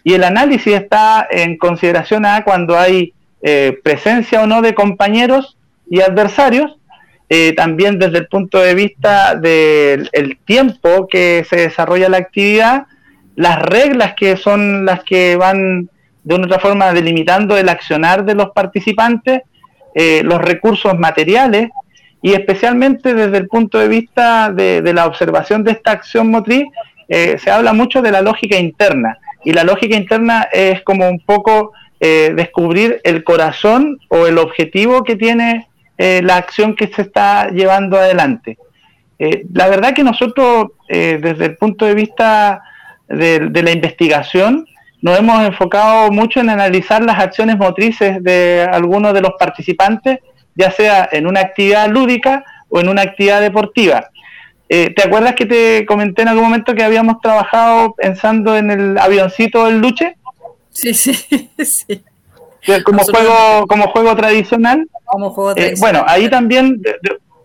Y 0.04 0.14
el 0.14 0.22
análisis 0.22 0.72
está 0.72 1.26
en 1.28 1.58
consideración 1.58 2.26
a 2.26 2.44
cuando 2.44 2.78
hay 2.78 3.12
eh, 3.44 3.80
presencia 3.82 4.40
o 4.40 4.46
no 4.46 4.62
de 4.62 4.72
compañeros 4.72 5.56
y 5.90 6.00
adversarios, 6.00 6.76
eh, 7.28 7.54
también 7.56 7.98
desde 7.98 8.18
el 8.18 8.28
punto 8.28 8.60
de 8.60 8.74
vista 8.74 9.34
del 9.34 10.38
tiempo 10.44 11.08
que 11.08 11.44
se 11.50 11.56
desarrolla 11.56 12.08
la 12.08 12.18
actividad, 12.18 12.86
las 13.34 13.60
reglas 13.60 14.14
que 14.14 14.36
son 14.36 14.84
las 14.84 15.02
que 15.02 15.34
van 15.34 15.88
de 16.22 16.34
una 16.36 16.46
otra 16.46 16.60
forma 16.60 16.92
delimitando 16.92 17.56
el 17.56 17.68
accionar 17.68 18.24
de 18.24 18.36
los 18.36 18.50
participantes, 18.50 19.42
eh, 19.96 20.22
los 20.22 20.40
recursos 20.40 20.96
materiales 20.96 21.68
y 22.22 22.34
especialmente 22.34 23.12
desde 23.12 23.38
el 23.38 23.48
punto 23.48 23.78
de 23.78 23.88
vista 23.88 24.52
de, 24.52 24.82
la 24.92 25.06
observación 25.06 25.64
de 25.64 25.72
esta 25.72 25.90
acción 25.90 26.30
motriz, 26.30 26.66
se 27.08 27.50
habla 27.50 27.74
mucho 27.74 28.00
de 28.00 28.12
la 28.12 28.22
lógica 28.22 28.56
interna. 28.56 29.18
Y 29.44 29.52
la 29.52 29.64
lógica 29.64 29.96
interna 29.96 30.48
es 30.52 30.82
como 30.82 31.08
un 31.10 31.18
poco 31.20 31.72
eh, 32.04 32.32
descubrir 32.34 33.00
el 33.04 33.22
corazón 33.22 34.00
o 34.08 34.26
el 34.26 34.36
objetivo 34.38 35.04
que 35.04 35.14
tiene 35.14 35.68
eh, 35.98 36.20
la 36.24 36.36
acción 36.36 36.74
que 36.74 36.88
se 36.88 37.02
está 37.02 37.50
llevando 37.50 37.96
adelante. 37.96 38.58
Eh, 39.20 39.44
la 39.52 39.68
verdad 39.68 39.94
que 39.94 40.02
nosotros, 40.02 40.72
desde 40.88 41.44
el 41.44 41.56
punto 41.56 41.86
de 41.86 41.94
vista 41.94 42.60
de, 43.06 43.62
la 43.62 43.70
investigación, 43.70 44.66
nos 45.00 45.16
hemos 45.16 45.44
enfocado 45.44 46.10
mucho 46.10 46.40
en 46.40 46.50
analizar 46.50 47.04
las 47.04 47.20
acciones 47.20 47.56
motrices 47.56 48.20
de 48.20 48.68
algunos 48.68 49.14
de 49.14 49.20
los 49.20 49.34
participantes, 49.38 50.18
ya 50.56 50.72
sea 50.72 51.08
en 51.12 51.28
una 51.28 51.38
actividad 51.38 51.88
lúdica 51.88 52.44
o 52.68 52.80
en 52.80 52.88
una 52.88 53.02
actividad 53.02 53.40
deportiva. 53.40 54.08
¿Te 54.68 55.02
acuerdas 55.04 55.36
que 55.36 55.46
te 55.46 55.86
comenté 55.86 56.22
en 56.22 56.28
algún 56.28 56.44
momento 56.44 56.74
que 56.74 56.82
habíamos 56.82 57.20
trabajado 57.20 57.94
pensando 57.94 58.56
en 58.56 58.72
el 58.72 58.98
avioncito 58.98 59.66
del 59.66 59.78
Luche? 59.78 60.16
Sí, 60.72 60.94
sí, 60.94 61.12
sí. 61.64 62.02
Como 62.84 63.02
juego, 63.02 63.66
como 63.66 63.88
juego 63.88 64.16
tradicional. 64.16 64.88
Como 65.04 65.30
juego 65.30 65.52
eh, 65.56 65.74
bueno, 65.78 66.04
ahí 66.06 66.30
también, 66.30 66.80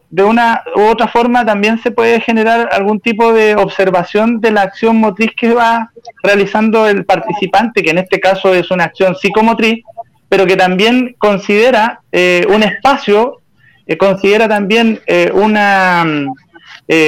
de, 0.09 0.23
una 0.23 0.63
u 0.75 0.81
otra 0.81 1.07
forma, 1.07 1.45
también 1.45 1.79
se 1.79 1.91
puede 1.91 2.21
generar 2.21 2.69
algún 2.71 2.99
tipo 2.99 3.33
de 3.33 3.55
observación 3.55 4.39
de 4.39 4.51
la 4.51 4.61
acción 4.61 4.97
motriz 4.97 5.31
que 5.35 5.53
va 5.53 5.91
realizando 6.23 6.87
el 6.87 7.03
participante, 7.05 7.83
que 7.83 7.91
en 7.91 7.97
este 7.97 8.19
caso 8.19 8.53
es 8.53 8.69
una 8.71 8.85
acción 8.85 9.15
psicomotriz, 9.15 9.83
pero 10.29 10.45
que 10.45 10.55
también 10.55 11.15
considera 11.17 12.01
eh, 12.11 12.45
un 12.49 12.63
espacio, 12.63 13.41
eh, 13.85 13.97
considera 13.97 14.47
también 14.47 15.01
una 15.33 16.05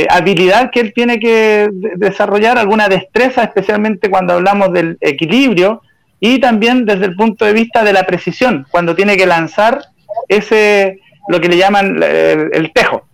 habilidad 0.10 0.72
que 0.72 0.82
él 0.82 0.94
tiene 0.94 1.20
que 1.20 1.70
desarrollar, 1.96 2.58
alguna 2.58 2.90
destreza, 2.90 3.44
especialmente 3.44 4.10
cuando 4.10 4.34
hablamos 4.34 4.74
del 4.74 4.98
equilibrio, 5.00 5.82
y 6.20 6.40
también 6.40 6.86
desde 6.86 7.06
el 7.06 7.16
punto 7.16 7.46
de 7.46 7.54
vista 7.54 7.84
de 7.84 7.94
la 7.94 8.06
precisión, 8.06 8.66
cuando 8.72 8.96
tiene 8.96 9.16
que 9.16 9.26
lanzar 9.26 9.82
ese, 10.28 11.00
lo 11.28 11.40
que 11.40 11.50
le 11.50 11.58
llaman 11.58 12.02
el, 12.02 12.72
tejo. 12.74 13.08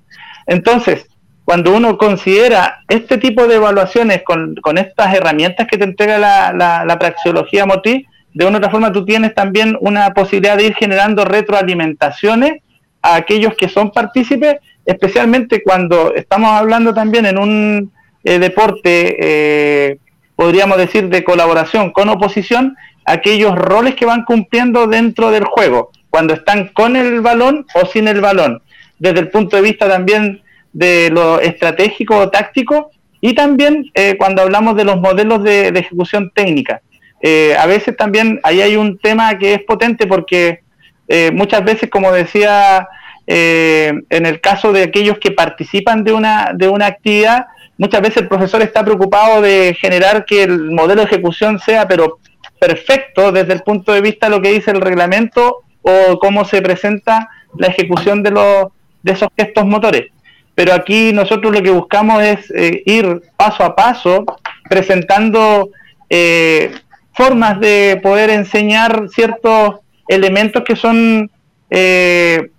Entonces, 0.47 1.05
cuando 1.43 1.75
uno 1.75 1.97
considera 1.97 2.79
este 2.87 3.17
tipo 3.17 3.47
de 3.47 3.55
evaluaciones 3.55 4.23
con, 4.23 4.77
estas 4.77 5.13
herramientas 5.13 5.67
que 5.67 5.77
te 5.77 5.83
entrega 5.83 6.17
la, 6.17 6.83
la, 6.85 6.99
praxeología 6.99 7.65
motriz, 7.65 8.07
de 8.33 8.45
una 8.45 8.57
otra 8.57 8.71
forma 8.71 8.91
tú 8.91 9.05
tienes 9.05 9.33
también 9.33 9.77
una 9.79 10.13
posibilidad 10.13 10.57
de 10.57 10.65
ir 10.65 10.75
generando 10.75 11.23
retroalimentaciones 11.23 12.61
a 13.01 13.15
aquellos 13.15 13.53
que 13.55 13.69
son 13.69 13.91
partícipes, 13.91 14.57
especialmente 14.85 15.61
cuando 15.63 16.13
estamos 16.15 16.51
hablando 16.51 16.93
también 16.93 17.25
en 17.27 17.37
un 17.37 17.91
eh, 18.23 18.39
deporte, 18.39 19.15
eh, 19.19 19.97
podríamos 20.35 20.77
decir, 20.77 21.09
de 21.09 21.23
colaboración 21.23 21.91
con 21.91 22.09
oposición, 22.09 22.75
aquellos 23.05 23.55
roles 23.55 23.95
que 23.95 24.05
van 24.05 24.23
cumpliendo 24.23 24.87
dentro 24.87 25.31
del 25.31 25.45
juego, 25.45 25.91
cuando 26.09 26.33
están 26.33 26.69
con 26.69 26.95
el 26.95 27.21
balón 27.21 27.65
o 27.75 27.85
sin 27.85 28.07
el 28.07 28.21
balón, 28.21 28.61
desde 28.99 29.19
el 29.19 29.29
punto 29.29 29.55
de 29.55 29.61
vista 29.61 29.87
también 29.87 30.41
de 30.73 31.09
lo 31.09 31.39
estratégico 31.39 32.17
o 32.17 32.29
táctico, 32.29 32.91
y 33.21 33.33
también 33.33 33.89
eh, 33.93 34.15
cuando 34.17 34.41
hablamos 34.41 34.75
de 34.75 34.83
los 34.83 34.99
modelos 34.99 35.43
de, 35.43 35.69
ejecución 35.69 36.31
técnica. 36.33 36.81
Eh, 37.21 37.55
a 37.57 37.65
veces 37.65 37.95
también 37.95 38.39
ahí 38.43 38.61
hay 38.61 38.75
un 38.75 38.99
tema 38.99 39.37
que 39.37 39.55
es 39.55 39.63
potente 39.63 40.05
porque 40.05 40.59
eh, 41.07 41.31
muchas 41.33 41.63
veces, 41.63 41.89
como 41.89 42.11
decía, 42.11 42.87
en 43.27 44.25
el 44.27 44.39
caso 44.39 44.71
de 44.71 44.83
aquellos 44.83 45.17
que 45.17 45.31
participan 45.31 46.03
de 46.03 46.13
una, 46.13 46.51
de 46.53 46.67
una 46.67 46.85
actividad, 46.85 47.47
muchas 47.75 48.01
veces 48.01 48.17
el 48.17 48.27
profesor 48.27 48.61
está 48.61 48.85
preocupado 48.85 49.41
de 49.41 49.75
generar 49.79 50.25
que 50.25 50.43
el 50.43 50.69
modelo 50.69 51.01
de 51.01 51.07
ejecución 51.07 51.57
sea, 51.57 51.87
pero 51.87 52.19
perfecto 52.59 53.31
desde 53.31 53.53
el 53.53 53.61
punto 53.61 53.93
de 53.93 54.01
vista 54.01 54.27
de 54.27 54.35
lo 54.35 54.41
que 54.41 54.51
dice 54.51 54.71
el 54.71 54.81
reglamento 54.81 55.63
o 55.81 56.19
cómo 56.19 56.45
se 56.45 56.61
presenta 56.61 57.29
la 57.57 57.67
ejecución 57.67 58.23
de, 58.23 58.31
los, 58.31 58.67
de 59.03 59.11
esos 59.11 59.65
motores. 59.65 60.11
Pero 60.55 60.73
aquí 60.73 61.11
nosotros 61.13 61.53
lo 61.53 61.61
que 61.61 61.69
buscamos 61.69 62.23
es 62.23 62.51
eh, 62.51 62.81
ir 62.85 63.21
paso 63.37 63.63
a 63.63 63.75
paso 63.75 64.25
presentando 64.69 65.69
eh, 66.09 66.71
formas 67.13 67.59
de 67.59 67.99
poder 68.01 68.29
enseñar 68.29 69.07
ciertos 69.09 69.75
elementos 70.07 70.63
que 70.63 70.75
son 70.75 71.29
eh, 71.69 72.51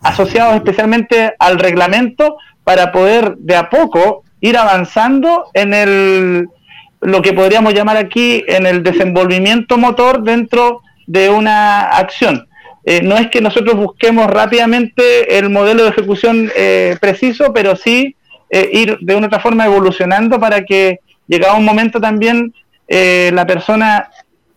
asociados 0.00 0.56
especialmente 0.56 1.34
al 1.38 1.58
reglamento 1.58 2.36
para 2.64 2.92
poder 2.92 3.36
de 3.36 3.56
a 3.56 3.68
poco 3.68 4.22
ir 4.40 4.56
avanzando 4.56 5.46
en 5.54 5.74
el, 5.74 6.48
lo 7.00 7.22
que 7.22 7.32
podríamos 7.32 7.74
llamar 7.74 7.96
aquí 7.96 8.44
en 8.46 8.66
el 8.66 8.82
desenvolvimiento 8.82 9.78
motor 9.78 10.22
dentro 10.22 10.82
de 11.06 11.28
una 11.28 11.82
acción. 11.82 12.46
Eh, 12.84 13.02
no 13.02 13.16
es 13.16 13.28
que 13.28 13.40
nosotros 13.40 13.76
busquemos 13.76 14.26
rápidamente 14.26 15.38
el 15.38 15.50
modelo 15.50 15.82
de 15.82 15.90
ejecución 15.90 16.50
eh, 16.56 16.96
preciso, 17.00 17.52
pero 17.52 17.76
sí 17.76 18.16
eh, 18.48 18.70
ir 18.72 18.98
de 19.00 19.14
una 19.14 19.26
otra 19.26 19.40
forma 19.40 19.66
evolucionando 19.66 20.40
para 20.40 20.64
que 20.64 21.00
llegado 21.26 21.56
un 21.56 21.64
momento 21.64 22.00
también 22.00 22.54
eh, 22.88 23.30
la 23.34 23.46
persona 23.46 24.08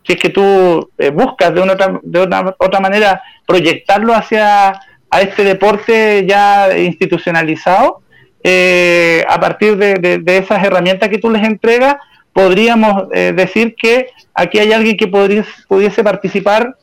que 0.04 0.14
es 0.14 0.20
que 0.20 0.30
tú 0.30 0.90
buscas 1.14 1.54
de 1.54 1.62
una 1.62 1.74
otra, 1.74 2.00
de 2.04 2.22
una 2.24 2.56
otra 2.58 2.80
manera 2.82 3.22
proyectarlo 3.48 4.14
hacia 4.14 4.72
a 5.10 5.22
este 5.22 5.46
deporte 5.46 6.26
ya 6.28 6.78
institucionalizado, 6.78 8.02
a 8.44 9.40
partir 9.40 9.78
de, 9.78 10.22
esas 10.26 10.62
herramientas 10.62 11.08
que 11.08 11.20
tú 11.20 11.30
les 11.30 11.44
entregas, 11.44 11.96
podríamos 12.34 13.10
decir 13.10 13.76
que 13.76 14.08
aquí 14.34 14.60
hay 14.60 14.74
alguien 14.74 14.98
que 14.98 15.08
pudiese 15.08 16.04
participar 16.04 16.76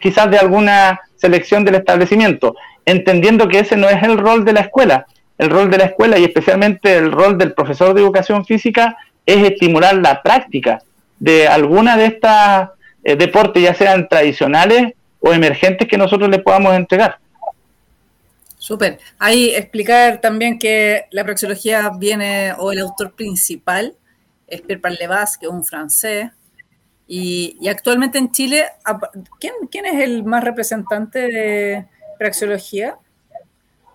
quizás 0.00 0.30
de 0.30 0.38
alguna 0.38 1.00
selección 1.16 1.64
del 1.64 1.76
establecimiento, 1.76 2.54
entendiendo 2.84 3.48
que 3.48 3.60
ese 3.60 3.76
no 3.76 3.88
es 3.88 4.02
el 4.02 4.18
rol 4.18 4.44
de 4.44 4.52
la 4.52 4.60
escuela. 4.60 5.06
El 5.38 5.50
rol 5.50 5.70
de 5.70 5.78
la 5.78 5.84
escuela 5.86 6.18
y 6.18 6.24
especialmente 6.24 6.96
el 6.96 7.10
rol 7.10 7.38
del 7.38 7.54
profesor 7.54 7.94
de 7.94 8.02
educación 8.02 8.44
física 8.44 8.96
es 9.26 9.42
estimular 9.42 9.96
la 9.96 10.22
práctica 10.22 10.82
de 11.18 11.48
alguna 11.48 11.96
de 11.96 12.06
estas 12.06 12.70
eh, 13.02 13.16
deportes, 13.16 13.62
ya 13.62 13.74
sean 13.74 14.08
tradicionales 14.08 14.92
o 15.20 15.32
emergentes 15.32 15.88
que 15.88 15.96
nosotros 15.96 16.28
le 16.28 16.38
podamos 16.38 16.74
entregar. 16.74 17.18
Súper. 18.58 18.98
Ahí 19.18 19.54
explicar 19.54 20.20
también 20.20 20.58
que 20.58 21.04
la 21.10 21.24
praxeología 21.24 21.90
viene, 21.98 22.52
o 22.58 22.72
el 22.72 22.78
autor 22.80 23.12
principal, 23.12 23.94
es 24.46 24.62
Pierre 24.62 24.80
Parlevas, 24.80 25.38
que 25.38 25.46
es 25.46 25.52
un 25.52 25.64
francés, 25.64 26.30
y, 27.06 27.68
actualmente 27.68 28.18
en 28.18 28.32
Chile, 28.32 28.64
¿quién, 29.38 29.52
¿quién, 29.70 29.86
es 29.86 30.02
el 30.02 30.24
más 30.24 30.42
representante 30.42 31.18
de 31.18 31.84
praxeología? 32.18 32.96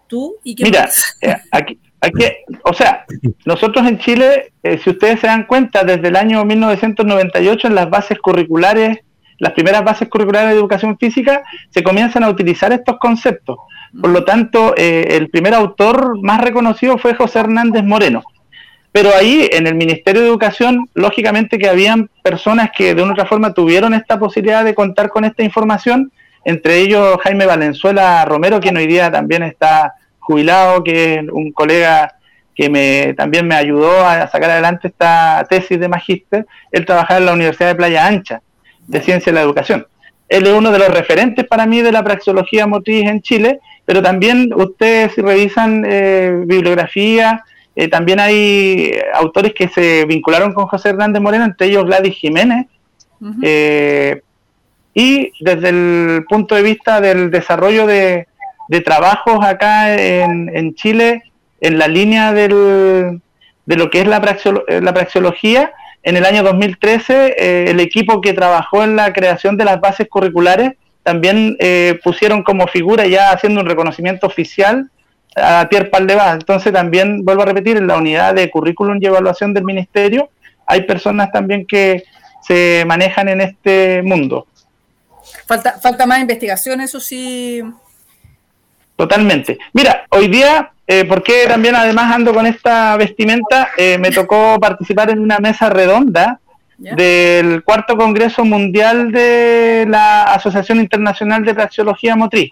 ¿Tú 0.08 0.36
y 0.44 0.56
quién 0.56 0.70
Mira, 0.70 0.90
eh, 1.22 1.36
aquí, 1.52 1.80
aquí, 2.02 2.26
o 2.64 2.74
sea, 2.74 3.06
nosotros 3.46 3.88
en 3.88 3.98
Chile, 4.00 4.54
eh, 4.62 4.78
si 4.78 4.92
ustedes 4.92 5.20
se 5.22 5.28
dan 5.28 5.46
cuenta, 5.46 5.84
desde 5.84 6.08
el 6.08 6.16
año 6.16 6.46
1998 6.46 7.68
en 7.68 7.76
las 7.76 7.90
bases 7.90 8.20
curriculares, 8.20 9.00
las 9.40 9.54
primeras 9.54 9.84
bases 9.84 10.08
curriculares 10.08 10.50
de 10.50 10.58
educación 10.58 10.98
física, 10.98 11.44
se 11.70 11.82
comienzan 11.82 12.24
a 12.24 12.30
utilizar 12.30 12.72
estos 12.74 12.98
conceptos. 13.00 13.58
Por 14.00 14.12
lo 14.12 14.24
tanto, 14.24 14.76
eh, 14.78 15.18
el 15.18 15.30
primer 15.30 15.56
autor 15.56 16.22
más 16.22 16.42
reconocido 16.42 16.98
fue 16.98 17.16
José 17.16 17.40
Hernández 17.40 17.84
Moreno 17.84 18.22
pero 18.92 19.14
ahí 19.16 19.48
en 19.52 19.68
el 19.68 19.76
Ministerio 19.76 20.22
de 20.22 20.28
Educación, 20.28 20.90
lógicamente 20.94 21.60
que 21.60 21.70
habían 21.70 22.10
personas 22.24 22.72
que 22.76 22.96
de 22.96 23.02
una 23.02 23.12
u 23.12 23.14
otra 23.14 23.26
forma 23.26 23.54
tuvieron 23.54 23.94
esta 23.94 24.18
posibilidad 24.18 24.64
de 24.64 24.74
contar 24.74 25.10
con 25.10 25.26
esta 25.26 25.44
información, 25.44 26.12
entre 26.44 26.80
ellos 26.80 27.20
Jaime 27.24 27.46
Valenzuela 27.46 28.26
Romero, 28.26 28.60
quien 28.60 28.78
hoy 28.78 28.88
día 28.88 29.12
también 29.12 29.44
está 29.44 29.94
jubilado, 30.20 30.84
que 30.84 31.16
es 31.16 31.30
un 31.32 31.52
colega 31.52 32.16
que 32.56 32.70
me, 32.70 33.14
también 33.14 33.48
me 33.48 33.56
ayudó 33.56 34.06
a 34.06 34.28
sacar 34.28 34.52
adelante 34.52 34.90
esta 34.90 35.46
tesis 35.50 35.80
de 35.80 35.88
magíster. 35.88 36.46
Él 36.72 36.86
trabajaba 36.86 37.20
en 37.20 37.26
la 37.26 37.34
Universidad 37.34 37.70
de 37.70 37.76
Playa 37.76 38.06
Ancha, 38.06 38.42
de 38.88 39.02
Ciencia 39.02 39.32
de 39.32 39.36
la 39.36 39.44
Educación. 39.44 39.88
Él 40.28 40.46
es 40.46 40.54
uno 40.54 40.72
de 40.72 40.80
los 40.80 40.90
referentes 40.90 41.46
para 41.46 41.66
mí 41.66 41.82
de 41.82 41.92
la 41.92 42.04
praxeología 42.04 42.68
motriz 42.68 43.06
en 43.06 43.22
Chile, 43.22 43.60
pero 43.86 44.02
también 44.02 44.54
ustedes 44.54 45.14
si 45.14 45.22
revisan 45.22 45.86
eh, 45.88 46.44
bibliografía, 46.46 47.44
eh, 47.82 47.88
también 47.88 48.20
hay 48.20 48.92
autores 49.14 49.54
que 49.54 49.70
se 49.70 50.04
vincularon 50.04 50.52
con 50.52 50.68
José 50.68 50.90
Hernández 50.90 51.22
Moreno, 51.22 51.46
entre 51.46 51.68
ellos 51.68 51.86
Gladys 51.86 52.14
Jiménez. 52.14 52.66
Eh, 53.42 54.22
y 54.94 55.32
desde 55.40 55.70
el 55.70 56.26
punto 56.28 56.56
de 56.56 56.62
vista 56.62 57.00
del 57.00 57.32
desarrollo 57.32 57.88
de, 57.88 58.28
trabajos 58.84 59.46
acá 59.46 59.96
en, 59.96 60.76
Chile, 60.76 61.24
en 61.62 61.80
la 61.80 61.88
línea 61.88 62.34
del, 62.34 63.22
de 63.66 63.76
lo 63.78 63.90
que 63.90 64.02
es 64.02 64.08
la, 64.08 64.20
la 64.82 64.94
praxeología, 64.94 65.72
en 66.04 66.18
el 66.18 66.26
año 66.26 66.44
2013 66.44 67.36
eh, 67.38 67.66
el 67.70 67.80
equipo 67.80 68.20
que 68.20 68.34
trabajó 68.34 68.84
en 68.84 68.98
la 68.98 69.14
creación 69.14 69.56
de 69.56 69.64
las 69.64 69.80
bases 69.80 70.10
curriculares 70.10 70.74
también 71.04 71.58
pusieron 72.04 72.44
como 72.44 72.68
figura, 72.68 73.08
ya 73.08 73.32
haciendo 73.32 73.62
un 73.62 73.68
reconocimiento 73.68 74.28
oficial, 74.28 74.92
a 75.36 75.68
Pierre 75.70 75.90
Paldevas. 75.90 76.34
Entonces 76.34 76.74
también, 76.74 77.24
vuelvo 77.24 77.44
a 77.44 77.46
repetir, 77.46 77.78
en 77.78 77.88
la 77.88 77.98
unidad 77.98 78.34
de 78.34 78.50
currículum 78.50 78.98
y 79.00 79.06
evaluación 79.06 79.54
del 79.54 79.64
ministerio 79.64 80.30
hay 80.70 80.84
personas 80.84 81.32
también 81.32 81.66
que 81.66 82.04
se 82.44 82.84
manejan 82.86 83.28
en 83.28 83.42
este 83.42 84.04
mundo. 84.04 84.46
Falta, 85.48 85.80
falta 85.80 86.06
más 86.06 86.22
investigación, 86.22 86.80
eso 86.80 87.00
sí. 87.00 87.64
Totalmente. 88.96 89.58
Mira, 89.74 90.06
hoy 90.12 90.28
día, 90.28 90.72
eh, 90.86 91.06
porque 91.06 91.46
también 91.48 91.74
además 91.76 92.14
ando 92.14 92.36
con 92.36 92.46
esta 92.46 92.96
vestimenta, 92.98 93.70
eh, 93.78 93.98
me 93.98 94.12
tocó 94.12 94.60
participar 94.60 95.10
en 95.10 95.20
una 95.20 95.40
mesa 95.40 95.72
redonda 95.72 96.40
del 96.78 97.64
cuarto 97.64 97.98
Congreso 97.98 98.46
Mundial 98.46 99.12
de 99.12 99.86
la 99.90 100.24
Asociación 100.24 100.80
Internacional 100.80 101.44
de 101.44 101.56
Praxeología 101.56 102.16
Motriz. 102.16 102.52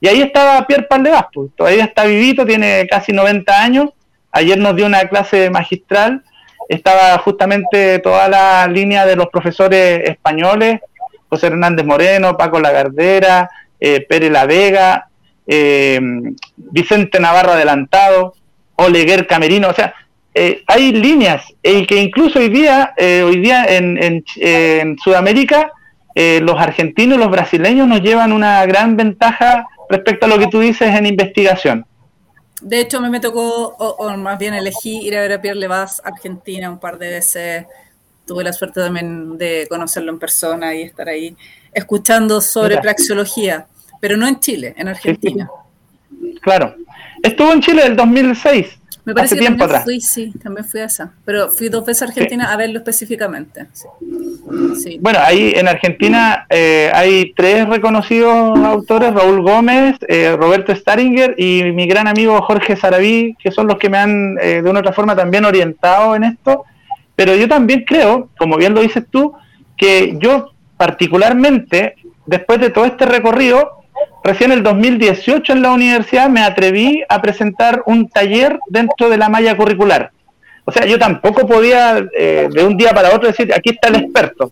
Y 0.00 0.08
ahí 0.08 0.20
estaba 0.20 0.66
Pierre 0.66 0.84
Paldevas, 0.84 1.26
pues, 1.32 1.50
todavía 1.56 1.84
está 1.84 2.04
vivito, 2.04 2.44
tiene 2.44 2.86
casi 2.88 3.12
90 3.12 3.62
años. 3.62 3.90
Ayer 4.30 4.58
nos 4.58 4.76
dio 4.76 4.86
una 4.86 5.08
clase 5.08 5.48
magistral. 5.50 6.22
Estaba 6.68 7.16
justamente 7.18 7.98
toda 8.00 8.28
la 8.28 8.66
línea 8.66 9.06
de 9.06 9.16
los 9.16 9.28
profesores 9.28 10.08
españoles, 10.08 10.80
José 11.28 11.46
Hernández 11.46 11.86
Moreno, 11.86 12.36
Paco 12.36 12.60
Lagardera, 12.60 13.48
eh, 13.80 14.00
Pérez 14.00 14.30
La 14.30 14.46
Vega, 14.46 15.08
eh, 15.46 16.00
Vicente 16.56 17.20
Navarro 17.20 17.52
Adelantado, 17.52 18.34
Oleguer 18.74 19.26
Camerino. 19.26 19.68
O 19.68 19.74
sea, 19.74 19.94
eh, 20.34 20.62
hay 20.66 20.92
líneas 20.92 21.44
y 21.62 21.86
que 21.86 21.96
incluso 22.02 22.40
hoy 22.40 22.48
día, 22.48 22.92
eh, 22.96 23.22
hoy 23.22 23.40
día 23.40 23.64
en, 23.64 24.02
en, 24.02 24.24
en 24.36 24.98
Sudamérica, 24.98 25.72
los 26.16 26.58
argentinos 26.58 27.18
y 27.18 27.20
los 27.20 27.30
brasileños 27.30 27.86
nos 27.86 28.00
llevan 28.00 28.32
una 28.32 28.64
gran 28.64 28.96
ventaja 28.96 29.66
respecto 29.88 30.26
a 30.26 30.28
lo 30.28 30.38
que 30.38 30.46
tú 30.48 30.60
dices 30.60 30.88
en 30.88 31.06
investigación. 31.06 31.86
De 32.62 32.80
hecho, 32.80 33.00
me, 33.00 33.10
me 33.10 33.20
tocó, 33.20 33.76
o, 33.78 34.16
más 34.16 34.38
bien 34.38 34.54
elegí 34.54 35.06
ir 35.06 35.16
a 35.16 35.20
ver 35.20 35.32
a 35.34 35.42
Pierre 35.42 35.58
Levas 35.58 36.00
Argentina 36.04 36.70
un 36.70 36.78
par 36.78 36.98
de 36.98 37.08
veces. 37.08 37.66
Tuve 38.26 38.42
la 38.42 38.52
suerte 38.52 38.80
también 38.80 39.38
de 39.38 39.66
conocerlo 39.68 40.10
en 40.10 40.18
persona 40.18 40.74
y 40.74 40.82
estar 40.82 41.08
ahí 41.08 41.36
escuchando 41.72 42.40
sobre 42.40 42.78
praxeología, 42.78 43.66
pero 44.00 44.16
no 44.16 44.26
en 44.26 44.40
Chile, 44.40 44.74
en 44.76 44.88
Argentina. 44.88 45.48
Claro. 46.40 46.74
Estuvo 47.22 47.52
en 47.52 47.60
Chile 47.60 47.82
el 47.84 47.94
2006. 47.94 48.78
Me 49.06 49.14
parece 49.14 49.36
que 49.36 49.44
también 49.44 49.82
fui, 49.84 50.00
sí, 50.00 50.32
también 50.42 50.66
fui 50.66 50.80
a 50.80 50.86
esa. 50.86 51.12
Pero 51.24 51.48
fui 51.48 51.68
dos 51.68 51.86
veces 51.86 52.02
a 52.02 52.06
Argentina 52.06 52.52
a 52.52 52.56
verlo 52.56 52.78
específicamente. 52.78 53.68
Bueno, 54.98 55.20
ahí 55.22 55.52
en 55.54 55.68
Argentina 55.68 56.44
eh, 56.50 56.90
hay 56.92 57.32
tres 57.36 57.68
reconocidos 57.68 58.58
autores, 58.58 59.14
Raúl 59.14 59.42
Gómez, 59.42 59.94
eh, 60.08 60.34
Roberto 60.36 60.74
Staringer 60.74 61.36
y 61.38 61.62
mi 61.72 61.86
gran 61.86 62.08
amigo 62.08 62.42
Jorge 62.42 62.74
Saraví, 62.74 63.36
que 63.40 63.52
son 63.52 63.68
los 63.68 63.78
que 63.78 63.88
me 63.88 63.98
han 63.98 64.38
eh, 64.40 64.60
de 64.60 64.68
una 64.68 64.80
u 64.80 64.82
otra 64.82 64.92
forma 64.92 65.14
también 65.14 65.44
orientado 65.44 66.16
en 66.16 66.24
esto. 66.24 66.64
Pero 67.14 67.36
yo 67.36 67.46
también 67.46 67.84
creo, 67.86 68.30
como 68.36 68.56
bien 68.56 68.74
lo 68.74 68.80
dices 68.80 69.04
tú, 69.08 69.34
que 69.76 70.16
yo 70.18 70.50
particularmente, 70.76 71.94
después 72.26 72.58
de 72.60 72.70
todo 72.70 72.84
este 72.84 73.06
recorrido, 73.06 73.84
Recién 74.26 74.50
en 74.50 74.58
el 74.58 74.64
2018 74.64 75.52
en 75.52 75.62
la 75.62 75.70
universidad 75.70 76.28
me 76.28 76.42
atreví 76.42 77.00
a 77.08 77.22
presentar 77.22 77.84
un 77.86 78.08
taller 78.08 78.58
dentro 78.66 79.08
de 79.08 79.16
la 79.16 79.28
malla 79.28 79.56
curricular. 79.56 80.10
O 80.64 80.72
sea, 80.72 80.84
yo 80.84 80.98
tampoco 80.98 81.46
podía 81.46 82.04
eh, 82.18 82.48
de 82.50 82.64
un 82.64 82.76
día 82.76 82.90
para 82.90 83.14
otro 83.14 83.28
decir, 83.28 83.54
aquí 83.54 83.70
está 83.70 83.86
el 83.86 83.94
experto. 83.94 84.50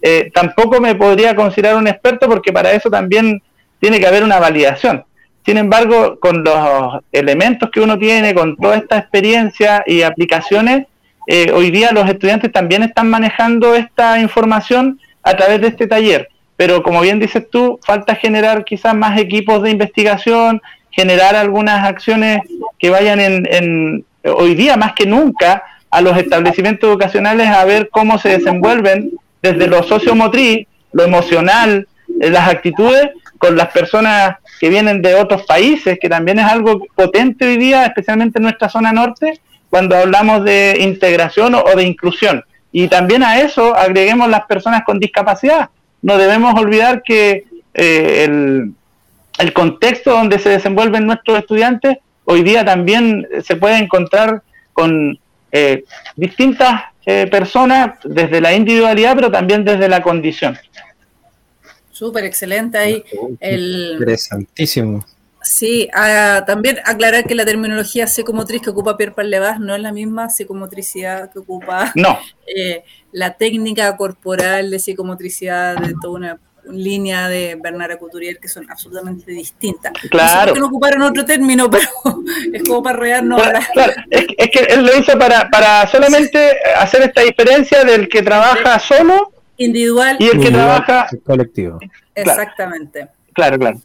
Eh, 0.00 0.30
tampoco 0.32 0.80
me 0.80 0.94
podría 0.94 1.34
considerar 1.34 1.74
un 1.74 1.88
experto 1.88 2.28
porque 2.28 2.52
para 2.52 2.70
eso 2.70 2.90
también 2.90 3.42
tiene 3.80 3.98
que 3.98 4.06
haber 4.06 4.22
una 4.22 4.38
validación. 4.38 5.04
Sin 5.44 5.56
embargo, 5.56 6.20
con 6.20 6.44
los 6.44 7.02
elementos 7.10 7.70
que 7.72 7.80
uno 7.80 7.98
tiene, 7.98 8.36
con 8.36 8.56
toda 8.56 8.76
esta 8.76 8.98
experiencia 8.98 9.82
y 9.84 10.02
aplicaciones, 10.02 10.86
eh, 11.26 11.50
hoy 11.52 11.72
día 11.72 11.90
los 11.90 12.08
estudiantes 12.08 12.52
también 12.52 12.84
están 12.84 13.10
manejando 13.10 13.74
esta 13.74 14.20
información 14.20 15.00
a 15.24 15.34
través 15.36 15.60
de 15.60 15.66
este 15.66 15.88
taller 15.88 16.28
pero 16.58 16.82
como 16.82 17.00
bien 17.02 17.20
dices 17.20 17.48
tú, 17.48 17.78
falta 17.84 18.16
generar 18.16 18.64
quizás 18.64 18.92
más 18.92 19.16
equipos 19.16 19.62
de 19.62 19.70
investigación, 19.70 20.60
generar 20.90 21.36
algunas 21.36 21.86
acciones 21.86 22.40
que 22.80 22.90
vayan 22.90 23.20
en, 23.20 24.04
hoy 24.24 24.56
día 24.56 24.76
más 24.76 24.94
que 24.94 25.06
nunca 25.06 25.62
a 25.88 26.00
los 26.00 26.16
establecimientos 26.16 26.90
educacionales 26.90 27.46
a 27.46 27.64
ver 27.64 27.88
cómo 27.90 28.18
se 28.18 28.30
desenvuelven 28.30 29.12
desde 29.40 29.68
lo 29.68 29.84
sociomotriz, 29.84 30.66
lo 30.90 31.04
emocional, 31.04 31.86
eh, 32.20 32.28
las 32.28 32.48
actitudes 32.48 33.10
con 33.38 33.56
las 33.56 33.68
personas 33.68 34.38
que 34.58 34.68
vienen 34.68 35.00
de 35.00 35.14
otros 35.14 35.44
países, 35.44 35.96
que 36.00 36.08
también 36.08 36.40
es 36.40 36.46
algo 36.46 36.82
potente 36.96 37.46
hoy 37.46 37.56
día, 37.56 37.86
especialmente 37.86 38.40
en 38.40 38.42
nuestra 38.42 38.68
zona 38.68 38.92
norte, 38.92 39.40
cuando 39.70 39.96
hablamos 39.96 40.42
de 40.42 40.78
integración 40.80 41.54
o 41.54 41.76
de 41.76 41.84
inclusión. 41.84 42.44
Y 42.72 42.88
también 42.88 43.22
a 43.22 43.38
eso 43.38 43.76
agreguemos 43.76 44.28
las 44.28 44.44
personas 44.46 44.82
con 44.84 44.98
discapacidad, 44.98 45.70
no 46.02 46.18
debemos 46.18 46.58
olvidar 46.60 47.02
que 47.02 47.46
eh, 47.74 48.24
el, 48.24 49.52
contexto 49.52 50.10
donde 50.10 50.38
se 50.38 50.48
desenvuelven 50.48 51.06
nuestros 51.06 51.38
estudiantes 51.38 51.98
hoy 52.24 52.42
día 52.42 52.64
también 52.64 53.26
se 53.44 53.56
puede 53.56 53.78
encontrar 53.78 54.42
con 54.72 55.18
eh, 55.50 55.84
distintas 56.16 56.82
eh, 57.06 57.26
personas 57.30 57.98
desde 58.04 58.40
la 58.40 58.52
individualidad, 58.52 59.14
pero 59.14 59.30
también 59.30 59.64
desde 59.64 59.88
la 59.88 60.02
condición. 60.02 60.58
Súper 61.90 62.24
excelente 62.24 62.76
ahí. 62.76 63.02
El, 63.40 63.92
Interesantísimo. 63.92 65.04
Sí, 65.42 65.88
ah, 65.94 66.42
también 66.46 66.78
aclarar 66.84 67.24
que 67.24 67.34
la 67.34 67.44
terminología 67.44 68.06
psicomotriz 68.06 68.60
que 68.60 68.70
ocupa 68.70 68.96
Pierre 68.96 69.14
Parlevas 69.14 69.60
no 69.60 69.74
es 69.74 69.80
la 69.80 69.92
misma 69.92 70.28
psicomotricidad 70.30 71.30
que 71.32 71.38
ocupa 71.38 71.92
No, 71.94 72.18
eh, 72.56 72.82
la 73.12 73.34
técnica 73.34 73.96
corporal 73.96 74.70
de 74.70 74.78
psicomotricidad 74.78 75.76
de 75.76 75.94
toda 76.02 76.14
una 76.14 76.38
línea 76.70 77.28
de 77.28 77.56
Bernard 77.62 77.98
Couturier 77.98 78.38
que 78.38 78.48
son 78.48 78.70
absolutamente 78.70 79.30
distintas. 79.32 79.92
No 79.94 80.00
sé 80.00 80.08
Claro. 80.10 80.54
no 80.56 80.66
ocuparon 80.66 81.00
otro 81.02 81.24
término, 81.24 81.70
pero 81.70 81.88
es 82.52 82.62
como 82.64 82.82
para 82.82 82.98
rodearnos 82.98 83.40
Claro, 83.40 83.58
la- 83.60 83.66
claro, 83.72 83.92
es, 84.10 84.26
es 84.36 84.50
que 84.50 84.58
él 84.74 84.84
lo 84.84 84.98
hizo 84.98 85.18
para, 85.18 85.48
para 85.48 85.86
solamente 85.86 86.58
hacer 86.76 87.02
esta 87.02 87.22
diferencia 87.22 87.84
del 87.84 88.08
que 88.08 88.22
trabaja 88.22 88.78
solo 88.80 89.32
individual. 89.56 90.16
y 90.18 90.24
el 90.24 90.30
que 90.32 90.36
Individual 90.48 90.84
trabaja. 90.84 91.08
colectivo. 91.24 91.78
Exactamente. 92.14 93.08
Claro, 93.32 93.58
claro. 93.58 93.78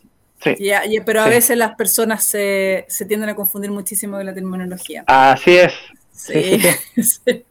Sí, 0.44 1.00
pero 1.06 1.22
a 1.22 1.26
Sí. 1.26 1.30
veces 1.30 1.58
las 1.58 1.76
personas 1.76 2.24
se, 2.24 2.86
se 2.90 3.06
tienden 3.06 3.30
a 3.30 3.36
confundir 3.36 3.72
muchísimo 3.72 4.18
con 4.18 4.26
la 4.26 4.34
terminología. 4.34 5.04
así 5.08 5.58
es. 5.58 5.74
Sí, 6.12 6.60
sí, 7.02 7.46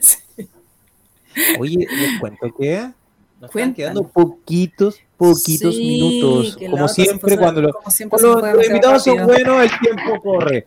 sí. 0.00 0.48
Oye, 1.58 1.86
les 1.90 2.18
cuento 2.20 2.54
que 2.56 2.90
nos 3.40 3.50
están 3.50 3.74
quedando 3.74 4.06
poquitos, 4.06 5.00
poquitos 5.16 5.74
Sí, 5.74 5.84
minutos. 5.84 6.56
Como 6.70 6.88
siempre, 6.88 7.36
cuando, 7.36 7.60
los 7.62 7.72
demasiado 7.98 8.62
invitados 8.64 9.04
son 9.04 9.26
buenos, 9.26 9.62
el 9.64 9.70
tiempo 9.80 10.20
corre. 10.22 10.66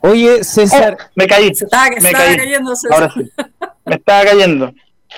Oye, 0.00 0.44
César, 0.44 0.96
Oh, 1.00 1.04
me 1.16 1.26
caí. 1.26 1.54
Se 1.54 1.64
estaba, 1.64 1.86
se 1.86 1.90
Me 2.00 2.08
estaba 2.10 2.24
caí. 2.24 2.36
cayendo. 2.36 2.76
se- 2.76 2.88
Ahora 2.92 3.12
sí. 3.14 3.30
Me 3.84 3.94
estaba 3.96 4.24
cayendo. 4.24 4.72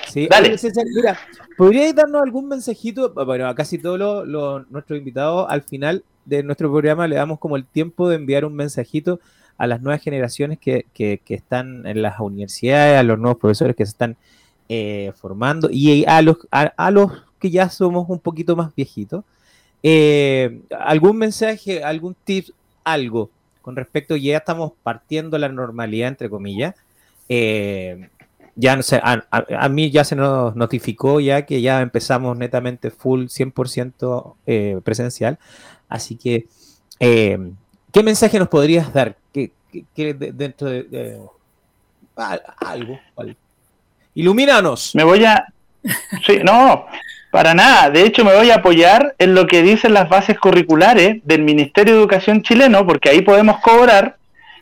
Sí, 0.07 0.27
Dale. 0.29 0.49
oye, 0.49 0.57
César, 0.57 0.85
mira, 0.95 1.19
¿podríais 1.61 1.93
darnos 1.93 2.23
algún 2.23 2.47
mensajito? 2.47 3.13
Bueno, 3.13 3.47
a 3.47 3.53
casi 3.53 3.77
todos 3.77 3.99
los, 4.27 4.67
nuestros 4.71 4.97
invitados 4.97 5.45
al 5.47 5.61
final 5.61 6.03
de 6.25 6.41
nuestro 6.41 6.71
programa 6.71 7.07
le 7.07 7.17
damos 7.17 7.37
como 7.37 7.55
el 7.55 7.65
tiempo 7.65 8.09
de 8.09 8.15
enviar 8.15 8.45
un 8.45 8.55
mensajito 8.55 9.19
a 9.59 9.67
las 9.67 9.79
nuevas 9.79 10.01
generaciones 10.01 10.57
que, 10.57 10.87
que- 10.91 11.21
están 11.27 11.85
en 11.85 12.01
las 12.01 12.19
universidades, 12.19 12.97
a 12.97 13.03
los 13.03 13.19
nuevos 13.19 13.39
profesores 13.39 13.75
que 13.75 13.85
se 13.85 13.91
están 13.91 14.17
eh, 14.69 15.11
formando 15.21 15.69
y 15.71 16.03
a 16.05 16.23
los, 16.23 16.37
a 16.49 16.89
los 16.89 17.11
que 17.37 17.51
ya 17.51 17.69
somos 17.69 18.09
un 18.09 18.17
poquito 18.17 18.55
más 18.55 18.73
viejitos. 18.73 19.23
Eh, 19.83 20.61
¿Algún 20.71 21.17
mensaje, 21.17 21.83
algún 21.83 22.15
tip, 22.23 22.47
algo 22.83 23.29
con 23.61 23.75
respecto, 23.75 24.15
ya 24.15 24.37
estamos 24.37 24.71
partiendo 24.81 25.37
la 25.37 25.49
normalidad, 25.49 26.07
entre 26.07 26.27
comillas? 26.27 26.73
Eh, 27.29 28.09
ya 28.55 28.75
no 28.75 28.83
sé, 28.83 28.97
a, 29.03 29.23
a- 29.31 29.69
mí 29.69 29.89
ya 29.91 30.03
se 30.03 30.15
nos 30.15 30.55
notificó 30.55 31.19
ya 31.19 31.45
que 31.45 31.61
ya 31.61 31.81
empezamos 31.81 32.37
netamente 32.37 32.91
full 32.91 33.25
100% 33.25 34.35
eh, 34.45 34.79
presencial. 34.83 35.37
Así 35.89 36.15
que, 36.15 36.47
eh, 36.99 37.37
¿qué 37.91 38.03
mensaje 38.03 38.39
nos 38.39 38.47
podrías 38.49 38.93
dar? 38.93 39.15
que 39.95 40.13
dentro 40.13 40.67
de, 40.69 40.83
de- 40.83 41.21
al- 42.17 42.41
algo, 42.59 42.99
algo? 43.15 43.35
Ilumínanos. 44.13 44.93
Me 44.95 45.03
voy 45.03 45.23
a. 45.25 45.45
Sí, 46.25 46.39
no, 46.43 46.85
para 47.31 47.53
nada. 47.53 47.89
De 47.89 48.05
hecho, 48.05 48.23
me 48.25 48.35
voy 48.35 48.51
a 48.51 48.55
apoyar 48.55 49.15
en 49.17 49.33
lo 49.33 49.47
que 49.47 49.63
dicen 49.63 49.93
las 49.93 50.09
bases 50.09 50.37
curriculares 50.37 51.21
del 51.23 51.41
Ministerio 51.43 51.93
de 51.93 51.99
Educación 52.01 52.41
chileno, 52.43 52.85
porque 52.85 53.09
ahí 53.09 53.21
podemos 53.21 53.59
cobrar. 53.61 54.17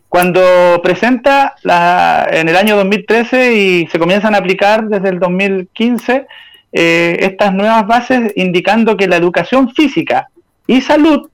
Cuando 0.09 0.41
presenta 0.83 1.55
la, 1.63 2.27
en 2.31 2.49
el 2.49 2.57
año 2.57 2.75
2013 2.75 3.53
y 3.53 3.87
se 3.87 3.99
comienzan 3.99 4.35
a 4.35 4.39
aplicar 4.39 4.85
desde 4.85 5.09
el 5.09 5.19
2015 5.19 6.27
eh, 6.71 7.17
estas 7.21 7.53
nuevas 7.53 7.87
bases 7.87 8.33
indicando 8.35 8.97
que 8.97 9.07
la 9.07 9.15
educación 9.15 9.73
física 9.73 10.29
y 10.67 10.81
salud 10.81 11.29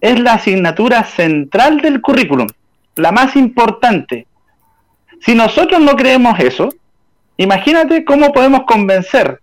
es 0.00 0.18
la 0.20 0.34
asignatura 0.34 1.04
central 1.04 1.80
del 1.80 2.00
currículum, 2.00 2.46
la 2.96 3.12
más 3.12 3.36
importante. 3.36 4.26
Si 5.20 5.34
nosotros 5.34 5.80
no 5.80 5.96
creemos 5.96 6.38
eso, 6.38 6.70
Imagínate 7.36 8.04
cómo 8.04 8.32
podemos 8.32 8.62
convencer 8.62 9.40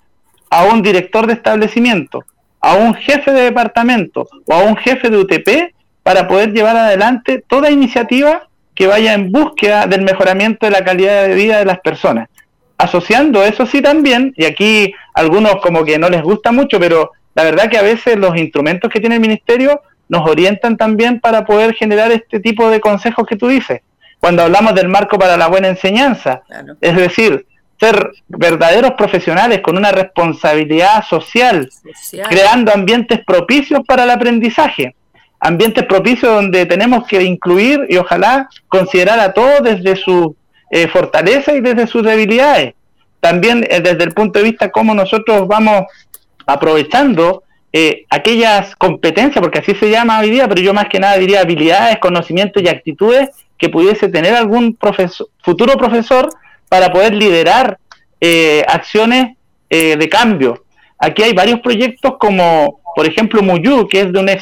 a 0.49 0.63
un 0.65 0.81
director 0.81 1.27
de 1.27 1.33
establecimiento, 1.33 2.23
a 2.61 2.75
un 2.75 2.93
jefe 2.93 3.31
de 3.31 3.41
departamento 3.43 4.27
o 4.45 4.53
a 4.53 4.63
un 4.63 4.77
jefe 4.77 5.09
de 5.09 5.17
UTP 5.17 5.73
para 6.03 6.27
poder 6.27 6.53
llevar 6.53 6.77
adelante 6.77 7.43
toda 7.45 7.69
iniciativa 7.69 8.47
que 8.81 8.87
vaya 8.87 9.13
en 9.13 9.31
búsqueda 9.31 9.85
del 9.85 10.01
mejoramiento 10.01 10.65
de 10.65 10.71
la 10.71 10.83
calidad 10.83 11.27
de 11.27 11.35
vida 11.35 11.59
de 11.59 11.65
las 11.65 11.79
personas. 11.81 12.27
Asociando 12.79 13.43
eso 13.43 13.67
sí 13.67 13.79
también, 13.79 14.33
y 14.35 14.45
aquí 14.45 14.91
algunos 15.13 15.57
como 15.57 15.85
que 15.85 15.99
no 15.99 16.09
les 16.09 16.23
gusta 16.23 16.51
mucho, 16.51 16.79
pero 16.79 17.11
la 17.35 17.43
verdad 17.43 17.69
que 17.69 17.77
a 17.77 17.83
veces 17.83 18.17
los 18.17 18.35
instrumentos 18.35 18.89
que 18.91 18.99
tiene 18.99 19.17
el 19.17 19.21
ministerio 19.21 19.81
nos 20.09 20.27
orientan 20.27 20.77
también 20.77 21.19
para 21.19 21.45
poder 21.45 21.75
generar 21.75 22.11
este 22.11 22.39
tipo 22.39 22.71
de 22.71 22.79
consejos 22.79 23.27
que 23.27 23.35
tú 23.35 23.49
dices. 23.49 23.81
Cuando 24.19 24.41
hablamos 24.41 24.73
del 24.73 24.87
marco 24.87 25.19
para 25.19 25.37
la 25.37 25.45
buena 25.47 25.67
enseñanza, 25.67 26.41
Claro. 26.47 26.75
es 26.81 26.95
decir, 26.95 27.45
ser 27.79 28.09
verdaderos 28.29 28.93
profesionales 28.93 29.61
con 29.61 29.77
una 29.77 29.91
responsabilidad 29.91 31.03
social, 31.07 31.69
Social. 31.71 32.27
creando 32.31 32.73
ambientes 32.73 33.19
propicios 33.23 33.81
para 33.85 34.05
el 34.05 34.09
aprendizaje, 34.09 34.95
ambientes 35.41 35.83
propicios 35.85 36.33
donde 36.33 36.65
tenemos 36.67 37.05
que 37.07 37.21
incluir 37.23 37.85
y 37.89 37.97
ojalá 37.97 38.47
considerar 38.69 39.19
a 39.19 39.33
todos 39.33 39.63
desde 39.63 39.95
su 39.95 40.35
eh, 40.69 40.87
fortaleza 40.87 41.53
y 41.53 41.61
desde 41.61 41.87
sus 41.87 42.03
debilidades. 42.03 42.75
También 43.19 43.65
eh, 43.69 43.81
desde 43.81 44.03
el 44.03 44.13
punto 44.13 44.39
de 44.39 44.45
vista 44.45 44.71
cómo 44.71 44.93
nosotros 44.93 45.47
vamos 45.47 45.85
aprovechando 46.45 47.43
eh, 47.73 48.05
aquellas 48.09 48.75
competencias, 48.75 49.41
porque 49.41 49.59
así 49.59 49.73
se 49.73 49.89
llama 49.89 50.19
hoy 50.19 50.29
día, 50.29 50.47
pero 50.47 50.61
yo 50.61 50.73
más 50.73 50.85
que 50.89 50.99
nada 50.99 51.17
diría 51.17 51.41
habilidades, 51.41 51.97
conocimientos 51.97 52.61
y 52.61 52.67
actitudes 52.67 53.29
que 53.57 53.69
pudiese 53.69 54.09
tener 54.09 54.35
algún 54.35 54.77
futuro 55.43 55.73
profesor 55.75 56.29
para 56.69 56.91
poder 56.91 57.15
liderar 57.15 57.79
eh, 58.19 58.63
acciones 58.67 59.37
de 59.69 60.09
cambio. 60.09 60.65
Aquí 60.99 61.23
hay 61.23 61.31
varios 61.31 61.61
proyectos 61.61 62.17
como, 62.19 62.80
por 62.95 63.07
ejemplo, 63.07 63.41
Muyu, 63.41 63.87
que 63.87 64.01
es 64.01 64.13
de 64.13 64.19
un 64.19 64.29
eh, 64.29 64.39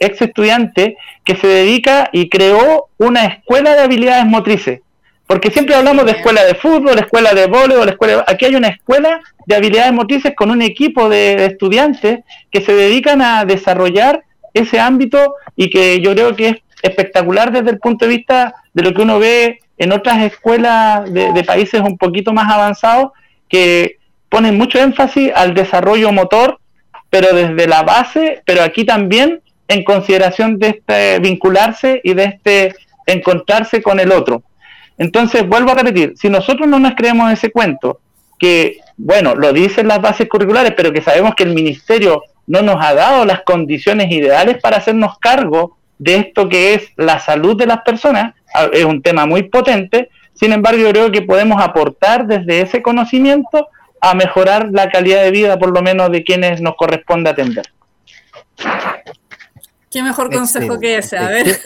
ex 0.00 0.22
estudiante 0.22 0.96
que 1.24 1.36
se 1.36 1.46
dedica 1.46 2.08
y 2.12 2.28
creó 2.28 2.88
una 2.98 3.24
escuela 3.24 3.74
de 3.74 3.82
habilidades 3.82 4.26
motrices. 4.26 4.80
Porque 5.26 5.50
siempre 5.50 5.74
hablamos 5.74 6.04
de 6.04 6.12
escuela 6.12 6.44
de 6.44 6.54
fútbol, 6.54 6.98
escuela 6.98 7.34
de 7.34 7.46
voleibol, 7.46 7.88
escuela. 7.88 8.24
Aquí 8.28 8.44
hay 8.44 8.54
una 8.54 8.68
escuela 8.68 9.20
de 9.46 9.56
habilidades 9.56 9.92
motrices 9.92 10.34
con 10.36 10.50
un 10.50 10.62
equipo 10.62 11.08
de, 11.08 11.36
de 11.36 11.46
estudiantes 11.46 12.20
que 12.50 12.60
se 12.60 12.72
dedican 12.74 13.20
a 13.22 13.44
desarrollar 13.44 14.22
ese 14.54 14.78
ámbito 14.78 15.34
y 15.56 15.68
que 15.70 16.00
yo 16.00 16.12
creo 16.12 16.36
que 16.36 16.48
es 16.48 16.56
espectacular 16.82 17.52
desde 17.52 17.70
el 17.70 17.78
punto 17.78 18.06
de 18.06 18.16
vista 18.16 18.54
de 18.72 18.82
lo 18.82 18.94
que 18.94 19.02
uno 19.02 19.18
ve 19.18 19.58
en 19.78 19.92
otras 19.92 20.22
escuelas 20.22 21.12
de, 21.12 21.32
de 21.32 21.44
países 21.44 21.80
un 21.80 21.98
poquito 21.98 22.32
más 22.32 22.50
avanzados 22.52 23.10
que 23.48 23.96
ponen 24.28 24.56
mucho 24.56 24.78
énfasis 24.78 25.32
al 25.34 25.54
desarrollo 25.54 26.12
motor, 26.12 26.58
pero 27.10 27.34
desde 27.34 27.66
la 27.66 27.82
base, 27.82 28.42
pero 28.44 28.62
aquí 28.62 28.84
también 28.84 29.40
en 29.68 29.84
consideración 29.84 30.58
de 30.58 30.68
este 30.68 31.18
vincularse 31.18 32.00
y 32.04 32.14
de 32.14 32.24
este 32.24 32.74
encontrarse 33.06 33.82
con 33.82 34.00
el 34.00 34.12
otro. 34.12 34.42
Entonces, 34.98 35.46
vuelvo 35.46 35.72
a 35.72 35.74
repetir, 35.74 36.14
si 36.16 36.28
nosotros 36.28 36.68
no 36.68 36.78
nos 36.78 36.94
creemos 36.94 37.30
ese 37.32 37.50
cuento, 37.50 38.00
que, 38.38 38.78
bueno, 38.96 39.34
lo 39.34 39.52
dicen 39.52 39.88
las 39.88 40.00
bases 40.00 40.28
curriculares, 40.28 40.72
pero 40.76 40.92
que 40.92 41.02
sabemos 41.02 41.34
que 41.34 41.44
el 41.44 41.54
ministerio 41.54 42.22
no 42.46 42.62
nos 42.62 42.84
ha 42.84 42.94
dado 42.94 43.24
las 43.24 43.42
condiciones 43.42 44.10
ideales 44.10 44.58
para 44.60 44.78
hacernos 44.78 45.18
cargo 45.18 45.76
de 45.98 46.16
esto 46.16 46.48
que 46.48 46.74
es 46.74 46.88
la 46.96 47.18
salud 47.18 47.56
de 47.56 47.66
las 47.66 47.82
personas, 47.82 48.34
es 48.72 48.84
un 48.84 49.02
tema 49.02 49.26
muy 49.26 49.44
potente, 49.44 50.10
sin 50.34 50.52
embargo 50.52 50.82
yo 50.82 50.90
creo 50.90 51.10
que 51.10 51.22
podemos 51.22 51.62
aportar 51.62 52.26
desde 52.26 52.60
ese 52.60 52.82
conocimiento 52.82 53.68
a 54.10 54.14
mejorar 54.14 54.68
la 54.72 54.88
calidad 54.90 55.22
de 55.22 55.30
vida, 55.30 55.58
por 55.58 55.72
lo 55.74 55.82
menos 55.82 56.10
de 56.10 56.22
quienes 56.24 56.60
nos 56.60 56.74
corresponde 56.76 57.30
atender. 57.30 57.64
Qué 59.90 60.02
mejor 60.02 60.30
consejo 60.32 60.78
que 60.78 60.98
ese, 60.98 61.16
a 61.16 61.28
ver. 61.28 61.58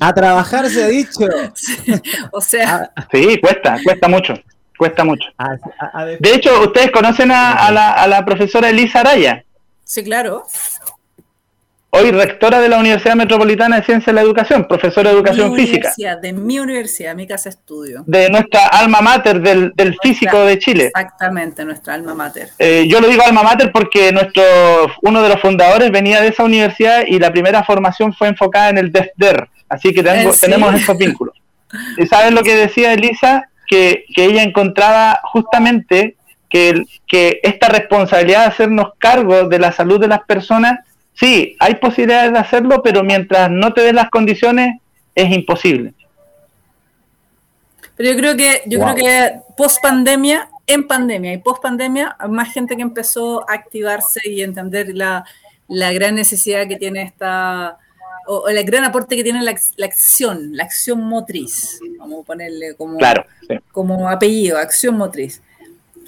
A 0.00 0.12
trabajar 0.12 0.68
se 0.68 0.84
ha 0.84 0.88
dicho. 0.88 1.20
o 2.32 2.40
sea, 2.40 2.90
Sí, 3.10 3.38
cuesta, 3.40 3.76
cuesta 3.82 4.08
mucho, 4.08 4.34
cuesta 4.76 5.04
mucho. 5.04 5.28
A- 5.38 5.56
a- 5.78 6.00
a- 6.00 6.04
De 6.06 6.34
hecho, 6.34 6.60
ustedes 6.62 6.90
conocen 6.90 7.30
a, 7.30 7.52
a 7.54 7.70
la, 7.70 7.92
a 7.92 8.06
la 8.06 8.24
profesora 8.24 8.68
Elisa 8.70 9.00
Araya, 9.00 9.44
sí, 9.84 10.02
claro. 10.04 10.44
Hoy 11.94 12.10
rectora 12.10 12.58
de 12.58 12.70
la 12.70 12.78
Universidad 12.78 13.14
Metropolitana 13.16 13.76
de 13.76 13.82
Ciencia 13.82 14.12
de 14.12 14.14
la 14.14 14.22
Educación, 14.22 14.66
profesora 14.66 15.10
de 15.10 15.16
Educación 15.16 15.52
mi 15.52 15.66
Física, 15.66 15.92
de 16.20 16.32
mi 16.32 16.58
universidad, 16.58 17.14
mi 17.14 17.26
casa 17.26 17.50
de 17.50 17.50
estudio. 17.50 18.02
de 18.06 18.30
nuestra 18.30 18.66
alma 18.68 19.02
mater 19.02 19.42
del, 19.42 19.72
del 19.74 19.96
físico 20.02 20.38
de 20.46 20.58
Chile. 20.58 20.86
Exactamente, 20.86 21.64
nuestra 21.66 21.92
alma 21.92 22.14
mater. 22.14 22.48
Eh, 22.58 22.86
yo 22.88 22.98
lo 22.98 23.08
digo 23.08 23.22
alma 23.22 23.42
mater 23.42 23.70
porque 23.70 24.10
nuestro 24.10 24.42
uno 25.02 25.22
de 25.22 25.28
los 25.28 25.40
fundadores 25.40 25.90
venía 25.92 26.22
de 26.22 26.28
esa 26.28 26.44
universidad 26.44 27.04
y 27.06 27.18
la 27.18 27.30
primera 27.30 27.62
formación 27.62 28.14
fue 28.14 28.28
enfocada 28.28 28.70
en 28.70 28.78
el 28.78 28.90
DESDER, 28.90 29.48
Así 29.68 29.92
que 29.92 30.02
tengo, 30.02 30.32
sí. 30.32 30.40
tenemos 30.40 30.74
esos 30.74 30.96
vínculos. 30.96 31.34
¿Y 31.98 32.06
sabes 32.06 32.32
lo 32.32 32.42
que 32.42 32.54
decía 32.54 32.94
Elisa? 32.94 33.48
Que, 33.66 34.04
que 34.14 34.24
ella 34.24 34.42
encontraba 34.42 35.20
justamente 35.24 36.16
que, 36.48 36.84
que 37.06 37.40
esta 37.42 37.68
responsabilidad 37.68 38.40
de 38.40 38.46
hacernos 38.46 38.92
cargo 38.98 39.48
de 39.48 39.58
la 39.58 39.72
salud 39.72 40.00
de 40.00 40.08
las 40.08 40.20
personas, 40.24 40.80
sí, 41.14 41.56
hay 41.60 41.74
posibilidades 41.76 42.32
de 42.32 42.38
hacerlo, 42.38 42.82
pero 42.82 43.02
mientras 43.02 43.50
no 43.50 43.72
te 43.72 43.82
den 43.82 43.96
las 43.96 44.10
condiciones, 44.10 44.78
es 45.14 45.30
imposible. 45.30 45.94
Pero 47.96 48.10
yo 48.12 48.16
creo 48.16 48.36
que, 48.36 48.62
yo 48.66 48.78
Wow. 48.80 48.94
creo 48.94 49.04
que 49.04 49.32
post 49.56 49.82
pandemia, 49.82 50.48
en 50.66 50.86
pandemia 50.86 51.32
y 51.34 51.38
post 51.38 51.62
pandemia, 51.62 52.16
más 52.28 52.52
gente 52.52 52.76
que 52.76 52.82
empezó 52.82 53.48
a 53.48 53.54
activarse 53.54 54.20
y 54.24 54.42
entender 54.42 54.94
la, 54.94 55.24
la 55.68 55.92
gran 55.92 56.14
necesidad 56.14 56.66
que 56.66 56.76
tiene 56.76 57.02
esta, 57.02 57.76
o, 58.26 58.36
o 58.38 58.48
el 58.48 58.64
gran 58.64 58.84
aporte 58.84 59.14
que 59.16 59.22
tiene 59.24 59.42
la, 59.42 59.52
ac- 59.52 59.74
la 59.76 59.86
acción, 59.86 60.56
la 60.56 60.64
acción 60.64 61.00
motriz, 61.02 61.80
vamos 61.98 62.22
a 62.22 62.26
ponerle 62.26 62.74
como, 62.76 62.96
Claro, 62.96 63.26
sí. 63.46 63.56
como 63.70 64.08
apellido, 64.08 64.58
acción 64.58 64.96
motriz. 64.96 65.42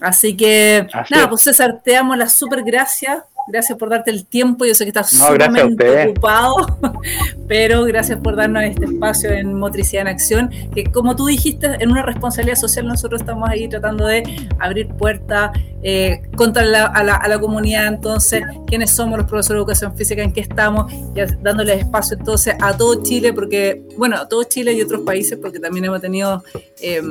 Así 0.00 0.36
que, 0.36 0.86
Así 0.92 1.12
nada, 1.12 1.24
es. 1.24 1.28
pues 1.30 1.42
César, 1.42 1.80
te 1.84 1.92
damos 1.92 2.16
las 2.16 2.32
super 2.32 2.62
gracias. 2.62 3.18
Gracias 3.46 3.76
por 3.78 3.90
darte 3.90 4.10
el 4.10 4.24
tiempo. 4.26 4.64
Yo 4.64 4.74
sé 4.74 4.84
que 4.84 4.88
estás 4.90 5.12
No, 5.12 5.26
sumamente 5.26 6.08
ocupado, 6.08 6.56
pero 7.48 7.84
gracias 7.84 8.18
por 8.20 8.36
darnos 8.36 8.62
este 8.64 8.86
espacio 8.86 9.30
en 9.32 9.58
Motricidad 9.58 10.02
en 10.02 10.08
Acción, 10.08 10.50
que 10.74 10.84
como 10.84 11.14
tú 11.14 11.26
dijiste, 11.26 11.66
en 11.78 11.90
una 11.90 12.02
responsabilidad 12.02 12.56
social 12.56 12.86
nosotros 12.86 13.20
estamos 13.20 13.48
ahí 13.48 13.68
tratando 13.68 14.06
de 14.06 14.22
abrir 14.58 14.88
puertas, 14.94 15.50
eh, 15.82 16.22
contar 16.36 16.66
la- 16.66 16.86
a, 16.86 17.04
la, 17.04 17.16
a 17.16 17.28
la 17.28 17.38
comunidad 17.38 17.86
entonces 17.88 18.42
quiénes 18.66 18.90
somos 18.90 19.18
los 19.18 19.26
profesores 19.28 19.58
de 19.58 19.60
educación 19.60 19.94
física, 19.96 20.22
en 20.22 20.32
qué 20.32 20.40
estamos, 20.40 20.90
y 20.92 21.20
dándoles 21.42 21.80
espacio 21.80 22.16
entonces 22.18 22.54
a 22.60 22.74
todo 22.76 23.02
Chile, 23.02 23.32
porque, 23.34 23.82
bueno, 23.98 24.16
a 24.16 24.26
todo 24.26 24.42
Chile 24.44 24.72
y 24.72 24.80
otros 24.80 25.02
países, 25.02 25.38
porque 25.40 25.60
también 25.60 25.84
hemos 25.84 26.00
tenido 26.00 26.42
eh, 26.80 27.02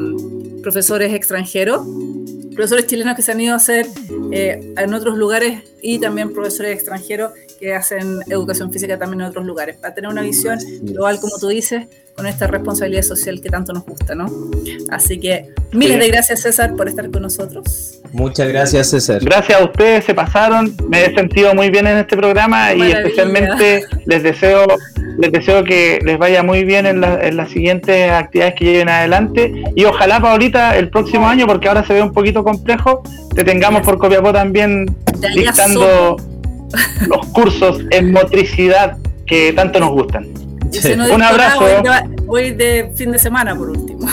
profesores 0.64 1.14
extranjeros 1.14 1.82
profesores 2.54 2.88
chilenos 2.88 3.16
que 3.16 3.22
se 3.22 3.32
han 3.32 3.42
ido 3.42 3.54
a 3.54 3.58
hacer 3.58 3.88
eh, 4.32 4.74
en 4.78 4.94
otros 4.94 5.18
lugares 5.18 5.62
y 5.82 6.00
también 6.00 6.34
profesores 6.34 6.74
extranjeros 6.76 7.32
que 7.60 7.74
hacen 7.74 8.20
educación 8.30 8.72
física 8.72 8.98
también 8.98 9.22
en 9.22 9.28
otros 9.28 9.46
lugares, 9.46 9.78
para 9.78 9.94
tener 9.94 10.10
una 10.10 10.22
visión 10.22 10.60
global, 10.82 11.20
como 11.20 11.38
tú 11.38 11.48
dices, 11.48 11.88
con 12.16 12.28
esta 12.28 12.48
responsabilidad 12.48 13.02
social 13.02 13.42
que 13.42 13.50
tanto 13.50 13.74
nos 13.74 13.86
gusta, 13.86 14.16
¿no? 14.16 14.26
Así 14.90 15.20
que 15.20 15.50
miles 15.72 16.00
de 16.00 16.10
gracias, 16.10 16.42
César, 16.42 16.76
por 16.76 16.88
estar 16.88 17.10
con 17.10 17.24
nosotros. 17.24 18.00
Muchas 18.12 18.48
gracias, 18.48 18.90
César. 18.90 19.24
Gracias 19.24 19.60
a 19.60 19.64
ustedes, 19.64 20.06
se 20.06 20.14
pasaron, 20.14 20.76
me 20.88 21.06
he 21.06 21.16
sentido 21.16 21.56
muy 21.56 21.70
bien 21.70 21.88
en 21.88 21.98
este 21.98 22.16
programa 22.16 22.74
y 22.74 22.92
especialmente 22.92 23.86
les 24.06 24.24
deseo, 24.24 24.68
les 25.18 25.32
deseo 25.32 25.64
que 25.64 26.00
les 26.04 26.18
vaya 26.18 26.44
muy 26.44 26.64
bien 26.64 26.86
en, 26.86 27.02
la- 27.02 27.20
en 27.22 27.38
las 27.38 27.50
siguientes 27.52 28.12
actividades 28.12 28.56
que 28.56 28.66
lleven 28.66 28.90
adelante 28.90 29.54
y 29.76 29.86
ojalá, 29.86 30.20
Paulita, 30.20 30.78
el 30.78 30.90
próximo 30.90 31.28
año, 31.28 31.46
porque 31.48 31.68
ahora 31.68 31.84
se 31.86 31.94
ve 31.94 32.02
un 32.02 32.12
poquito 32.14 32.44
complejo, 32.44 33.04
te 33.36 33.44
tengamos 33.44 33.82
por 33.82 33.98
Copiapó 33.98 34.32
también 34.34 34.86
dictando 35.36 36.18
los 37.08 37.26
cursos 37.28 37.80
en 37.92 38.12
motricidad 38.12 38.98
que 39.26 39.54
tanto 39.54 39.80
nos 39.80 39.92
gustan. 39.92 40.28
No 40.98 41.14
Un 41.14 41.20
nada, 41.20 41.30
abrazo. 41.30 41.60
voy, 41.60 41.72
de, 41.84 42.24
voy 42.26 42.52
de 42.52 42.92
fin 42.96 43.12
de 43.12 43.20
semana 43.20 43.56
por 43.56 43.70
último. 43.70 44.08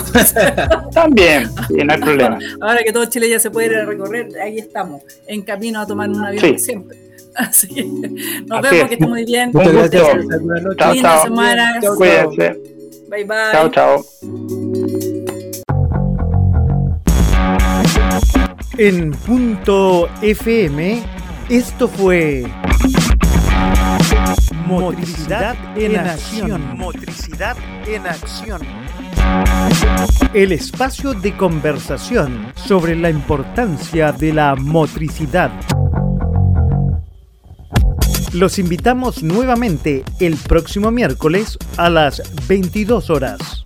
También, 0.93 1.49
sí, 1.69 1.75
no 1.85 1.95
hay 1.95 2.01
problema. 2.01 2.39
Ahora 2.61 2.83
que 2.85 2.93
todo 2.93 3.07
Chile 3.07 3.31
ya 3.31 3.39
se 3.39 3.51
puede 3.51 3.69
ir 3.69 3.77
a 3.77 3.87
recorrer, 3.87 4.29
ahí 4.43 4.59
estamos, 4.59 5.01
en 5.27 5.41
camino 5.43 5.81
a 5.81 5.87
tomar 5.87 6.11
un 6.11 6.23
avión 6.23 6.45
Sí. 6.45 6.59
siempre. 6.59 6.99
Así 7.37 7.69
que 7.69 7.85
nos 7.85 8.59
Así 8.59 8.63
vemos, 8.63 8.73
es. 8.73 8.85
que 8.89 8.95
esté 8.95 9.07
muy 9.07 9.25
bien. 9.25 9.51
Un 9.55 9.63
Muchas 9.63 9.73
gusto. 9.73 9.91
gracias, 9.91 10.23
César. 10.23 10.41
Buenas 10.41 10.63
noches. 10.65 10.77
Chao, 10.79 10.95
chao. 11.03 11.23
semana. 11.25 11.73
Chao, 11.81 11.83
chao. 11.83 11.97
Cuídense. 11.97 12.61
Bye 13.11 13.25
bye. 13.25 13.37
Chao, 13.53 13.71
chao. 13.71 14.05
En 18.79 19.11
punto 19.11 20.09
FM, 20.23 21.03
esto 21.49 21.89
fue 21.89 22.45
Motricidad 24.67 25.57
en 25.77 25.97
Acción. 25.97 26.77
Motricidad 26.79 27.57
en 27.87 28.07
Acción. 28.07 28.61
El 30.33 30.53
espacio 30.53 31.13
de 31.13 31.37
conversación 31.37 32.53
sobre 32.55 32.97
la 32.97 33.11
importancia 33.11 34.13
de 34.13 34.33
la 34.33 34.55
motricidad. 34.55 35.51
Los 38.33 38.61
invitamos 38.61 39.25
nuevamente 39.25 40.05
el 40.21 40.37
próximo 40.37 40.93
miércoles 40.93 41.59
a 41.77 41.91
las 41.91 42.23
22 42.47 43.11
horas. 43.11 43.65